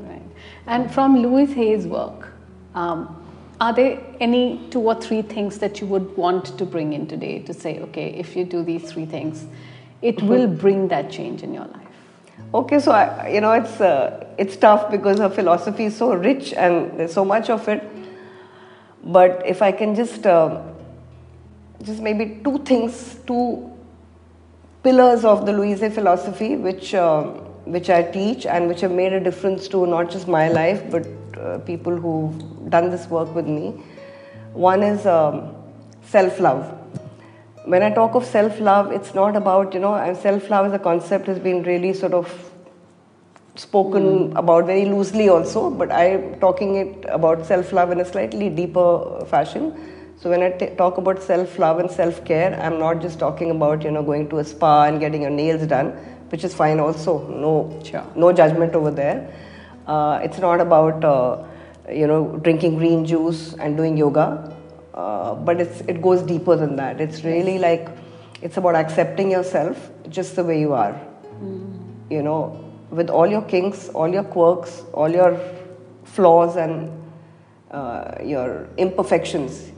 Right. 0.07 0.21
And 0.65 0.91
from 0.91 1.17
Louise 1.17 1.53
Hay's 1.53 1.85
work, 1.85 2.29
um, 2.73 3.23
are 3.59 3.73
there 3.73 3.99
any 4.19 4.67
two 4.69 4.79
or 4.79 4.95
three 4.95 5.23
things 5.23 5.57
that 5.59 5.81
you 5.81 5.87
would 5.87 6.15
want 6.15 6.57
to 6.57 6.65
bring 6.65 6.93
in 6.93 7.07
today 7.07 7.39
to 7.39 7.53
say, 7.53 7.79
okay, 7.79 8.09
if 8.13 8.35
you 8.35 8.45
do 8.45 8.63
these 8.63 8.91
three 8.91 9.05
things, 9.05 9.45
it 10.01 10.17
mm-hmm. 10.17 10.27
will 10.27 10.47
bring 10.47 10.87
that 10.89 11.11
change 11.11 11.43
in 11.43 11.53
your 11.53 11.65
life? 11.65 11.87
Okay, 12.53 12.79
so 12.79 12.91
I, 12.91 13.29
you 13.29 13.41
know 13.41 13.51
it's 13.51 13.81
uh, 13.81 14.25
it's 14.37 14.55
tough 14.55 14.89
because 14.91 15.17
her 15.17 15.29
philosophy 15.29 15.85
is 15.85 15.97
so 15.97 16.13
rich 16.13 16.53
and 16.53 16.97
there's 16.97 17.13
so 17.13 17.25
much 17.25 17.49
of 17.49 17.67
it. 17.67 17.83
But 19.07 19.41
if 19.45 19.61
I 19.61 19.71
can 19.71 19.95
just 19.95 20.27
uh, 20.27 20.61
just 21.83 22.01
maybe 22.01 22.41
two 22.43 22.59
things, 22.59 23.19
two 23.25 23.71
pillars 24.83 25.23
of 25.23 25.45
the 25.45 25.53
Louise 25.53 25.79
philosophy, 25.93 26.55
which 26.55 26.93
um, 26.93 27.35
which 27.71 27.89
I 27.89 28.03
teach 28.03 28.45
and 28.45 28.67
which 28.67 28.81
have 28.81 28.91
made 28.91 29.13
a 29.13 29.19
difference 29.19 29.67
to 29.69 29.85
not 29.85 30.09
just 30.09 30.27
my 30.27 30.47
life 30.49 30.89
but 30.89 31.05
uh, 31.37 31.59
people 31.59 31.95
who've 31.95 32.69
done 32.69 32.89
this 32.89 33.07
work 33.07 33.33
with 33.35 33.47
me. 33.47 33.69
One 34.53 34.83
is 34.83 35.05
um, 35.05 35.55
self 36.03 36.39
love. 36.39 36.73
When 37.65 37.83
I 37.83 37.91
talk 37.91 38.15
of 38.15 38.25
self 38.25 38.59
love, 38.59 38.91
it's 38.91 39.13
not 39.13 39.35
about, 39.35 39.73
you 39.73 39.79
know, 39.79 40.13
self 40.21 40.49
love 40.49 40.67
as 40.67 40.73
a 40.73 40.79
concept 40.79 41.27
has 41.27 41.39
been 41.39 41.63
really 41.63 41.93
sort 41.93 42.13
of 42.13 42.46
spoken 43.59 44.03
mm. 44.03 44.37
about 44.37 44.65
very 44.65 44.85
loosely 44.85 45.29
also, 45.29 45.69
but 45.69 45.91
I'm 45.91 46.39
talking 46.39 46.75
it 46.75 47.05
about 47.09 47.45
self 47.45 47.73
love 47.73 47.91
in 47.91 47.99
a 47.99 48.05
slightly 48.05 48.49
deeper 48.49 49.25
fashion. 49.25 49.73
So 50.19 50.29
when 50.29 50.41
I 50.41 50.49
t- 50.51 50.69
talk 50.77 50.97
about 50.97 51.21
self 51.21 51.57
love 51.59 51.79
and 51.79 51.89
self 51.89 52.23
care, 52.25 52.59
I'm 52.61 52.79
not 52.79 53.01
just 53.01 53.19
talking 53.19 53.51
about 53.51 53.83
you 53.83 53.91
know 53.91 54.03
going 54.03 54.29
to 54.29 54.39
a 54.39 54.43
spa 54.43 54.85
and 54.85 54.99
getting 54.99 55.21
your 55.21 55.31
nails 55.31 55.65
done, 55.67 55.91
which 56.29 56.43
is 56.43 56.53
fine 56.53 56.79
also. 56.79 57.27
No, 57.27 57.79
sure. 57.83 58.05
no 58.15 58.31
judgment 58.31 58.75
over 58.75 58.91
there. 58.91 59.31
Uh, 59.85 60.19
it's 60.23 60.39
not 60.39 60.59
about 60.59 61.03
uh, 61.03 61.43
you 61.91 62.07
know 62.07 62.37
drinking 62.43 62.77
green 62.77 63.05
juice 63.05 63.53
and 63.53 63.77
doing 63.77 63.97
yoga, 63.97 64.55
uh, 64.93 65.35
but 65.35 65.61
it's 65.61 65.81
it 65.81 66.01
goes 66.01 66.21
deeper 66.21 66.55
than 66.55 66.75
that. 66.75 66.99
It's 66.99 67.23
really 67.23 67.57
like 67.59 67.89
it's 68.41 68.57
about 68.57 68.75
accepting 68.75 69.31
yourself 69.31 69.89
just 70.09 70.35
the 70.35 70.43
way 70.43 70.59
you 70.59 70.73
are. 70.73 70.99
Mm. 71.41 72.11
You 72.11 72.21
know, 72.23 72.66
with 72.89 73.09
all 73.09 73.27
your 73.27 73.41
kinks, 73.43 73.89
all 73.89 74.07
your 74.07 74.23
quirks, 74.23 74.83
all 74.93 75.09
your 75.09 75.39
flaws 76.03 76.55
and 76.55 76.91
uh, 77.71 78.15
your 78.23 78.67
imperfections 78.77 79.71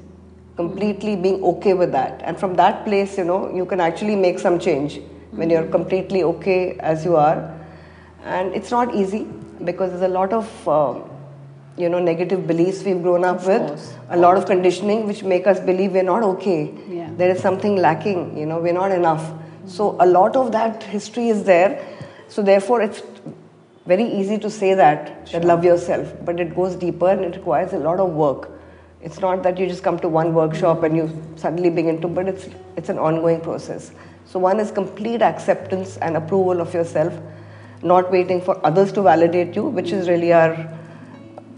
completely 0.56 1.16
being 1.16 1.42
okay 1.42 1.74
with 1.74 1.92
that 1.92 2.22
and 2.26 2.38
from 2.38 2.54
that 2.56 2.84
place 2.84 3.18
you 3.18 3.24
know 3.24 3.50
you 3.56 3.66
can 3.66 3.80
actually 3.80 4.14
make 4.14 4.38
some 4.38 4.60
change 4.60 5.00
when 5.32 5.50
you're 5.50 5.68
completely 5.68 6.24
okay 6.24 6.76
as 6.80 7.06
you 7.06 7.16
are. 7.16 7.56
And 8.24 8.54
it's 8.54 8.72
not 8.72 8.94
easy 8.96 9.28
because 9.64 9.92
there's 9.92 10.02
a 10.04 10.08
lot 10.08 10.34
of 10.34 10.68
uh, 10.68 11.00
you 11.78 11.90
know 11.90 12.00
negative 12.00 12.48
beliefs 12.48 12.84
we've 12.84 13.02
grown 13.02 13.24
up 13.24 13.38
of 13.38 13.48
with, 13.48 13.68
course. 13.68 13.94
a 14.10 14.18
lot 14.18 14.38
of 14.38 14.46
conditioning 14.46 15.08
which 15.08 15.24
make 15.24 15.48
us 15.48 15.60
believe 15.60 15.94
we're 15.94 16.04
not 16.04 16.24
okay. 16.24 16.74
Yeah. 16.88 17.10
There 17.16 17.30
is 17.30 17.42
something 17.42 17.76
lacking. 17.76 18.38
You 18.38 18.46
know, 18.46 18.60
we're 18.60 18.74
not 18.74 18.92
enough. 18.92 19.22
Mm-hmm. 19.22 19.68
So 19.68 19.96
a 20.00 20.06
lot 20.06 20.36
of 20.36 20.52
that 20.52 20.84
history 20.84 21.30
is 21.30 21.44
there. 21.44 21.86
So 22.30 22.44
therefore, 22.44 22.82
it's 22.82 23.02
very 23.86 24.04
easy 24.04 24.38
to 24.38 24.50
say 24.50 24.76
that 24.76 25.28
sure. 25.28 25.40
that 25.40 25.48
love 25.48 25.64
yourself, 25.66 26.14
but 26.24 26.40
it 26.40 26.56
goes 26.56 26.76
deeper 26.76 27.10
and 27.10 27.26
it 27.26 27.36
requires 27.36 27.74
a 27.74 27.80
lot 27.80 28.00
of 28.00 28.12
work. 28.12 28.52
It's 29.02 29.20
not 29.20 29.42
that 29.44 29.58
you 29.58 29.68
just 29.68 29.82
come 29.82 29.98
to 30.00 30.10
one 30.10 30.34
workshop 30.34 30.84
and 30.84 30.96
you 30.96 31.06
suddenly 31.36 31.70
begin 31.70 32.02
to, 32.02 32.08
but 32.08 32.28
it's 32.28 32.50
it's 32.78 32.90
an 32.90 33.00
ongoing 33.00 33.42
process. 33.42 33.92
So, 34.26 34.38
one 34.40 34.60
is 34.60 34.72
complete 34.72 35.24
acceptance 35.24 35.98
and 35.98 36.18
approval 36.18 36.62
of 36.62 36.74
yourself, 36.74 37.14
not 37.82 38.12
waiting 38.12 38.42
for 38.42 38.64
others 38.64 38.92
to 38.98 39.02
validate 39.02 39.56
you, 39.56 39.64
which 39.64 39.92
is 39.92 40.08
really 40.08 40.32
our, 40.34 40.52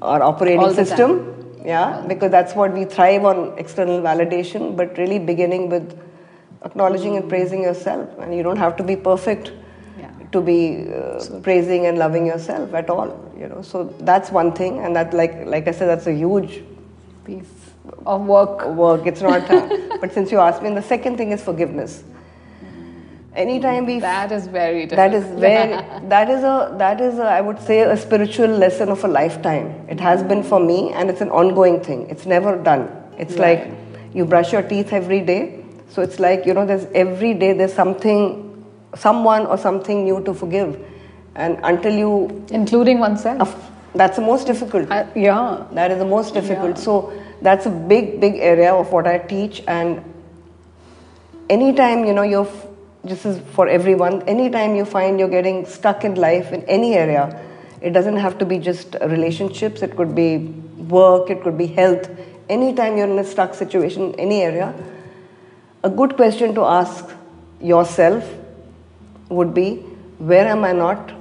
our 0.02 0.24
operating 0.24 0.74
system. 0.74 1.18
Time. 1.18 1.66
Yeah, 1.66 2.06
because 2.08 2.32
that's 2.32 2.56
what 2.56 2.72
we 2.74 2.86
thrive 2.86 3.26
on 3.26 3.58
external 3.58 4.02
validation, 4.02 4.78
but 4.78 4.98
really 4.98 5.20
beginning 5.20 5.68
with 5.70 6.00
acknowledging 6.64 7.18
and 7.18 7.28
praising 7.28 7.62
yourself. 7.64 8.10
And 8.20 8.34
you 8.36 8.42
don't 8.42 8.58
have 8.58 8.78
to 8.78 8.84
be 8.84 8.96
perfect 8.96 9.52
to 10.32 10.42
be 10.42 10.88
uh, 10.94 11.40
praising 11.42 11.86
and 11.88 11.98
loving 11.98 12.26
yourself 12.26 12.74
at 12.74 12.90
all 12.90 13.10
you 13.42 13.48
know. 13.48 13.62
So 13.62 13.94
that's 14.00 14.32
one 14.32 14.54
thing 14.54 14.80
and 14.80 14.96
that 14.96 15.14
like 15.14 15.46
like 15.46 15.68
i 15.68 15.72
said 15.72 15.88
that's 15.88 16.08
a 16.08 16.14
huge 16.14 16.64
piece 17.26 17.52
of 18.06 18.22
work. 18.26 18.66
work. 18.68 19.08
It's 19.08 19.22
not 19.22 19.50
uh, 19.50 19.98
but 20.02 20.14
since 20.14 20.32
you 20.32 20.40
asked 20.40 20.62
me 20.62 20.68
and 20.70 20.78
the 20.78 20.88
second 20.94 21.18
thing 21.18 21.32
is 21.32 21.44
forgiveness. 21.44 22.04
Anytime 23.34 23.86
we 23.86 24.00
that 24.00 24.32
is 24.32 24.48
very 24.48 24.86
difficult. 24.88 24.98
that 24.98 25.14
is 25.14 25.26
very 25.40 26.08
that 26.10 26.30
is 26.30 26.44
a 26.44 26.76
that 26.78 27.00
is 27.00 27.18
a, 27.18 27.24
I 27.24 27.42
would 27.42 27.60
say 27.60 27.80
a 27.82 27.96
spiritual 27.96 28.50
lesson 28.50 28.90
of 28.90 29.04
a 29.04 29.08
lifetime. 29.08 29.68
It 29.90 30.00
has 30.00 30.22
been 30.24 30.44
for 30.44 30.60
me 30.60 30.92
and 30.92 31.10
it's 31.10 31.22
an 31.22 31.30
ongoing 31.30 31.82
thing. 31.82 32.10
It's 32.10 32.26
never 32.26 32.62
done. 32.62 32.90
It's 33.18 33.36
right. 33.36 33.68
like 33.68 33.78
you 34.14 34.26
brush 34.26 34.52
your 34.52 34.62
teeth 34.62 34.92
every 34.92 35.22
day. 35.22 35.64
So 35.90 36.02
it's 36.02 36.20
like 36.20 36.46
you 36.46 36.54
know 36.54 36.66
there's 36.66 36.86
every 36.94 37.34
day 37.34 37.54
there's 37.54 37.74
something 37.74 38.51
someone 38.96 39.46
or 39.46 39.58
something 39.58 40.04
new 40.04 40.24
to 40.24 40.34
forgive. 40.34 40.84
And 41.36 41.60
until 41.64 41.94
you. 41.94 42.46
Including 42.52 43.00
oneself. 43.00 43.72
That's 43.96 44.16
the 44.18 44.22
most 44.22 44.48
difficult. 44.48 44.90
Uh, 44.92 45.06
yeah. 45.16 45.66
That 45.74 45.92
is 45.92 46.00
the 46.00 46.06
most 46.06 46.34
difficult. 46.34 46.78
Yeah. 46.78 46.84
So 46.84 47.14
that's 47.42 47.66
a 47.66 47.70
big, 47.70 48.20
big 48.20 48.36
area 48.36 48.74
of 48.74 48.92
what 48.92 49.08
I 49.08 49.18
teach. 49.18 49.64
And 49.68 50.04
anytime, 51.50 52.06
you 52.06 52.14
know, 52.14 52.24
you're. 52.24 52.48
This 53.04 53.26
is 53.26 53.42
for 53.54 53.68
everyone. 53.68 54.22
Anytime 54.24 54.76
you 54.76 54.86
find 54.86 55.20
you're 55.20 55.28
getting 55.28 55.66
stuck 55.66 56.04
in 56.04 56.14
life 56.14 56.52
in 56.52 56.64
any 56.66 56.94
area, 56.94 57.42
it 57.82 57.94
doesn't 57.94 58.18
have 58.18 58.38
to 58.38 58.46
be 58.46 58.60
just 58.60 58.96
relationships, 59.02 59.82
it 59.82 59.96
could 59.96 60.14
be 60.14 60.38
work, 60.88 61.32
it 61.32 61.42
could 61.42 61.58
be 61.58 61.66
health. 61.66 62.08
Anytime 62.48 62.98
you're 62.98 63.10
in 63.10 63.18
a 63.18 63.24
stuck 63.24 63.56
situation, 63.56 64.14
any 64.20 64.44
area, 64.44 64.76
a 65.84 65.90
good 65.90 66.16
question 66.16 66.54
to 66.54 66.62
ask 66.62 67.10
yourself 67.60 68.24
would 69.32 69.54
be 69.54 69.78
where 70.32 70.48
am 70.48 70.64
I 70.64 70.72
not 70.72 71.12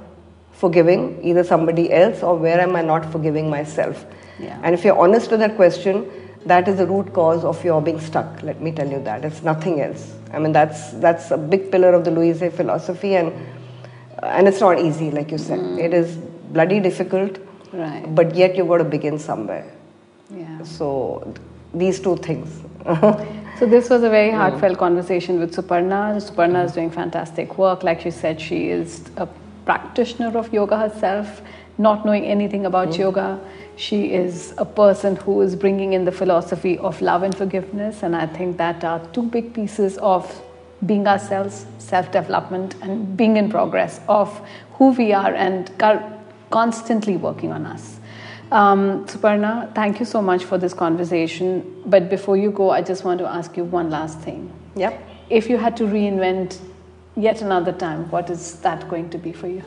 forgiving 0.53 1.19
either 1.23 1.43
somebody 1.43 1.91
else 1.91 2.21
or 2.21 2.35
where 2.37 2.59
am 2.59 2.75
I 2.75 2.81
not 2.81 3.11
forgiving 3.11 3.49
myself? 3.49 4.05
Yeah. 4.39 4.59
And 4.63 4.75
if 4.75 4.83
you're 4.83 4.97
honest 4.97 5.29
to 5.29 5.37
that 5.37 5.55
question, 5.55 6.09
that 6.45 6.67
is 6.67 6.77
the 6.77 6.87
root 6.87 7.13
cause 7.13 7.43
of 7.43 7.63
your 7.63 7.81
being 7.81 7.99
stuck. 7.99 8.41
Let 8.41 8.61
me 8.61 8.71
tell 8.71 8.89
you 8.89 9.01
that. 9.03 9.23
It's 9.25 9.43
nothing 9.43 9.81
else. 9.81 10.15
I 10.33 10.39
mean, 10.39 10.51
that's, 10.51 10.91
that's 10.93 11.31
a 11.31 11.37
big 11.37 11.71
pillar 11.71 11.93
of 11.93 12.03
the 12.03 12.11
Louise 12.11 12.39
philosophy, 12.39 13.15
and, 13.15 13.31
and 14.23 14.47
it's 14.47 14.59
not 14.59 14.79
easy, 14.79 15.11
like 15.11 15.31
you 15.31 15.37
said. 15.37 15.59
Mm. 15.59 15.79
It 15.79 15.93
is 15.93 16.17
bloody 16.51 16.79
difficult, 16.79 17.37
right. 17.73 18.03
but 18.15 18.35
yet 18.35 18.55
you've 18.55 18.67
got 18.67 18.77
to 18.77 18.83
begin 18.83 19.19
somewhere. 19.19 19.71
Yeah. 20.29 20.63
So, 20.63 21.33
these 21.73 21.99
two 21.99 22.17
things. 22.17 22.61
So 23.61 23.67
this 23.67 23.91
was 23.91 24.01
a 24.01 24.09
very 24.09 24.31
heartfelt 24.31 24.79
conversation 24.79 25.39
with 25.39 25.55
Superna. 25.55 26.17
Superna 26.19 26.65
is 26.65 26.71
doing 26.71 26.89
fantastic 26.89 27.59
work. 27.59 27.83
Like 27.83 28.01
she 28.01 28.09
said, 28.09 28.41
she 28.41 28.69
is 28.69 29.11
a 29.17 29.27
practitioner 29.65 30.35
of 30.35 30.51
yoga 30.51 30.79
herself, 30.79 31.43
not 31.77 32.03
knowing 32.03 32.25
anything 32.25 32.65
about 32.65 32.87
mm. 32.87 32.97
yoga. 32.97 33.39
She 33.75 34.13
is 34.13 34.55
a 34.57 34.65
person 34.65 35.15
who 35.15 35.41
is 35.41 35.55
bringing 35.55 35.93
in 35.93 36.05
the 36.05 36.11
philosophy 36.11 36.79
of 36.79 36.99
love 37.03 37.21
and 37.21 37.37
forgiveness, 37.37 38.01
and 38.01 38.15
I 38.15 38.25
think 38.25 38.57
that 38.57 38.83
are 38.83 38.99
two 39.13 39.21
big 39.29 39.53
pieces 39.53 39.99
of 39.99 40.41
being 40.87 41.05
ourselves, 41.05 41.67
self 41.77 42.11
development, 42.11 42.73
and 42.81 43.15
being 43.15 43.37
in 43.37 43.47
progress 43.47 44.01
of 44.09 44.41
who 44.73 44.89
we 44.93 45.13
are 45.13 45.35
and 45.35 45.69
constantly 46.49 47.15
working 47.15 47.51
on 47.51 47.67
us. 47.67 47.99
Um, 48.51 49.05
Superna, 49.05 49.73
thank 49.73 49.99
you 49.99 50.05
so 50.05 50.21
much 50.21 50.43
for 50.43 50.57
this 50.57 50.73
conversation. 50.73 51.83
But 51.85 52.09
before 52.09 52.35
you 52.35 52.51
go, 52.51 52.69
I 52.69 52.81
just 52.81 53.05
want 53.05 53.19
to 53.19 53.25
ask 53.25 53.55
you 53.55 53.63
one 53.63 53.89
last 53.89 54.19
thing. 54.19 54.51
Yep. 54.75 55.01
If 55.29 55.49
you 55.49 55.57
had 55.57 55.77
to 55.77 55.85
reinvent 55.85 56.59
yet 57.15 57.41
another 57.41 57.71
time, 57.71 58.11
what 58.11 58.29
is 58.29 58.59
that 58.59 58.89
going 58.89 59.09
to 59.11 59.17
be 59.17 59.31
for 59.31 59.47
you? 59.47 59.63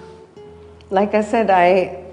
Like 0.91 1.15
I 1.15 1.23
said, 1.23 1.49
I 1.49 2.05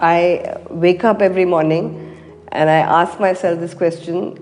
I 0.00 0.56
wake 0.70 1.02
up 1.02 1.20
every 1.20 1.44
morning 1.44 2.16
and 2.52 2.70
I 2.70 2.78
ask 2.78 3.18
myself 3.18 3.58
this 3.58 3.74
question: 3.74 4.38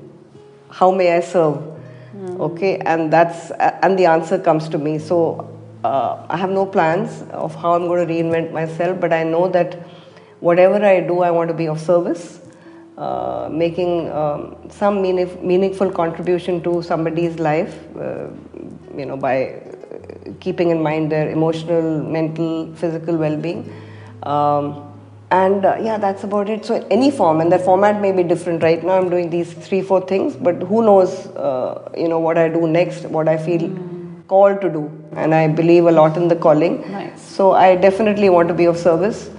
How 0.68 0.90
may 0.90 1.16
I 1.16 1.20
serve? 1.20 1.56
Mm. 2.14 2.40
Okay, 2.40 2.78
and 2.80 3.10
that's 3.10 3.50
and 3.82 3.98
the 3.98 4.04
answer 4.04 4.38
comes 4.38 4.68
to 4.68 4.78
me. 4.78 4.98
So 4.98 5.58
uh, 5.84 6.26
I 6.28 6.36
have 6.36 6.50
no 6.50 6.66
plans 6.66 7.22
of 7.30 7.54
how 7.54 7.72
I'm 7.72 7.86
going 7.86 8.06
to 8.06 8.12
reinvent 8.12 8.52
myself, 8.52 9.00
but 9.00 9.14
I 9.14 9.22
know 9.22 9.48
that 9.48 9.78
whatever 10.40 10.84
I 10.84 11.00
do, 11.00 11.20
I 11.20 11.30
want 11.30 11.48
to 11.48 11.54
be 11.54 11.68
of 11.68 11.80
service, 11.80 12.40
uh, 12.96 13.48
making 13.50 14.10
um, 14.10 14.56
some 14.70 15.02
meaningful 15.02 15.90
contribution 15.90 16.62
to 16.62 16.82
somebody's 16.82 17.38
life, 17.38 17.78
uh, 17.96 18.28
you 18.96 19.06
know, 19.06 19.16
by 19.16 19.62
keeping 20.40 20.70
in 20.70 20.82
mind 20.82 21.12
their 21.12 21.30
emotional, 21.30 22.02
mental, 22.02 22.74
physical 22.74 23.16
well-being. 23.16 23.72
Um, 24.22 24.82
and 25.30 25.64
uh, 25.64 25.76
yeah, 25.82 25.98
that's 25.98 26.22
about 26.24 26.48
it. 26.48 26.64
So 26.64 26.86
any 26.90 27.10
form, 27.10 27.40
and 27.40 27.50
that 27.50 27.64
format 27.64 28.00
may 28.00 28.12
be 28.12 28.22
different. 28.22 28.62
Right 28.62 28.82
now, 28.82 28.98
I'm 28.98 29.10
doing 29.10 29.28
these 29.28 29.52
three, 29.52 29.82
four 29.82 30.00
things, 30.06 30.36
but 30.36 30.62
who 30.62 30.82
knows, 30.82 31.26
uh, 31.28 31.90
you 31.96 32.08
know, 32.08 32.20
what 32.20 32.38
I 32.38 32.48
do 32.48 32.66
next, 32.68 33.04
what 33.06 33.28
I 33.28 33.36
feel. 33.36 33.76
Called 34.28 34.60
to 34.60 34.68
do, 34.68 34.90
and 35.12 35.32
I 35.32 35.46
believe 35.46 35.86
a 35.86 35.92
lot 35.92 36.16
in 36.16 36.26
the 36.26 36.34
calling. 36.34 36.80
Nice. 36.90 37.22
So 37.22 37.52
I 37.52 37.76
definitely 37.76 38.28
want 38.28 38.48
to 38.48 38.54
be 38.54 38.64
of 38.64 38.76
service 38.76 39.30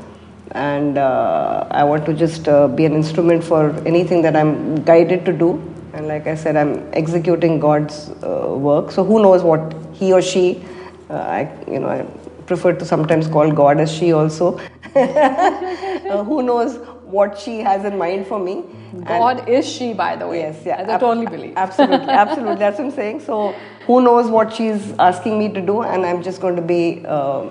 and 0.51 0.97
uh, 0.97 1.67
I 1.71 1.83
want 1.83 2.05
to 2.05 2.13
just 2.13 2.47
uh, 2.47 2.67
be 2.67 2.85
an 2.85 2.93
instrument 2.93 3.43
for 3.43 3.71
anything 3.85 4.21
that 4.21 4.35
I'm 4.35 4.83
guided 4.83 5.25
to 5.25 5.33
do. 5.33 5.61
And 5.93 6.07
like 6.07 6.27
I 6.27 6.35
said, 6.35 6.55
I'm 6.55 6.87
executing 6.93 7.59
God's 7.59 8.09
uh, 8.23 8.55
work. 8.55 8.91
So 8.91 9.03
who 9.03 9.21
knows 9.21 9.43
what 9.43 9.73
he 9.93 10.13
or 10.13 10.21
she, 10.21 10.63
uh, 11.09 11.15
I 11.15 11.51
you 11.67 11.79
know, 11.79 11.87
I 11.87 12.03
prefer 12.45 12.73
to 12.73 12.85
sometimes 12.85 13.27
call 13.27 13.51
God 13.51 13.79
as 13.79 13.91
she 13.91 14.13
also. 14.13 14.59
Uh, 14.97 16.23
who 16.23 16.41
knows 16.41 16.77
what 17.03 17.37
she 17.37 17.59
has 17.59 17.83
in 17.83 17.97
mind 17.97 18.25
for 18.25 18.39
me? 18.39 18.63
God 19.05 19.39
and 19.39 19.49
is 19.49 19.67
she, 19.67 19.93
by 19.93 20.15
the 20.15 20.27
way. 20.27 20.39
Yes, 20.39 20.61
yeah, 20.65 20.81
I 20.87 20.97
totally 20.97 21.25
believe. 21.25 21.53
Absolutely, 21.57 22.07
absolutely. 22.23 22.55
That's 22.55 22.77
what 22.77 22.85
I'm 22.85 22.91
saying. 22.91 23.19
So 23.19 23.51
who 23.85 24.01
knows 24.01 24.31
what 24.31 24.53
she's 24.53 24.93
asking 24.97 25.37
me 25.37 25.49
to 25.53 25.61
do, 25.61 25.81
and 25.83 26.05
I'm 26.05 26.23
just 26.23 26.39
going 26.39 26.55
to 26.55 26.61
be 26.61 27.03
uh, 27.05 27.49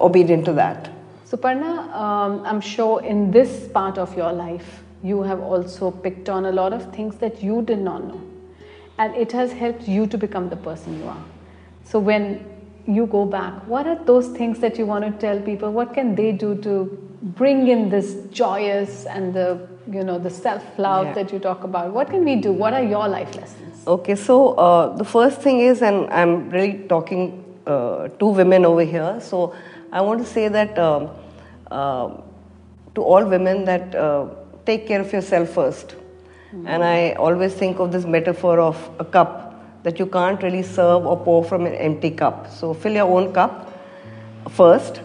obedient 0.00 0.44
to 0.44 0.52
that. 0.54 0.90
Superna, 1.30 1.94
um, 1.94 2.44
I'm 2.44 2.60
sure 2.60 3.00
in 3.02 3.30
this 3.30 3.68
part 3.68 3.98
of 3.98 4.16
your 4.16 4.32
life, 4.32 4.82
you 5.02 5.22
have 5.22 5.38
also 5.40 5.92
picked 5.92 6.28
on 6.28 6.46
a 6.46 6.50
lot 6.50 6.72
of 6.72 6.92
things 6.92 7.16
that 7.18 7.40
you 7.40 7.62
did 7.62 7.78
not 7.78 8.04
know. 8.04 8.20
And 8.98 9.14
it 9.14 9.30
has 9.30 9.52
helped 9.52 9.86
you 9.86 10.08
to 10.08 10.18
become 10.18 10.48
the 10.48 10.56
person 10.56 10.98
you 10.98 11.06
are. 11.06 11.24
So 11.84 12.00
when 12.00 12.44
you 12.84 13.06
go 13.06 13.24
back, 13.24 13.54
what 13.68 13.86
are 13.86 14.04
those 14.04 14.28
things 14.30 14.58
that 14.58 14.76
you 14.76 14.86
want 14.86 15.04
to 15.04 15.12
tell 15.12 15.40
people? 15.40 15.70
What 15.70 15.94
can 15.94 16.16
they 16.16 16.32
do 16.32 16.56
to 16.62 16.98
bring 17.22 17.68
in 17.68 17.88
this 17.90 18.14
joyous 18.32 19.06
and 19.06 19.32
the 19.32 19.68
you 19.90 20.02
know 20.02 20.18
the 20.18 20.30
self-love 20.30 21.06
yeah. 21.06 21.12
that 21.14 21.32
you 21.32 21.38
talk 21.38 21.62
about? 21.62 21.92
What 21.92 22.10
can 22.10 22.24
we 22.24 22.36
do? 22.36 22.50
What 22.50 22.74
are 22.74 22.82
your 22.82 23.06
life 23.06 23.36
lessons? 23.36 23.86
Okay, 23.86 24.16
so 24.16 24.54
uh, 24.54 24.96
the 24.96 25.04
first 25.04 25.40
thing 25.40 25.60
is, 25.60 25.80
and 25.80 26.10
I'm 26.10 26.50
really 26.50 26.88
talking 26.88 27.44
uh, 27.66 28.08
to 28.08 28.26
women 28.26 28.64
over 28.64 28.82
here. 28.82 29.20
So 29.20 29.54
I 29.92 30.00
want 30.00 30.20
to 30.20 30.26
say 30.26 30.48
that 30.48 30.78
um, 30.78 31.10
uh, 31.70 32.10
to 32.94 33.02
all 33.02 33.24
women 33.24 33.64
that 33.64 33.94
uh, 33.94 34.28
take 34.64 34.86
care 34.86 35.00
of 35.00 35.12
yourself 35.12 35.48
1st 35.50 35.86
mm-hmm. 35.86 36.66
And 36.66 36.84
I 36.84 37.12
always 37.12 37.54
think 37.54 37.78
of 37.78 37.92
this 37.92 38.04
metaphor 38.04 38.60
of 38.60 38.76
a 38.98 39.04
cup 39.04 39.82
that 39.82 39.98
you 39.98 40.06
can't 40.06 40.42
really 40.42 40.62
serve 40.62 41.06
or 41.06 41.16
pour 41.16 41.44
from 41.44 41.66
an 41.66 41.74
empty 41.74 42.10
cup. 42.10 42.50
So 42.50 42.74
fill 42.74 42.92
your 42.92 43.08
own 43.08 43.32
cup 43.32 43.72
first, 44.50 45.00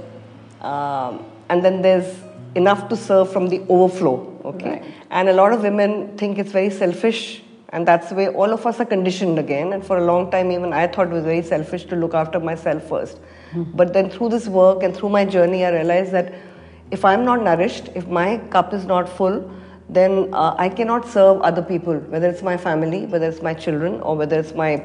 um, 0.62 1.24
and 1.50 1.64
then 1.64 1.82
there's 1.82 2.14
enough 2.56 2.90
to 2.90 2.98
serve 2.98 3.32
from 3.32 3.48
the 3.48 3.62
overflow. 3.70 4.32
Okay, 4.46 4.70
right. 4.70 4.86
and 5.10 5.30
a 5.30 5.34
lot 5.34 5.54
of 5.54 5.62
women 5.62 6.18
think 6.18 6.38
it's 6.38 6.52
very 6.52 6.70
selfish 6.70 7.42
and 7.70 7.86
that's 7.86 8.10
the 8.10 8.16
way 8.16 8.28
all 8.30 8.54
of 8.54 8.66
us 8.66 8.80
are 8.80 8.86
conditioned 8.86 9.40
again. 9.40 9.74
And 9.74 9.86
for 9.86 9.98
a 9.98 10.06
long 10.06 10.32
time, 10.32 10.52
even 10.52 10.72
I 10.72 10.88
thought 10.88 11.08
it 11.08 11.14
was 11.14 11.24
very 11.24 11.42
selfish 11.42 11.84
to 11.86 11.96
look 11.96 12.14
after 12.14 12.40
myself 12.40 12.84
1st 12.84 13.20
mm-hmm. 13.52 13.72
But 13.76 13.94
then 13.94 14.10
through 14.10 14.30
this 14.30 14.48
work 14.48 14.84
and 14.84 14.96
through 14.96 15.10
my 15.10 15.26
journey, 15.26 15.66
I 15.66 15.72
realized 15.72 16.12
that 16.12 16.34
if 16.92 17.04
I'm 17.04 17.26
not 17.26 17.44
nourished, 17.44 17.90
if 17.96 18.08
my 18.08 18.38
cup 18.50 18.74
is 18.74 18.86
not 18.86 19.10
full, 19.10 19.52
then 19.90 20.34
uh, 20.34 20.56
I 20.58 20.70
cannot 20.70 21.08
serve 21.08 21.42
other 21.42 21.62
people, 21.62 21.98
whether 21.98 22.28
it's 22.28 22.42
my 22.42 22.58
family, 22.58 23.06
whether 23.06 23.28
it's 23.28 23.42
my 23.42 23.54
children, 23.54 24.02
or 24.02 24.16
whether 24.16 24.40
it's 24.40 24.54
my 24.54 24.84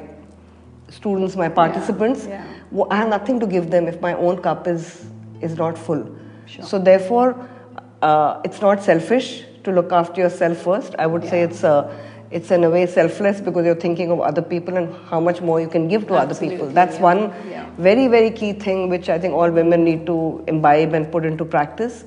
students, 0.88 1.36
my 1.36 1.48
participants. 1.48 2.26
Yeah, 2.26 2.44
yeah. 2.72 2.84
I 2.90 2.96
have 2.96 3.08
nothing 3.08 3.40
to 3.40 3.46
give 3.46 3.70
them 3.70 3.88
if 3.88 4.00
my 4.00 4.14
own 4.14 4.42
cup 4.42 4.66
is, 4.66 5.06
is 5.40 5.56
not 5.56 5.78
full. 5.78 6.16
Sure. 6.46 6.64
So, 6.64 6.78
therefore, 6.78 7.48
uh, 8.02 8.40
it's 8.44 8.60
not 8.60 8.82
selfish 8.82 9.44
to 9.64 9.72
look 9.72 9.92
after 9.92 10.20
yourself 10.20 10.58
first. 10.58 10.94
I 10.98 11.06
would 11.06 11.24
yeah. 11.24 11.30
say 11.30 11.42
it's 11.42 11.64
a 11.64 12.09
it's 12.30 12.50
in 12.50 12.62
a 12.64 12.70
way 12.70 12.86
selfless 12.86 13.40
because 13.40 13.64
you're 13.66 13.74
thinking 13.74 14.10
of 14.10 14.20
other 14.20 14.42
people 14.42 14.76
and 14.76 14.94
how 15.06 15.18
much 15.18 15.40
more 15.40 15.60
you 15.60 15.68
can 15.68 15.88
give 15.88 16.06
to 16.08 16.14
other 16.14 16.34
people. 16.34 16.68
That's 16.68 16.96
yeah. 16.96 17.02
one 17.02 17.20
Yeah. 17.50 17.66
very, 17.76 18.06
very 18.06 18.30
key 18.30 18.52
thing 18.52 18.88
which 18.88 19.08
I 19.08 19.18
think 19.18 19.34
all 19.34 19.50
women 19.50 19.84
need 19.84 20.06
to 20.06 20.44
imbibe 20.46 20.94
and 20.94 21.10
put 21.10 21.24
into 21.24 21.44
practice. 21.44 22.04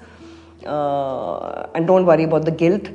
Uh, 0.66 1.68
and 1.76 1.86
don't 1.86 2.06
worry 2.06 2.24
about 2.24 2.46
the 2.46 2.52
guilt. 2.52 2.88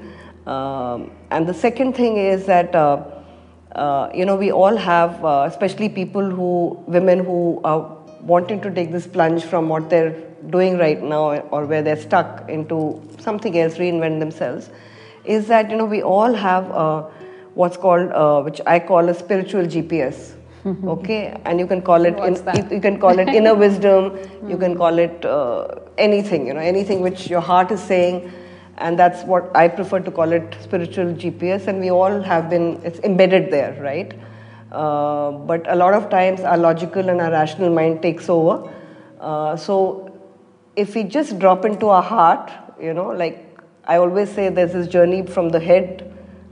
Um, 0.46 1.10
and 1.30 1.46
the 1.46 1.52
second 1.52 1.92
thing 1.94 2.16
is 2.16 2.46
that, 2.46 2.74
uh, 2.74 3.04
uh, 3.72 4.08
you 4.14 4.24
know, 4.24 4.36
we 4.36 4.50
all 4.50 4.76
have, 4.76 5.22
uh, 5.22 5.44
especially 5.46 5.90
people 5.90 6.30
who, 6.30 6.82
women 6.86 7.22
who 7.22 7.60
are 7.64 7.98
wanting 8.22 8.62
to 8.62 8.70
take 8.70 8.90
this 8.90 9.06
plunge 9.06 9.44
from 9.44 9.68
what 9.68 9.90
they're 9.90 10.16
doing 10.48 10.78
right 10.78 11.02
now 11.02 11.36
or 11.50 11.66
where 11.66 11.82
they're 11.82 12.00
stuck 12.00 12.48
into 12.48 13.02
something 13.18 13.58
else, 13.58 13.74
reinvent 13.74 14.18
themselves, 14.18 14.70
is 15.26 15.46
that, 15.48 15.70
you 15.70 15.76
know, 15.76 15.84
we 15.84 16.02
all 16.02 16.32
have 16.32 16.70
uh, 16.70 17.06
what's 17.58 17.76
called, 17.76 18.12
uh, 18.12 18.40
which 18.42 18.60
I 18.66 18.78
call 18.78 19.08
a 19.08 19.14
spiritual 19.14 19.64
GPS. 19.74 20.34
okay, 20.94 21.40
and 21.44 21.58
you 21.58 21.66
can 21.66 21.80
call 21.82 22.04
it 22.04 22.16
that? 22.44 22.56
you, 22.56 22.76
you 22.76 22.80
can 22.80 22.98
call 23.00 23.18
it 23.18 23.28
inner 23.28 23.54
wisdom. 23.64 24.18
You 24.48 24.56
can 24.56 24.76
call 24.76 24.98
it 24.98 25.24
uh, 25.24 25.68
anything. 25.96 26.46
You 26.46 26.54
know, 26.54 26.60
anything 26.60 27.00
which 27.00 27.28
your 27.28 27.40
heart 27.40 27.72
is 27.72 27.82
saying, 27.82 28.32
and 28.78 28.98
that's 28.98 29.24
what 29.24 29.50
I 29.56 29.66
prefer 29.68 30.00
to 30.00 30.10
call 30.10 30.32
it 30.32 30.56
spiritual 30.62 31.14
GPS. 31.24 31.66
And 31.66 31.80
we 31.80 31.90
all 31.90 32.20
have 32.22 32.48
been 32.50 32.68
it's 32.84 33.00
embedded 33.00 33.50
there, 33.52 33.76
right? 33.80 34.12
Uh, 34.70 35.32
but 35.52 35.70
a 35.72 35.76
lot 35.76 35.94
of 35.94 36.10
times 36.10 36.40
our 36.40 36.58
logical 36.58 37.08
and 37.08 37.20
our 37.20 37.30
rational 37.30 37.74
mind 37.74 38.02
takes 38.02 38.28
over. 38.28 38.72
Uh, 39.20 39.56
so 39.56 39.78
if 40.76 40.94
we 40.94 41.02
just 41.02 41.38
drop 41.38 41.64
into 41.64 41.88
our 41.88 42.02
heart, 42.02 42.52
you 42.80 42.94
know, 42.94 43.08
like 43.08 43.44
I 43.84 43.96
always 43.96 44.30
say, 44.30 44.48
there's 44.48 44.74
this 44.74 44.86
journey 44.86 45.26
from 45.26 45.48
the 45.48 45.58
head 45.58 46.07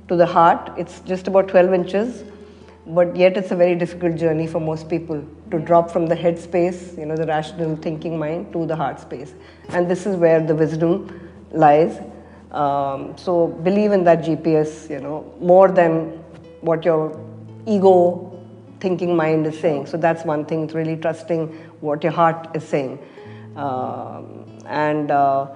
to 0.09 0.17
the 0.17 0.27
heart. 0.27 0.73
It's 0.77 1.01
just 1.01 1.29
about 1.29 1.49
12 1.49 1.73
inches, 1.73 2.25
but 2.87 3.17
yet 3.17 3.37
it's 3.37 3.51
a 3.51 3.57
very 3.57 3.75
difficult 3.75 4.17
journey 4.17 4.47
for 4.47 4.61
most 4.61 4.89
people 4.89 5.25
to 5.51 5.59
drop 5.59 5.91
from 5.91 6.07
the 6.07 6.15
head 6.15 6.39
space, 6.39 6.95
you 6.97 7.07
know, 7.07 7.17
the 7.17 7.27
rational 7.27 7.77
thinking 7.77 8.19
mind, 8.19 8.53
to 8.53 8.67
the 8.67 8.77
heart 8.77 9.01
space. 9.01 9.35
And 9.71 9.91
this 9.91 10.07
is 10.07 10.17
where 10.17 10.41
the 10.45 10.55
wisdom 10.55 11.31
lies. 11.51 12.01
Um, 12.53 13.17
so 13.17 13.49
believe 13.49 13.93
in 13.93 14.05
that 14.05 14.21
GPS, 14.21 14.89
you 14.89 15.01
know, 15.01 15.33
more 15.41 15.69
than 15.69 16.23
what 16.61 16.85
your 16.85 17.21
ego 17.67 18.33
thinking 18.81 19.17
mind 19.17 19.47
is 19.47 19.59
saying. 19.59 19.87
So 19.87 19.97
that's 19.97 20.25
one 20.25 20.45
thing, 20.45 20.65
it's 20.65 20.75
really 20.75 20.97
trusting 20.97 21.49
what 21.81 22.03
your 22.03 22.13
heart 22.13 22.49
is 22.55 22.65
saying. 22.65 22.99
Um, 23.57 24.47
and 24.67 25.11
uh, 25.11 25.49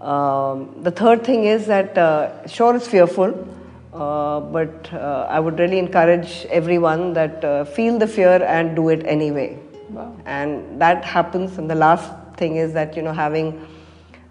um, 0.00 0.82
the 0.82 0.90
third 0.90 1.24
thing 1.24 1.44
is 1.44 1.66
that, 1.66 1.96
uh, 1.96 2.46
sure, 2.46 2.74
it's 2.76 2.88
fearful, 2.88 3.48
uh, 3.92 4.40
but 4.40 4.92
uh, 4.92 5.26
I 5.28 5.38
would 5.40 5.58
really 5.58 5.78
encourage 5.78 6.46
everyone 6.46 7.12
that 7.12 7.44
uh, 7.44 7.64
feel 7.64 7.98
the 7.98 8.06
fear 8.06 8.42
and 8.42 8.74
do 8.74 8.88
it 8.88 9.04
anyway. 9.06 9.58
Wow. 9.90 10.16
And 10.24 10.80
that 10.80 11.04
happens. 11.04 11.58
And 11.58 11.70
the 11.70 11.74
last 11.74 12.10
thing 12.36 12.56
is 12.56 12.72
that, 12.72 12.96
you 12.96 13.02
know, 13.02 13.12
having 13.12 13.66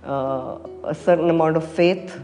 uh, 0.04 0.58
a 0.84 0.96
certain 0.96 1.30
amount 1.30 1.58
of 1.58 1.72
faith 1.72 2.20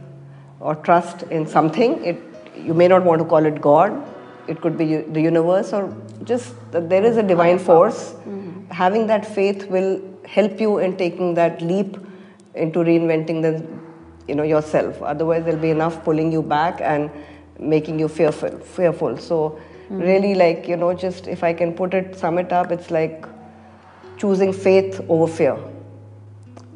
or 0.60 0.76
trust 0.76 1.24
in 1.24 1.46
something. 1.46 2.04
It, 2.04 2.18
you 2.56 2.74
may 2.74 2.88
not 2.88 3.04
want 3.04 3.22
to 3.22 3.26
call 3.26 3.46
it 3.46 3.62
God, 3.62 4.04
it 4.48 4.62
could 4.62 4.78
be 4.78 4.98
the 4.98 5.22
universe, 5.22 5.74
or 5.74 5.96
just 6.24 6.56
that 6.72 6.90
there 6.90 7.04
is 7.04 7.18
a 7.18 7.24
divine 7.24 7.60
force. 7.60 8.16
Having 8.72 9.08
that 9.08 9.26
faith 9.26 9.68
will 9.68 10.02
help 10.26 10.60
you 10.60 10.80
in 10.80 10.98
taking 10.98 11.36
that 11.36 11.62
leap 11.62 11.98
into 12.56 12.80
reinventing 12.80 13.42
the, 13.42 13.64
you 14.28 14.36
know, 14.36 14.44
yourself. 14.44 15.02
Otherwise, 15.02 15.44
there'll 15.46 15.60
be 15.60 15.70
enough 15.72 16.04
pulling 16.04 16.32
you 16.32 16.42
back 16.42 16.82
and 16.82 17.10
making 17.60 18.00
you 18.00 18.08
fearful. 18.08 18.60
Fearful. 18.60 19.18
So, 19.18 19.60
really, 19.90 20.36
like 20.36 20.68
you 20.68 20.76
know, 20.78 20.94
just 20.94 21.28
if 21.28 21.44
I 21.44 21.54
can 21.54 21.74
put 21.74 21.94
it, 21.94 22.16
sum 22.16 22.38
it 22.38 22.52
up, 22.52 22.72
it's 22.72 22.92
like 22.92 23.26
choosing 24.18 24.52
faith 24.54 25.00
over 25.10 25.28
fear. 25.32 25.58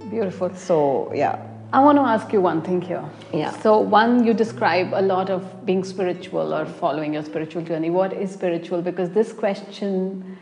Beautiful. 0.09 0.53
So, 0.55 1.11
yeah. 1.13 1.39
I 1.73 1.79
want 1.79 1.97
to 1.97 2.01
ask 2.01 2.33
you 2.33 2.41
one 2.41 2.61
thing 2.61 2.81
here. 2.81 3.03
Yeah. 3.33 3.51
So, 3.61 3.79
one, 3.79 4.25
you 4.25 4.33
describe 4.33 4.93
a 4.93 5.01
lot 5.01 5.29
of 5.29 5.65
being 5.65 5.85
spiritual 5.85 6.53
or 6.53 6.65
following 6.65 7.13
your 7.13 7.23
spiritual 7.23 7.61
journey. 7.61 7.89
What 7.89 8.11
is 8.11 8.31
spiritual? 8.31 8.81
Because 8.81 9.11
this 9.11 9.31
question, 9.31 10.37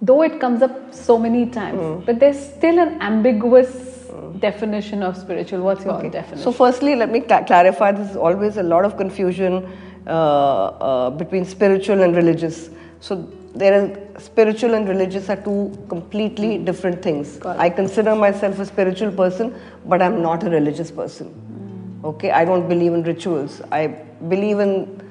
though 0.00 0.22
it 0.22 0.40
comes 0.40 0.60
up 0.60 0.92
so 0.92 1.18
many 1.18 1.46
times, 1.46 1.78
Mm. 1.78 2.04
but 2.06 2.18
there's 2.18 2.38
still 2.38 2.80
an 2.80 3.00
ambiguous 3.00 3.91
definition 4.38 5.02
of 5.02 5.16
spiritual. 5.16 5.62
What's 5.62 5.84
your 5.84 6.02
definition? 6.10 6.38
So, 6.38 6.52
firstly, 6.52 6.94
let 6.94 7.10
me 7.10 7.20
cla 7.20 7.44
clarify 7.44 7.92
this 7.92 8.10
is 8.10 8.16
always 8.16 8.56
a 8.56 8.62
lot 8.62 8.84
of 8.84 8.96
confusion 8.96 9.68
uh, 10.06 10.10
uh, 10.10 11.10
between 11.10 11.44
spiritual 11.44 12.02
and 12.02 12.16
religious. 12.16 12.70
So, 13.00 13.28
there 13.54 13.74
is 13.84 14.24
spiritual 14.24 14.74
and 14.74 14.88
religious 14.88 15.28
are 15.28 15.36
two 15.36 15.76
completely 15.88 16.58
different 16.58 17.02
things. 17.02 17.40
I 17.44 17.68
consider 17.68 18.14
myself 18.14 18.58
a 18.58 18.66
spiritual 18.66 19.12
person, 19.12 19.54
but 19.86 20.00
I'm 20.00 20.22
not 20.22 20.42
a 20.44 20.50
religious 20.50 20.90
person. 20.90 21.34
Okay, 22.04 22.30
I 22.30 22.44
don't 22.44 22.68
believe 22.68 22.94
in 22.94 23.02
rituals. 23.02 23.60
I 23.70 23.88
believe 24.28 24.58
in, 24.58 25.02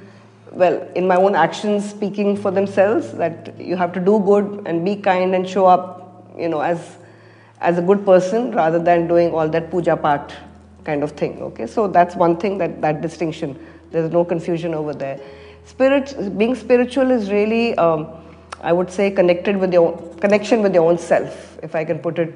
well, 0.51 0.85
in 0.95 1.07
my 1.07 1.15
own 1.15 1.35
actions 1.35 1.89
speaking 1.89 2.35
for 2.35 2.51
themselves 2.51 3.13
that 3.13 3.59
you 3.59 3.75
have 3.75 3.93
to 3.93 3.99
do 3.99 4.19
good 4.19 4.63
and 4.65 4.83
be 4.83 4.95
kind 4.95 5.35
and 5.35 5.47
show 5.47 5.67
up, 5.67 6.33
you 6.37 6.49
know, 6.49 6.61
as 6.61 6.97
as 7.61 7.77
a 7.77 7.81
good 7.81 8.05
person 8.05 8.51
rather 8.51 8.79
than 8.79 9.07
doing 9.07 9.31
all 9.31 9.47
that 9.47 9.69
puja 9.69 9.95
part 9.95 10.33
kind 10.83 11.03
of 11.03 11.11
thing. 11.11 11.41
Okay, 11.41 11.67
so 11.67 11.87
that's 11.87 12.15
one 12.15 12.35
thing 12.37 12.57
that 12.57 12.81
that 12.81 13.01
distinction. 13.01 13.57
There's 13.91 14.11
no 14.11 14.25
confusion 14.25 14.73
over 14.73 14.93
there. 14.93 15.19
Spirit, 15.65 16.37
being 16.37 16.55
spiritual 16.55 17.11
is 17.11 17.29
really, 17.29 17.75
um, 17.77 18.07
I 18.61 18.73
would 18.73 18.89
say, 18.89 19.11
connected 19.11 19.57
with 19.57 19.73
your 19.73 19.97
connection 20.19 20.61
with 20.61 20.73
your 20.73 20.89
own 20.89 20.97
self. 20.97 21.59
If 21.61 21.75
I 21.75 21.83
can 21.85 21.99
put 21.99 22.17
it 22.17 22.33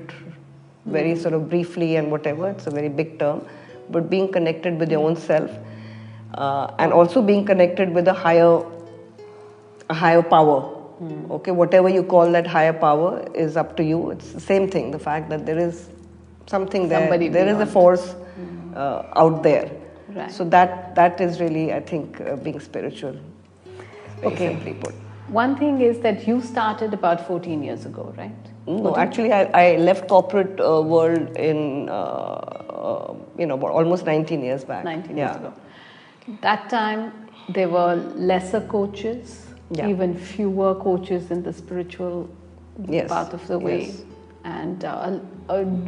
very 0.86 1.16
sort 1.16 1.34
of 1.34 1.50
briefly 1.50 1.96
and 1.96 2.12
whatever, 2.12 2.50
it's 2.50 2.68
a 2.68 2.72
very 2.72 2.90
big 2.90 3.18
term, 3.18 3.46
but 3.90 4.10
being 4.10 4.32
connected 4.32 4.78
with 4.78 4.92
your 4.92 5.04
own 5.08 5.16
self, 5.16 5.50
uh, 6.36 6.72
and 6.78 6.94
also 6.94 7.22
being 7.22 7.46
connected 7.46 7.92
with 7.92 8.08
a 8.08 8.14
higher, 8.14 8.64
a 9.90 9.94
higher 9.94 10.22
power. 10.22 10.75
Okay, 11.30 11.52
whatever 11.52 11.90
you 11.90 12.04
call 12.04 12.32
that 12.32 12.48
higher 12.48 12.74
power 12.74 13.28
is 13.34 13.58
up 13.58 13.76
to 13.78 13.84
you. 13.84 14.12
It's 14.12 14.32
the 14.32 14.40
same 14.40 14.70
thing. 14.70 14.92
The 14.92 15.00
fact 15.00 15.30
that 15.30 15.46
there 15.46 15.58
is 15.58 15.90
something 16.46 16.88
there, 16.88 17.00
Somebody 17.02 17.28
there 17.28 17.48
is 17.48 17.56
a 17.56 17.58
beyond. 17.58 17.72
force 17.72 18.16
uh, 18.76 19.04
out 19.16 19.44
there. 19.44 19.72
Right. 20.10 20.32
So 20.32 20.46
that 20.46 20.96
that 20.96 21.20
is 21.20 21.40
really, 21.40 21.74
I 21.74 21.82
think, 21.82 22.22
uh, 22.22 22.36
being 22.38 22.60
spiritual. 22.60 23.18
Okay. 24.24 24.48
simply 24.54 24.74
put. 24.74 24.94
one 25.28 25.56
thing 25.58 25.82
is 25.82 26.00
that 26.00 26.28
you 26.28 26.42
started 26.42 26.94
about 26.94 27.28
14 27.28 27.64
years 27.64 27.86
ago, 27.86 28.14
right? 28.18 28.32
No, 28.68 28.96
actually, 28.96 29.32
I, 29.34 29.44
I 29.54 29.76
left 29.78 30.08
corporate 30.08 30.60
uh, 30.60 30.82
world 30.82 31.36
in 31.38 31.90
uh, 31.90 31.94
uh, 31.94 33.16
you 33.38 33.46
know 33.46 33.60
almost 33.62 34.06
19 34.06 34.44
years 34.44 34.64
back. 34.64 34.84
19 34.84 35.18
yeah. 35.18 35.26
years 35.26 35.36
ago. 35.38 35.54
That 36.42 36.70
time 36.70 37.12
there 37.50 37.70
were 37.70 37.96
lesser 38.16 38.62
coaches, 38.62 39.45
Yeah. 39.72 39.88
even 39.88 40.16
fewer 40.18 40.76
coaches 40.76 41.32
in 41.32 41.44
the 41.44 41.52
spiritual 41.54 42.30
Yes, 42.88 43.10
path 43.10 43.34
of 43.34 43.48
the 43.48 43.58
way, 43.58 43.86
yes. 43.86 44.04
and 44.44 44.84
uh, 44.84 45.20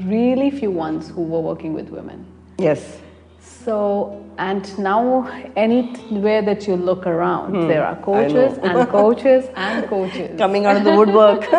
really 0.06 0.50
few 0.50 0.72
ones 0.72 1.10
who 1.10 1.22
were 1.22 1.42
working 1.42 1.74
with 1.74 1.90
women. 1.90 2.26
Yes. 2.58 3.00
So, 3.42 4.26
and 4.38 4.66
now 4.80 5.28
anywhere 5.58 6.42
that 6.42 6.66
you 6.68 6.78
look 6.78 7.06
around, 7.06 7.68
there 7.68 7.86
are 7.86 7.98
coaches 7.98 8.58
and 8.60 8.88
coaches 8.90 9.50
and 9.56 9.86
coaches. 9.90 10.38
Coming 10.38 10.66
out 10.66 10.78
of 10.78 10.86
the 10.86 10.96
woodwork. 10.96 11.42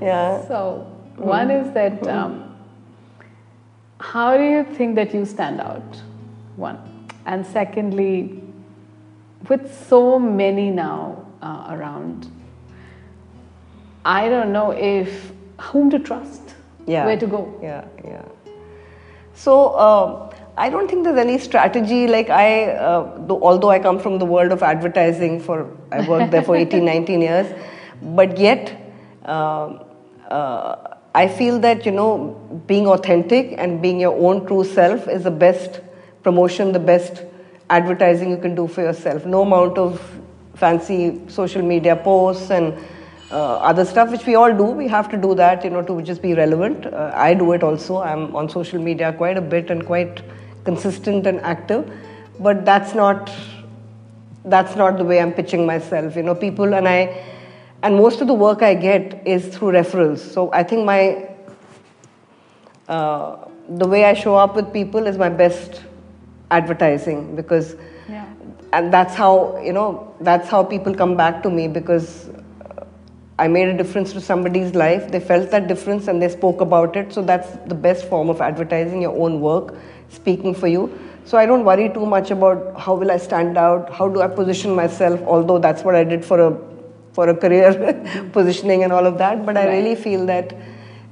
yeah. 0.00 0.46
So, 0.46 0.86
one 1.16 1.50
is 1.50 1.72
that 1.72 2.06
um, 2.06 2.54
how 3.98 4.36
do 4.36 4.44
you 4.44 4.64
think 4.76 4.94
that 4.96 5.14
you 5.14 5.24
stand 5.24 5.60
out? 5.60 6.02
One. 6.56 6.78
And 7.26 7.46
secondly, 7.46 8.42
with 9.48 9.72
so 9.88 10.18
many 10.18 10.70
now 10.70 11.24
uh, 11.42 11.66
around, 11.70 12.30
I 14.04 14.28
don't 14.28 14.52
know 14.52 14.70
if 14.70 15.32
whom 15.60 15.90
to 15.90 15.98
trust, 15.98 16.54
Yeah. 16.86 17.06
where 17.06 17.16
to 17.18 17.26
go. 17.26 17.58
Yeah, 17.62 17.84
yeah. 18.04 18.22
So 19.34 19.70
uh, 19.70 20.30
I 20.56 20.70
don't 20.70 20.88
think 20.88 21.04
there's 21.04 21.18
any 21.18 21.38
strategy. 21.38 22.06
Like 22.06 22.30
I, 22.30 22.70
uh, 22.72 23.18
though, 23.26 23.42
although 23.42 23.70
I 23.70 23.78
come 23.78 23.98
from 23.98 24.18
the 24.18 24.24
world 24.26 24.52
of 24.52 24.62
advertising, 24.62 25.40
for 25.40 25.68
I 25.90 26.06
worked 26.08 26.30
there 26.30 26.42
for 26.42 26.56
18, 26.64 26.84
19 26.84 27.20
years, 27.22 27.46
but 28.02 28.38
yet 28.38 28.80
um 29.24 29.80
uh, 30.30 30.76
I 31.14 31.28
feel 31.28 31.58
that 31.60 31.86
you 31.86 31.92
know 31.92 32.14
being 32.66 32.86
authentic 32.86 33.54
and 33.56 33.80
being 33.80 34.00
your 34.00 34.14
own 34.28 34.46
true 34.46 34.64
self 34.64 35.08
is 35.08 35.22
the 35.24 35.30
best 35.30 35.80
promotion, 36.22 36.72
the 36.72 36.78
best 36.80 37.22
advertising 37.70 38.30
you 38.30 38.36
can 38.36 38.54
do 38.54 38.66
for 38.66 38.82
yourself. 38.82 39.26
No 39.26 39.42
amount 39.42 39.78
of 39.78 40.00
fancy 40.54 41.20
social 41.28 41.62
media 41.62 41.96
posts 41.96 42.50
and 42.50 42.74
uh, 43.30 43.56
other 43.56 43.84
stuff 43.84 44.10
which 44.10 44.26
we 44.26 44.34
all 44.36 44.54
do 44.56 44.62
we 44.62 44.86
have 44.86 45.08
to 45.08 45.16
do 45.16 45.34
that 45.34 45.64
you 45.64 45.70
know 45.70 45.82
to 45.82 46.00
just 46.02 46.22
be 46.22 46.34
relevant 46.34 46.86
uh, 46.86 47.10
i 47.16 47.34
do 47.34 47.50
it 47.52 47.64
also 47.64 47.96
i'm 47.96 48.36
on 48.36 48.48
social 48.48 48.80
media 48.80 49.12
quite 49.14 49.36
a 49.36 49.40
bit 49.40 49.70
and 49.70 49.84
quite 49.84 50.22
consistent 50.64 51.26
and 51.26 51.40
active 51.40 51.90
but 52.38 52.64
that's 52.64 52.94
not 52.94 53.32
that's 54.44 54.76
not 54.76 54.98
the 54.98 55.04
way 55.04 55.20
I'm 55.20 55.32
pitching 55.32 55.66
myself. 55.66 56.16
You 56.16 56.22
know, 56.22 56.34
people 56.34 56.74
and 56.74 56.86
I, 56.86 57.24
and 57.82 57.96
most 57.96 58.20
of 58.20 58.26
the 58.26 58.34
work 58.34 58.62
I 58.62 58.74
get 58.74 59.26
is 59.26 59.46
through 59.54 59.72
referrals. 59.72 60.18
So 60.18 60.52
I 60.52 60.62
think 60.62 60.84
my, 60.84 61.28
uh, 62.88 63.48
the 63.68 63.86
way 63.86 64.04
I 64.04 64.14
show 64.14 64.36
up 64.36 64.54
with 64.54 64.72
people 64.72 65.06
is 65.06 65.16
my 65.16 65.30
best 65.30 65.82
advertising 66.58 67.20
because, 67.36 67.76
Yeah. 68.08 68.24
and 68.72 68.92
that's 68.92 69.14
how, 69.14 69.32
you 69.68 69.72
know, 69.72 69.88
that's 70.20 70.48
how 70.48 70.62
people 70.64 70.94
come 70.94 71.16
back 71.16 71.42
to 71.44 71.50
me 71.50 71.68
because 71.68 72.28
uh, 72.28 72.84
I 73.38 73.48
made 73.48 73.68
a 73.68 73.76
difference 73.76 74.12
to 74.18 74.20
somebody's 74.20 74.74
life. 74.74 75.10
They 75.10 75.20
felt 75.20 75.50
that 75.56 75.66
difference 75.68 76.08
and 76.08 76.22
they 76.22 76.28
spoke 76.28 76.60
about 76.60 76.96
it. 76.96 77.12
So 77.12 77.22
that's 77.22 77.56
the 77.66 77.74
best 77.88 78.06
form 78.08 78.28
of 78.36 78.40
advertising 78.40 79.02
your 79.02 79.16
own 79.26 79.40
work, 79.40 79.74
speaking 80.20 80.54
for 80.54 80.68
you. 80.68 80.86
So 81.24 81.38
I 81.38 81.46
don't 81.46 81.64
worry 81.64 81.88
too 81.88 82.04
much 82.04 82.30
about 82.30 82.78
how 82.78 82.94
will 82.94 83.10
I 83.10 83.16
stand 83.16 83.56
out, 83.56 83.90
how 83.92 84.08
do 84.08 84.20
I 84.20 84.28
position 84.28 84.74
myself, 84.74 85.20
although 85.26 85.58
that's 85.58 85.82
what 85.82 85.94
I 85.94 86.04
did 86.04 86.24
for 86.24 86.38
a 86.48 86.56
for 87.14 87.28
a 87.30 87.34
career 87.42 87.70
positioning 88.32 88.82
and 88.84 88.92
all 88.92 89.06
of 89.06 89.18
that. 89.18 89.46
But 89.46 89.56
I 89.56 89.66
really 89.68 89.94
feel 89.94 90.26
that, 90.26 90.52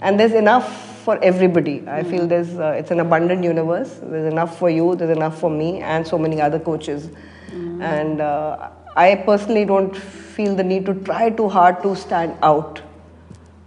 and 0.01 0.21
there's 0.21 0.33
enough 0.41 0.67
for 1.05 1.19
everybody. 1.23 1.83
I 1.89 2.03
feel 2.03 2.27
there's 2.27 2.59
uh, 2.59 2.77
it's 2.79 2.91
an 2.91 3.01
abundant 3.01 3.45
universe. 3.45 3.99
There's 4.03 4.33
enough 4.33 4.59
for 4.59 4.71
you. 4.71 4.95
There's 4.95 5.17
enough 5.17 5.39
for 5.39 5.51
me 5.51 5.81
and 5.81 6.07
so 6.07 6.19
many 6.19 6.41
other 6.41 6.59
coaches. 6.59 7.11
And 7.83 8.21
uh, 8.21 8.71
I 8.97 9.17
personally 9.17 9.65
don't 9.65 9.97
feel 9.97 10.55
the 10.55 10.65
need 10.65 10.87
to 10.87 10.95
try 10.95 11.31
too 11.31 11.49
hard 11.49 11.83
to 11.83 11.95
stand 11.97 12.37
out. 12.43 12.81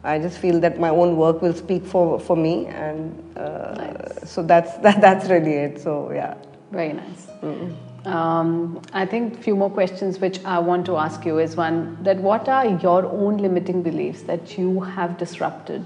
I 0.03 0.19
just 0.19 0.38
feel 0.38 0.59
that 0.59 0.79
my 0.79 0.89
own 0.89 1.17
work 1.17 1.41
will 1.41 1.53
speak 1.53 1.83
for, 1.83 2.19
for 2.19 2.38
me, 2.38 2.67
and 2.67 3.38
uh, 3.38 4.23
so 4.23 4.43
that's 4.43 4.77
that, 4.86 5.01
that's 5.01 5.29
really 5.29 5.53
it. 5.53 5.81
So 5.81 6.11
yeah. 6.11 6.36
Very 6.71 6.93
nice. 6.93 7.27
Um, 8.05 8.81
I 8.93 9.05
think 9.05 9.39
a 9.39 9.41
few 9.41 9.55
more 9.55 9.69
questions 9.69 10.19
which 10.19 10.43
I 10.45 10.59
want 10.59 10.86
to 10.88 10.97
ask 10.97 11.25
you 11.25 11.39
is 11.39 11.55
one 11.55 11.97
that 12.03 12.17
what 12.17 12.47
are 12.47 12.65
your 12.67 13.05
own 13.05 13.38
limiting 13.38 13.81
beliefs 13.81 14.21
that 14.23 14.57
you 14.57 14.81
have 14.81 15.17
disrupted 15.17 15.83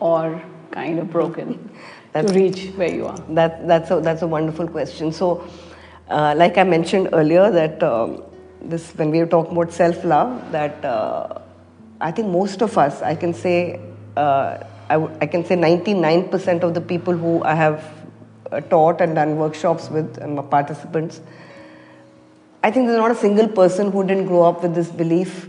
or 0.00 0.42
kind 0.70 0.98
of 0.98 1.10
broken 1.10 1.70
to 2.14 2.22
reach 2.32 2.66
where 2.76 2.92
you 2.92 3.06
are? 3.06 3.18
That, 3.30 3.66
that's, 3.66 3.90
a, 3.90 4.00
that's 4.00 4.22
a 4.22 4.26
wonderful 4.26 4.68
question. 4.68 5.12
So, 5.12 5.46
uh, 6.08 6.34
like 6.36 6.58
I 6.58 6.64
mentioned 6.64 7.10
earlier, 7.12 7.50
that 7.50 7.82
um, 7.82 8.22
this 8.62 8.92
when 8.96 9.10
we 9.10 9.18
were 9.18 9.26
talking 9.26 9.52
about 9.52 9.72
self 9.72 10.04
love, 10.04 10.52
that 10.52 10.84
uh, 10.84 11.40
I 12.00 12.10
think 12.10 12.28
most 12.28 12.62
of 12.62 12.76
us, 12.78 13.02
I 13.02 13.14
can 13.14 13.32
say, 13.32 13.80
uh, 14.16 14.58
I, 14.88 14.94
w- 14.94 15.16
I 15.20 15.26
can 15.26 15.44
say 15.44 15.54
99% 15.54 16.62
of 16.62 16.74
the 16.74 16.80
people 16.80 17.16
who 17.16 17.42
I 17.44 17.54
have 17.54 17.84
uh, 18.50 18.60
taught 18.60 19.00
and 19.00 19.14
done 19.14 19.36
workshops 19.36 19.88
with 19.88 20.18
and 20.18 20.34
my 20.34 20.42
participants, 20.42 21.20
I 22.62 22.70
think 22.70 22.86
there's 22.88 22.98
not 22.98 23.10
a 23.10 23.14
single 23.14 23.48
person 23.48 23.90
who 23.92 24.04
didn't 24.04 24.26
grow 24.26 24.42
up 24.42 24.62
with 24.62 24.74
this 24.74 24.88
belief 24.90 25.48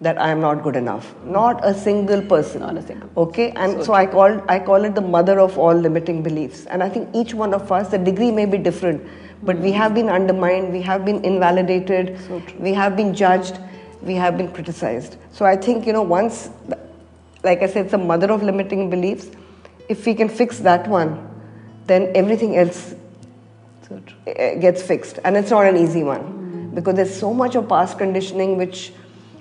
that 0.00 0.20
I 0.20 0.30
am 0.30 0.40
not 0.40 0.62
good 0.62 0.76
enough. 0.76 1.14
Not 1.24 1.64
a 1.64 1.74
single 1.74 2.22
person. 2.22 2.60
Not 2.60 2.76
a 2.76 2.82
single 2.82 3.10
Okay, 3.16 3.50
and 3.50 3.82
so, 3.84 3.94
I 3.94 4.06
call 4.06 4.40
I 4.48 4.58
call 4.60 4.84
it 4.84 4.94
the 4.94 5.00
mother 5.00 5.40
of 5.40 5.58
all 5.58 5.74
limiting 5.74 6.22
beliefs. 6.22 6.66
And 6.66 6.82
I 6.82 6.88
think 6.88 7.08
each 7.14 7.34
one 7.34 7.52
of 7.52 7.72
us, 7.72 7.88
the 7.88 7.98
degree 7.98 8.30
may 8.30 8.46
be 8.46 8.58
different, 8.58 9.08
but 9.42 9.58
we 9.58 9.72
have 9.72 9.94
been 9.94 10.08
undermined, 10.08 10.72
we 10.72 10.82
have 10.82 11.04
been 11.04 11.24
invalidated, 11.24 12.18
So 12.28 12.42
we 12.58 12.72
have 12.74 12.96
been 12.96 13.12
judged, 13.14 13.58
we 14.02 14.14
have 14.14 14.36
been 14.36 14.52
criticized. 14.52 15.16
So 15.32 15.44
I 15.44 15.56
think 15.56 15.86
you 15.86 15.92
know 15.92 16.02
once, 16.02 16.50
like 17.42 17.62
I 17.62 17.66
said, 17.66 17.86
it's 17.86 17.94
a 17.94 17.98
mother 17.98 18.30
of 18.30 18.42
limiting 18.42 18.88
beliefs. 18.90 19.30
If 19.88 20.06
we 20.06 20.14
can 20.14 20.28
fix 20.28 20.58
that 20.60 20.86
one, 20.86 21.28
then 21.86 22.12
everything 22.14 22.56
else 22.56 22.94
So 23.88 24.00
uh, 24.26 24.54
gets 24.60 24.82
fixed 24.82 25.18
and 25.24 25.36
it's 25.36 25.50
not 25.50 25.66
an 25.66 25.76
easy 25.76 26.02
one 26.04 26.72
because 26.74 26.94
there's 26.94 27.18
so 27.18 27.32
much 27.32 27.54
of 27.54 27.68
past 27.68 27.96
conditioning 27.96 28.58
which 28.58 28.92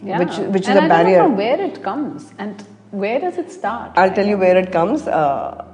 Yeah. 0.03 0.19
which 0.19 0.37
which 0.55 0.67
and 0.67 0.77
is 0.77 0.85
a 0.85 0.87
barrier 0.87 1.17
Don't 1.17 1.31
know 1.31 1.35
from 1.35 1.37
where 1.37 1.61
it 1.61 1.83
comes 1.83 2.33
and 2.37 2.63
where 2.91 3.19
does 3.19 3.37
it 3.37 3.51
start? 3.51 3.91
i'll 3.95 4.13
tell 4.13 4.27
you 4.27 4.37
where 4.37 4.57
it 4.57 4.71
comes 4.71 5.07
uh, 5.07 5.65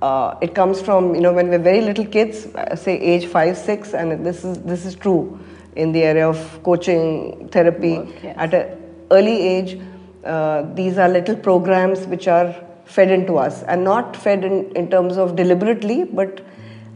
uh, 0.00 0.36
it 0.40 0.54
comes 0.54 0.80
from 0.80 1.14
you 1.14 1.20
know 1.20 1.32
when 1.32 1.48
we're 1.48 1.58
very 1.58 1.80
little 1.80 2.06
kids 2.06 2.46
uh, 2.54 2.76
say 2.76 2.98
age 2.98 3.26
5 3.26 3.56
6 3.56 3.94
and 3.94 4.26
this 4.26 4.44
is 4.44 4.58
this 4.62 4.84
is 4.84 4.94
true 4.94 5.38
in 5.76 5.92
the 5.92 6.02
area 6.02 6.28
of 6.28 6.62
coaching 6.62 7.48
therapy 7.48 7.98
Work, 7.98 8.22
yes. 8.22 8.36
at 8.38 8.54
an 8.54 8.78
early 9.10 9.36
age 9.54 9.80
uh, 10.24 10.62
these 10.74 10.98
are 10.98 11.08
little 11.08 11.36
programs 11.36 12.06
which 12.06 12.28
are 12.28 12.54
fed 12.84 13.10
into 13.10 13.36
us 13.36 13.62
and 13.64 13.82
not 13.82 14.16
fed 14.16 14.44
in, 14.44 14.70
in 14.76 14.90
terms 14.90 15.16
of 15.16 15.36
deliberately 15.36 16.04
but 16.04 16.44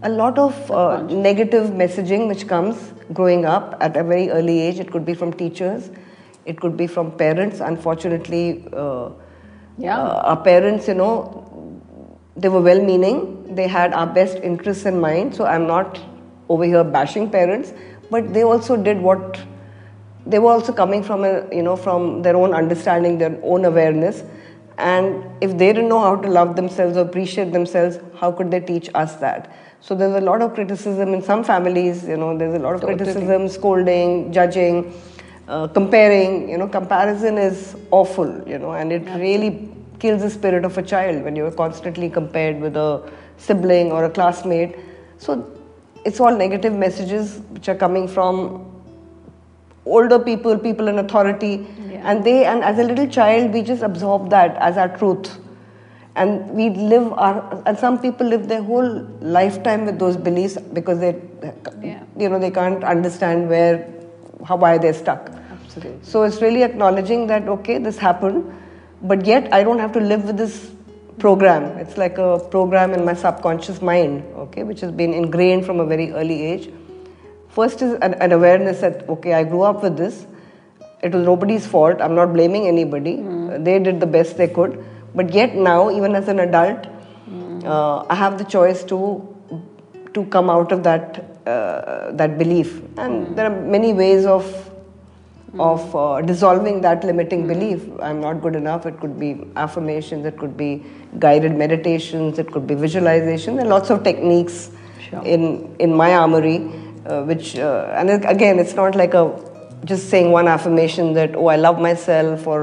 a 0.02 0.08
lot 0.08 0.38
of 0.38 0.70
uh, 0.70 1.02
negative 1.02 1.70
messaging 1.70 2.28
which 2.28 2.46
comes 2.46 2.92
growing 3.12 3.44
up 3.44 3.76
at 3.80 3.96
a 3.96 4.04
very 4.04 4.30
early 4.30 4.60
age 4.60 4.78
it 4.78 4.92
could 4.92 5.04
be 5.04 5.14
from 5.14 5.32
teachers 5.32 5.90
it 6.46 6.60
could 6.60 6.76
be 6.76 6.86
from 6.86 7.10
parents. 7.12 7.60
Unfortunately 7.60 8.64
uh, 8.72 9.10
Yeah. 9.78 9.98
uh, 9.98 10.30
our 10.32 10.36
parents 10.44 10.88
you 10.88 10.94
know 10.94 11.10
they 12.44 12.48
were 12.54 12.60
well 12.68 12.80
meaning 12.82 13.18
they 13.58 13.66
had 13.66 13.92
our 13.92 14.06
best 14.06 14.38
interests 14.52 14.86
in 14.92 15.00
mind. 15.00 15.34
So 15.34 15.44
i'm 15.56 15.66
not 15.66 16.00
over 16.48 16.64
here 16.64 16.84
bashing 16.84 17.30
parents. 17.30 17.72
But 18.10 18.32
they 18.32 18.42
also 18.44 18.76
did 18.76 19.00
what 19.00 19.40
they 20.26 20.38
were 20.38 20.50
also 20.52 20.72
coming 20.72 21.02
from 21.02 21.24
a 21.24 21.32
you 21.54 21.62
know 21.62 21.76
from 21.76 22.22
their 22.22 22.36
own 22.36 22.54
understanding 22.54 23.18
their 23.18 23.38
own 23.42 23.64
awareness. 23.64 24.22
And 24.78 25.24
if 25.40 25.52
they 25.60 25.72
didn't 25.72 25.88
know 25.88 26.00
how 26.00 26.16
to 26.24 26.28
love 26.28 26.54
themselves 26.56 26.96
or 26.96 27.04
appreciate 27.10 27.52
themselves 27.52 27.98
how 28.20 28.30
could 28.32 28.50
they 28.50 28.60
teach 28.60 28.90
us 28.94 29.16
that? 29.16 29.50
So 29.80 29.94
there's 29.94 30.14
a 30.16 30.20
lot 30.20 30.42
of 30.42 30.54
criticism 30.54 31.14
in 31.14 31.22
some 31.22 31.44
families 31.44 32.04
you 32.12 32.16
know 32.16 32.36
there's 32.38 32.54
a 32.54 32.58
lot 32.58 32.74
of 32.74 32.80
Totally. 32.80 32.96
criticism 32.98 33.48
scolding 33.48 34.32
judging 34.32 34.92
uh, 35.48 35.66
comparing 35.68 36.48
you 36.48 36.58
know 36.58 36.68
comparison 36.68 37.38
is 37.38 37.76
awful 37.90 38.30
you 38.48 38.58
know 38.58 38.72
and 38.72 38.92
it 38.92 39.04
really 39.26 39.68
kills 39.98 40.22
the 40.22 40.30
spirit 40.30 40.64
of 40.64 40.76
a 40.78 40.82
child 40.82 41.22
when 41.24 41.36
you're 41.36 41.50
constantly 41.52 42.08
compared 42.10 42.60
with 42.60 42.76
a 42.76 43.02
sibling 43.38 43.92
or 43.92 44.04
a 44.04 44.10
classmate 44.10 44.76
so 45.18 45.36
it's 46.04 46.20
all 46.20 46.36
negative 46.36 46.72
messages 46.72 47.38
which 47.50 47.68
are 47.68 47.74
coming 47.74 48.06
from 48.06 48.64
older 49.84 50.18
people, 50.18 50.58
people 50.58 50.88
in 50.88 50.98
authority, 50.98 51.66
Yeah. 51.90 52.02
and 52.10 52.24
they 52.24 52.44
and 52.44 52.62
as 52.64 52.78
a 52.78 52.82
little 52.82 53.06
child 53.06 53.52
we 53.52 53.62
just 53.62 53.82
absorb 53.82 54.30
that 54.30 54.56
as 54.56 54.76
our 54.76 54.88
truth, 54.96 55.38
and 56.16 56.50
we 56.50 56.70
live 56.70 57.12
our 57.12 57.62
and 57.66 57.78
some 57.78 57.98
people 58.00 58.26
live 58.26 58.48
their 58.48 58.62
whole 58.62 58.88
lifetime 59.20 59.86
with 59.86 59.98
those 59.98 60.16
beliefs 60.16 60.58
because 60.72 60.98
they, 60.98 61.14
Yeah. 61.82 62.00
you 62.18 62.28
know, 62.28 62.38
they 62.38 62.50
can't 62.50 62.82
understand 62.84 63.48
where, 63.48 63.86
how 64.46 64.56
why 64.56 64.78
they're 64.78 64.94
stuck. 64.94 65.30
Absolutely. 65.52 65.98
So 66.02 66.22
it's 66.22 66.40
really 66.40 66.62
acknowledging 66.62 67.26
that 67.26 67.48
okay, 67.48 67.78
this 67.78 67.98
happened, 67.98 68.44
but 69.02 69.24
yet 69.26 69.52
I 69.52 69.62
don't 69.62 69.78
have 69.78 69.92
to 69.92 70.00
live 70.00 70.24
with 70.24 70.36
this 70.36 70.70
program. 71.18 71.64
It's 71.78 71.96
like 71.96 72.18
a 72.18 72.38
program 72.38 72.92
in 72.94 73.04
my 73.04 73.14
subconscious 73.14 73.82
mind, 73.82 74.24
okay, 74.46 74.62
which 74.62 74.80
has 74.80 74.92
been 74.92 75.14
ingrained 75.14 75.64
from 75.66 75.80
a 75.80 75.86
very 75.86 76.12
early 76.12 76.42
age. 76.42 76.70
First 77.48 77.82
is 77.82 77.94
an, 78.02 78.14
an 78.14 78.32
awareness 78.32 78.80
that 78.80 79.08
okay, 79.08 79.34
I 79.34 79.44
grew 79.44 79.62
up 79.62 79.82
with 79.82 79.96
this. 79.96 80.26
It 81.02 81.12
was 81.12 81.24
nobody's 81.24 81.66
fault. 81.66 82.00
I'm 82.00 82.14
not 82.14 82.32
blaming 82.32 82.66
anybody. 82.66 83.16
They 83.58 83.78
did 83.78 84.00
the 84.00 84.06
best 84.06 84.36
they 84.36 84.48
could. 84.48 84.84
But 85.14 85.32
yet 85.32 85.54
now, 85.54 85.90
even 85.90 86.14
as 86.14 86.28
an 86.28 86.40
adult, 86.40 86.86
uh, 87.64 88.04
I 88.08 88.14
have 88.14 88.38
the 88.38 88.44
choice 88.44 88.84
to 88.84 89.35
to 90.16 90.24
come 90.36 90.50
out 90.50 90.72
of 90.76 90.82
that 90.88 91.18
uh, 91.46 92.12
that 92.20 92.38
belief. 92.38 92.80
And 92.98 93.36
there 93.36 93.46
are 93.50 93.56
many 93.76 93.92
ways 93.92 94.26
of 94.36 94.46
of 95.58 95.84
uh, 95.96 96.20
dissolving 96.20 96.80
that 96.86 97.04
limiting 97.10 97.46
belief. 97.50 97.84
I'm 98.06 98.20
not 98.20 98.42
good 98.46 98.56
enough. 98.56 98.84
It 98.90 98.98
could 99.00 99.18
be 99.18 99.30
affirmations. 99.56 100.26
It 100.30 100.38
could 100.38 100.56
be 100.56 100.70
guided 101.18 101.54
meditations. 101.56 102.38
It 102.38 102.50
could 102.52 102.66
be 102.66 102.74
visualization. 102.74 103.56
There 103.56 103.64
are 103.66 103.74
lots 103.78 103.90
of 103.90 104.02
techniques 104.10 104.70
Sure. 105.08 105.22
in 105.34 105.42
in 105.78 105.94
my 105.98 106.14
armory, 106.20 106.56
uh, 107.06 107.22
which 107.30 107.56
uh, 107.56 107.94
and 108.00 108.10
it- 108.16 108.24
again, 108.36 108.58
it's 108.64 108.74
not 108.74 108.96
like 109.02 109.14
a 109.14 109.24
just 109.90 110.10
saying 110.14 110.32
one 110.32 110.48
affirmation 110.48 111.12
that 111.18 111.36
oh 111.42 111.46
I 111.46 111.56
love 111.64 111.80
myself 111.88 112.46
or 112.54 112.62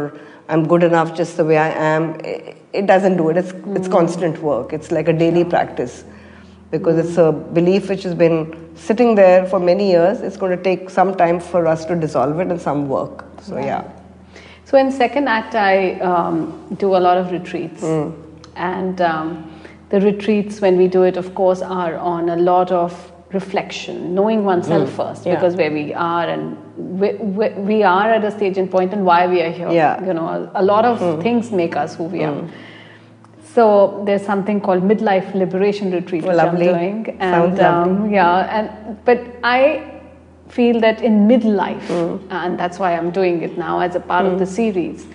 I'm 0.50 0.68
good 0.72 0.84
enough 0.84 1.14
just 1.20 1.38
the 1.42 1.46
way 1.52 1.58
I 1.58 1.70
am. 1.92 2.10
It, 2.32 2.58
it 2.82 2.86
doesn't 2.88 3.16
do 3.22 3.30
it. 3.30 3.38
It's 3.44 3.54
it's 3.80 3.88
constant 3.88 4.42
work. 4.50 4.74
It's 4.80 4.92
like 4.98 5.08
a 5.08 5.18
daily 5.24 5.46
practice 5.56 6.04
because 6.74 6.98
it's 6.98 7.18
a 7.20 7.32
belief 7.32 7.88
which 7.88 8.02
has 8.02 8.16
been 8.16 8.38
sitting 8.76 9.14
there 9.14 9.46
for 9.46 9.60
many 9.60 9.92
years. 9.92 10.22
It's 10.22 10.38
going 10.38 10.58
to 10.58 10.64
take 10.64 10.90
some 10.90 11.16
time 11.16 11.40
for 11.40 11.68
us 11.68 11.86
to 11.86 11.96
dissolve 11.96 12.40
it 12.40 12.48
and 12.48 12.60
some 12.60 12.90
work. 12.90 13.26
So 13.42 13.58
yeah. 13.60 13.84
So 14.66 14.80
in 14.80 14.92
second 14.92 15.28
act, 15.28 15.54
I 15.54 16.00
um, 16.00 16.38
do 16.80 16.96
a 16.96 17.02
lot 17.08 17.18
of 17.18 17.32
retreats, 17.32 17.84
and 18.56 19.02
um, 19.02 19.28
the 19.90 20.02
retreats 20.02 20.62
when 20.62 20.78
we 20.78 20.88
do 20.88 21.04
it, 21.04 21.16
of 21.16 21.36
course, 21.36 21.62
are 21.62 21.96
on 21.98 22.30
a 22.30 22.38
lot 22.38 22.72
of 22.72 22.92
reflection, 23.34 24.16
knowing 24.16 24.44
oneself 24.44 24.92
first, 24.94 25.26
Yeah. 25.26 25.36
because 25.36 25.56
where 25.56 25.72
we 25.72 25.94
are 25.94 26.28
and 26.28 26.58
we, 27.00 27.14
we, 27.14 27.50
we 27.50 27.84
are 27.84 28.10
at 28.12 28.24
a 28.24 28.32
stage 28.32 28.58
and 28.58 28.70
point 28.70 28.94
and 28.94 29.06
why 29.06 29.28
we 29.28 29.42
are 29.42 29.52
here. 29.52 29.72
Yeah. 29.72 30.04
You 30.06 30.14
know, 30.14 30.28
a, 30.28 30.62
a 30.62 30.64
lot 30.64 30.86
of 30.86 31.22
things 31.22 31.52
make 31.52 31.76
us 31.76 31.96
who 31.96 32.06
we 32.06 32.24
are. 32.24 32.48
So 33.54 34.02
there's 34.06 34.26
something 34.26 34.60
called 34.60 34.82
midlife 34.82 35.34
liberation 35.36 35.92
retreat, 35.92 36.24
Oh, 36.24 36.30
which 36.30 36.38
lovely. 36.38 36.70
I'm 36.70 37.04
doing, 37.04 37.18
and 37.20 37.60
um, 37.60 38.12
yeah, 38.12 38.60
and 38.60 39.06
but 39.06 39.20
I 39.44 40.02
feel 40.50 40.80
that 40.80 41.04
in 41.04 41.28
midlife, 41.28 41.86
hmm. 41.92 42.32
and 42.32 42.60
that's 42.60 42.80
why 42.80 42.96
I'm 42.96 43.12
doing 43.12 43.44
it 43.44 43.58
now 43.58 43.80
as 43.80 43.96
a 43.96 44.00
part 44.00 44.26
of 44.26 44.40
the 44.40 44.46
hmm. 44.46 44.52
series, 44.52 45.06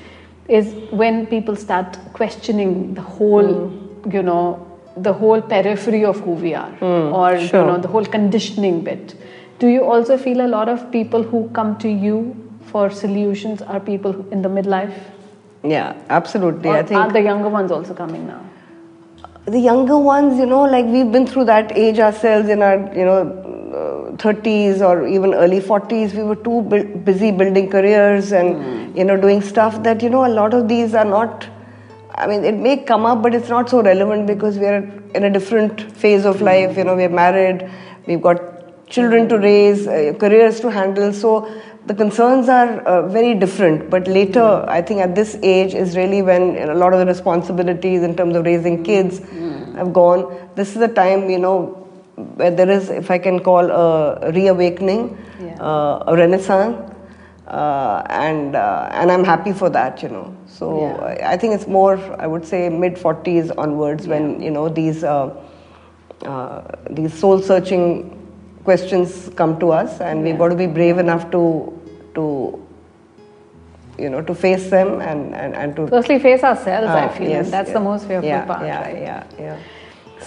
is 0.47 0.73
when 0.93 1.27
people 1.27 1.57
start 1.57 1.99
questioning 2.13 2.95
the 2.95 3.03
whole, 3.03 3.53
hmm. 3.69 4.11
you 4.13 4.23
know, 4.23 4.65
the 4.97 5.13
whole 5.13 5.43
periphery 5.43 6.05
of 6.05 6.21
who 6.21 6.33
we 6.33 6.55
are, 6.55 6.73
or 6.81 7.39
sure. 7.41 7.61
you 7.61 7.67
know, 7.67 7.79
the 7.79 7.89
whole 7.89 8.05
conditioning 8.05 8.83
bit. 8.85 9.17
Do 9.59 9.67
you 9.67 9.85
also 9.85 10.17
feel 10.17 10.47
a 10.47 10.51
lot 10.57 10.69
of 10.69 10.91
people 10.93 11.25
who 11.25 11.49
come 11.51 11.77
to 11.79 11.89
you 11.89 12.37
for 12.67 12.91
solutions 12.91 13.63
are 13.63 13.81
people 13.81 14.27
in 14.31 14.43
the 14.43 14.49
midlife? 14.49 14.95
Yeah, 15.65 15.95
absolutely. 16.09 16.71
Or 16.71 16.77
I 16.79 16.83
think 16.83 17.01
are 17.01 17.13
the 17.13 17.21
younger 17.21 17.49
ones 17.49 17.71
also 17.71 17.95
coming 17.95 18.27
now? 18.27 18.45
the 19.47 19.59
younger 19.59 19.99
ones, 19.99 20.39
you 20.39 20.47
know, 20.47 20.63
like 20.65 20.85
we've 20.87 21.11
been 21.11 21.27
through 21.27 21.45
that 21.47 21.77
age 21.77 21.99
ourselves 21.99 22.49
in 22.49 22.63
our, 22.63 22.77
you 22.95 23.05
know, 23.05 23.21
uh, 24.13 24.17
30s 24.17 24.83
or 24.83 25.07
even 25.07 25.35
early 25.35 25.61
40s. 25.61 26.15
We 26.15 26.23
were 26.23 26.37
too 26.37 26.63
bu- 26.63 26.97
busy 26.99 27.31
building 27.31 27.71
careers 27.71 28.33
and, 28.33 28.97
you 28.97 29.05
know, 29.05 29.17
doing 29.17 29.41
stuff 29.41 29.83
that, 29.85 30.03
you 30.03 30.11
know, 30.11 30.27
a 30.27 30.33
lot 30.41 30.55
of 30.55 30.69
these 30.69 30.95
are 30.95 31.05
not. 31.05 31.49
I 32.15 32.27
mean, 32.27 32.45
it 32.45 32.57
may 32.57 32.77
come 32.79 33.07
up, 33.07 33.23
but 33.23 33.35
it's 33.35 33.49
not 33.49 33.71
so 33.71 33.83
relevant 33.83 34.27
because 34.27 34.59
we 34.59 34.67
are 34.67 34.83
in 35.15 35.25
a 35.25 35.31
different 35.31 35.81
phase 35.93 36.25
of 36.25 36.43
life. 36.43 36.77
You 36.77 36.85
know, 36.85 36.97
we're 36.97 37.09
married, 37.09 37.71
we've 38.07 38.21
got 38.21 38.41
children 38.89 39.29
to 39.29 39.39
raise, 39.39 39.87
uh, 39.87 40.13
careers 40.19 40.61
to 40.61 40.71
handle. 40.71 41.13
So 41.13 41.49
the 41.89 41.95
concerns 41.95 42.49
are 42.49 42.81
uh, 42.81 43.09
very 43.09 43.35
different. 43.35 43.89
But 43.91 44.07
later, 44.07 44.45
I 44.69 44.83
think 44.83 45.01
at 45.01 45.15
this 45.15 45.37
age 45.43 45.75
is 45.75 45.97
really 45.97 46.21
when 46.23 46.57
a 46.69 46.75
lot 46.75 46.93
of 46.93 46.99
the 47.01 47.07
responsibilities 47.07 48.03
in 48.03 48.15
terms 48.17 48.37
of 48.37 48.45
raising 48.45 48.85
kids 48.85 49.21
have 49.77 49.93
gone. 49.93 50.27
This 50.55 50.69
is 50.75 50.81
the 50.81 50.89
time, 50.89 51.31
you 51.31 51.39
know, 51.39 51.59
where 52.37 52.51
there 52.51 52.69
is, 52.69 52.91
if 52.91 53.11
I 53.11 53.19
can 53.19 53.41
call 53.41 53.71
a 53.71 54.33
reawakening, 54.33 55.17
Yeah. 55.41 55.57
uh, 55.71 56.05
a 56.13 56.17
renaissance. 56.17 56.95
Uh, 57.47 58.03
and 58.11 58.55
uh, 58.57 58.91
and 58.93 59.11
I'm 59.11 59.25
happy 59.25 59.53
for 59.55 59.71
that, 59.71 60.03
you 60.03 60.11
know. 60.15 60.25
So 60.47 60.67
Yeah. 60.81 60.97
I 61.11 61.33
I 61.33 61.37
think 61.43 61.55
it's 61.59 61.67
more, 61.77 61.95
I 62.25 62.27
would 62.27 62.45
say, 62.45 62.69
mid 62.69 62.99
40s 63.05 63.53
onwards 63.57 64.07
when 64.07 64.43
you 64.47 64.51
know 64.57 64.69
these 64.69 65.03
uh, 65.03 65.31
uh, 66.33 66.61
these 66.91 67.15
soul 67.23 67.41
searching 67.41 67.87
questions 68.65 69.31
come 69.41 69.59
to 69.61 69.73
us, 69.73 69.97
and 70.11 70.23
we've 70.29 70.37
got 70.37 70.51
to 70.57 70.57
be 70.57 70.67
brave 70.67 70.99
enough 70.99 71.31
to 71.31 71.41
to 72.19 72.27
you 74.03 74.11
know 74.11 74.23
to 74.31 74.35
face 74.35 74.71
them 74.77 75.01
and 75.01 75.35
and, 75.35 75.57
and 75.57 75.77
to. 75.77 75.89
Firstly, 75.97 76.19
face 76.29 76.45
ourselves, 76.53 76.89
I 76.89 77.07
Ah, 77.07 77.09
feel, 77.09 77.29
yes, 77.31 77.51
that's 77.51 77.73
the 77.73 77.85
most 77.89 78.07
fearful 78.07 78.29
yeah, 78.29 78.45
part, 78.53 78.67
yeah, 78.67 78.81
right? 78.83 79.03
Yeah, 79.09 79.25
yeah. 79.47 79.59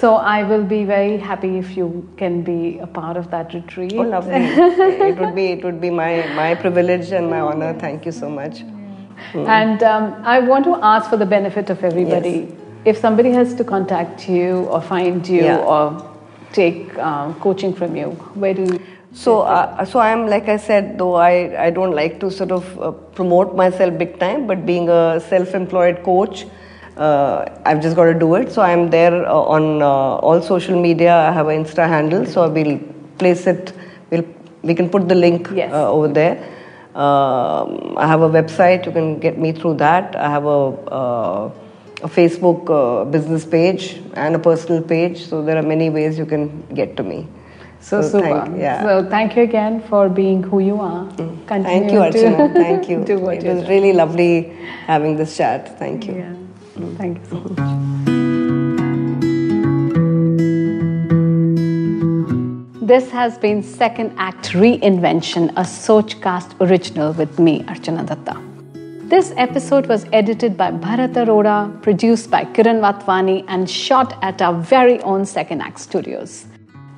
So 0.01 0.15
I 0.15 0.43
will 0.49 0.63
be 0.63 0.83
very 0.85 1.17
happy 1.17 1.57
if 1.57 1.75
you 1.77 1.87
can 2.17 2.43
be 2.49 2.59
a 2.79 2.87
part 2.87 3.17
of 3.17 3.29
that 3.31 3.53
retreat. 3.53 3.93
Oh, 3.93 4.03
lovely! 4.03 4.35
it 5.09 5.19
would 5.19 5.35
be 5.35 5.47
it 5.55 5.63
would 5.65 5.81
be 5.81 5.89
my 5.89 6.11
my 6.35 6.55
privilege 6.55 7.11
and 7.11 7.29
my 7.29 7.41
honor. 7.49 7.73
Thank 7.87 8.05
you 8.05 8.13
so 8.21 8.29
much. 8.29 8.63
And 9.33 9.83
um, 9.83 10.05
I 10.35 10.39
want 10.39 10.65
to 10.65 10.77
ask 10.91 11.09
for 11.09 11.17
the 11.17 11.25
benefit 11.33 11.69
of 11.69 11.83
everybody. 11.83 12.37
If 12.91 12.97
somebody 12.97 13.31
has 13.31 13.53
to 13.59 13.63
contact 13.63 14.27
you 14.27 14.63
or 14.75 14.81
find 14.81 15.27
you 15.33 15.43
Yeah. 15.43 15.73
or 15.73 15.83
take 16.51 16.97
um, 17.09 17.35
coaching 17.43 17.73
from 17.81 17.95
you, 17.95 18.09
where 18.45 18.55
do 18.61 18.63
you? 18.71 18.79
So, 19.14 19.41
uh, 19.41 19.84
so 19.86 19.99
I'm 19.99 20.28
like 20.28 20.47
I 20.47 20.57
said, 20.57 20.97
though 20.97 21.16
I, 21.16 21.66
I 21.66 21.70
don't 21.70 21.91
like 21.93 22.20
to 22.22 22.32
sort 22.32 22.51
of 22.51 22.80
uh, 22.80 22.91
promote 22.91 23.55
myself 23.55 23.97
big 23.97 24.20
time, 24.20 24.47
but 24.47 24.66
being 24.66 24.88
a 24.89 25.20
self-employed 25.20 26.03
coach, 26.03 26.45
uh, 26.95 27.45
I've 27.66 27.82
just 27.82 27.95
got 27.95 28.05
to 28.05 28.14
do 28.14 28.36
it. 28.36 28.51
So 28.51 28.62
I'm 28.62 28.89
there 28.89 29.26
uh, 29.28 29.34
on 29.34 29.82
uh, 29.82 29.86
all 29.86 30.41
social 30.41 30.80
media. 30.82 31.14
I 31.14 31.32
have 31.32 31.47
an 31.49 31.64
Insta 31.66 31.88
handle, 31.88 32.26
so 32.26 32.49
we'll 32.49 32.80
place 33.18 33.47
it. 33.47 33.74
We'll 34.09 34.26
we 34.64 34.76
can 34.76 34.89
put 34.89 35.09
the 35.09 35.16
link 35.16 35.49
Yes. 35.53 35.74
uh, 35.74 35.91
over 35.91 36.07
there. 36.07 36.38
Um, 36.95 37.97
I 37.97 38.07
have 38.07 38.22
a 38.22 38.30
website. 38.30 38.86
You 38.86 38.91
can 38.91 39.20
get 39.20 39.38
me 39.38 39.51
through 39.51 39.76
that. 39.76 40.16
I 40.16 40.30
have 40.30 40.45
a 40.45 40.59
uh, 40.99 41.51
a 42.03 42.07
Facebook 42.07 42.70
uh, 42.70 43.05
business 43.05 43.45
page 43.45 44.01
and 44.14 44.36
a 44.36 44.39
personal 44.39 44.82
page. 44.82 45.26
So 45.26 45.43
there 45.43 45.57
are 45.57 45.64
many 45.64 45.89
ways 45.89 46.18
you 46.18 46.26
can 46.26 46.62
get 46.74 46.95
to 46.97 47.03
me. 47.03 47.28
So, 47.82 48.01
So 48.01 48.19
super. 48.19 48.45
thank- 48.45 48.59
yeah. 48.59 48.84
So 48.84 49.09
thank 49.09 49.36
you 49.36 49.43
again 49.43 49.82
for 49.89 50.07
being 50.07 50.43
who 50.43 50.59
you 50.59 50.79
are. 50.79 51.05
Mm. 51.05 51.47
Continue 51.47 51.65
Thank 51.65 51.91
you, 51.91 51.99
Archana. 51.99 52.53
Thank 52.65 52.89
you. 52.89 53.01
it 53.01 53.19
was 53.19 53.43
doing. 53.43 53.67
really 53.67 53.93
lovely 53.93 54.53
having 54.86 55.17
this 55.17 55.36
chat. 55.36 55.77
Thank 55.79 56.05
you. 56.07 56.13
Yeah. 56.13 56.36
Mm. 56.77 56.97
Thank 56.97 57.17
you 57.19 57.25
so 57.25 57.36
mm-hmm. 57.38 57.61
much. 57.61 58.21
This 62.91 63.09
has 63.09 63.38
been 63.38 63.63
Second 63.63 64.13
Act 64.17 64.49
Reinvention, 64.51 65.49
a 65.51 65.63
Sochcast 65.63 66.59
original 66.59 67.13
with 67.13 67.39
me, 67.39 67.63
Archana 67.63 68.05
Datta. 68.05 68.38
This 69.07 69.34
episode 69.38 69.88
was 69.88 70.05
edited 70.11 70.57
by 70.57 70.71
Bharat 70.71 71.13
Arora, 71.13 71.82
produced 71.82 72.29
by 72.29 72.43
Kiran 72.43 72.82
Watwani, 72.82 73.45
and 73.47 73.69
shot 73.69 74.17
at 74.21 74.41
our 74.41 74.53
very 74.53 74.99
own 75.01 75.25
Second 75.25 75.61
Act 75.61 75.79
studios. 75.79 76.45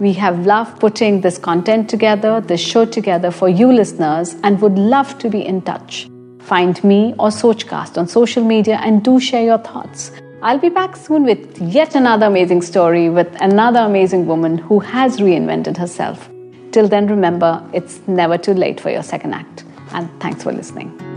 We 0.04 0.12
have 0.16 0.46
loved 0.46 0.82
putting 0.82 1.22
this 1.22 1.38
content 1.38 1.90
together, 1.90 2.42
this 2.42 2.60
show 2.60 2.84
together 2.84 3.32
for 3.32 3.48
you 3.48 3.72
listeners, 3.72 4.36
and 4.44 4.62
would 4.62 4.78
love 4.78 5.18
to 5.20 5.30
be 5.30 5.46
in 5.46 5.62
touch. 5.62 6.10
Find 6.42 6.84
me 6.84 7.14
or 7.18 7.30
Sochcast 7.30 7.98
on 7.98 8.10
social 8.10 8.44
media 8.44 8.82
and 8.84 9.02
do 9.02 9.18
share 9.18 9.46
your 9.46 9.60
thoughts. 9.60 10.12
I'll 10.42 10.60
be 10.60 10.68
back 10.68 10.98
soon 10.98 11.24
with 11.24 11.58
yet 11.62 11.96
another 11.96 12.26
amazing 12.26 12.64
story 12.64 13.10
with 13.10 13.34
another 13.40 13.80
amazing 13.80 14.28
woman 14.28 14.58
who 14.58 14.80
has 14.80 15.22
reinvented 15.22 15.78
herself. 15.78 16.30
Till 16.74 16.90
then, 16.90 17.08
remember, 17.08 17.66
it's 17.72 18.02
never 18.06 18.38
too 18.38 18.54
late 18.54 18.82
for 18.82 18.90
your 18.90 19.04
second 19.04 19.34
act. 19.34 19.64
And 19.94 20.10
thanks 20.20 20.44
for 20.44 20.52
listening. 20.52 21.13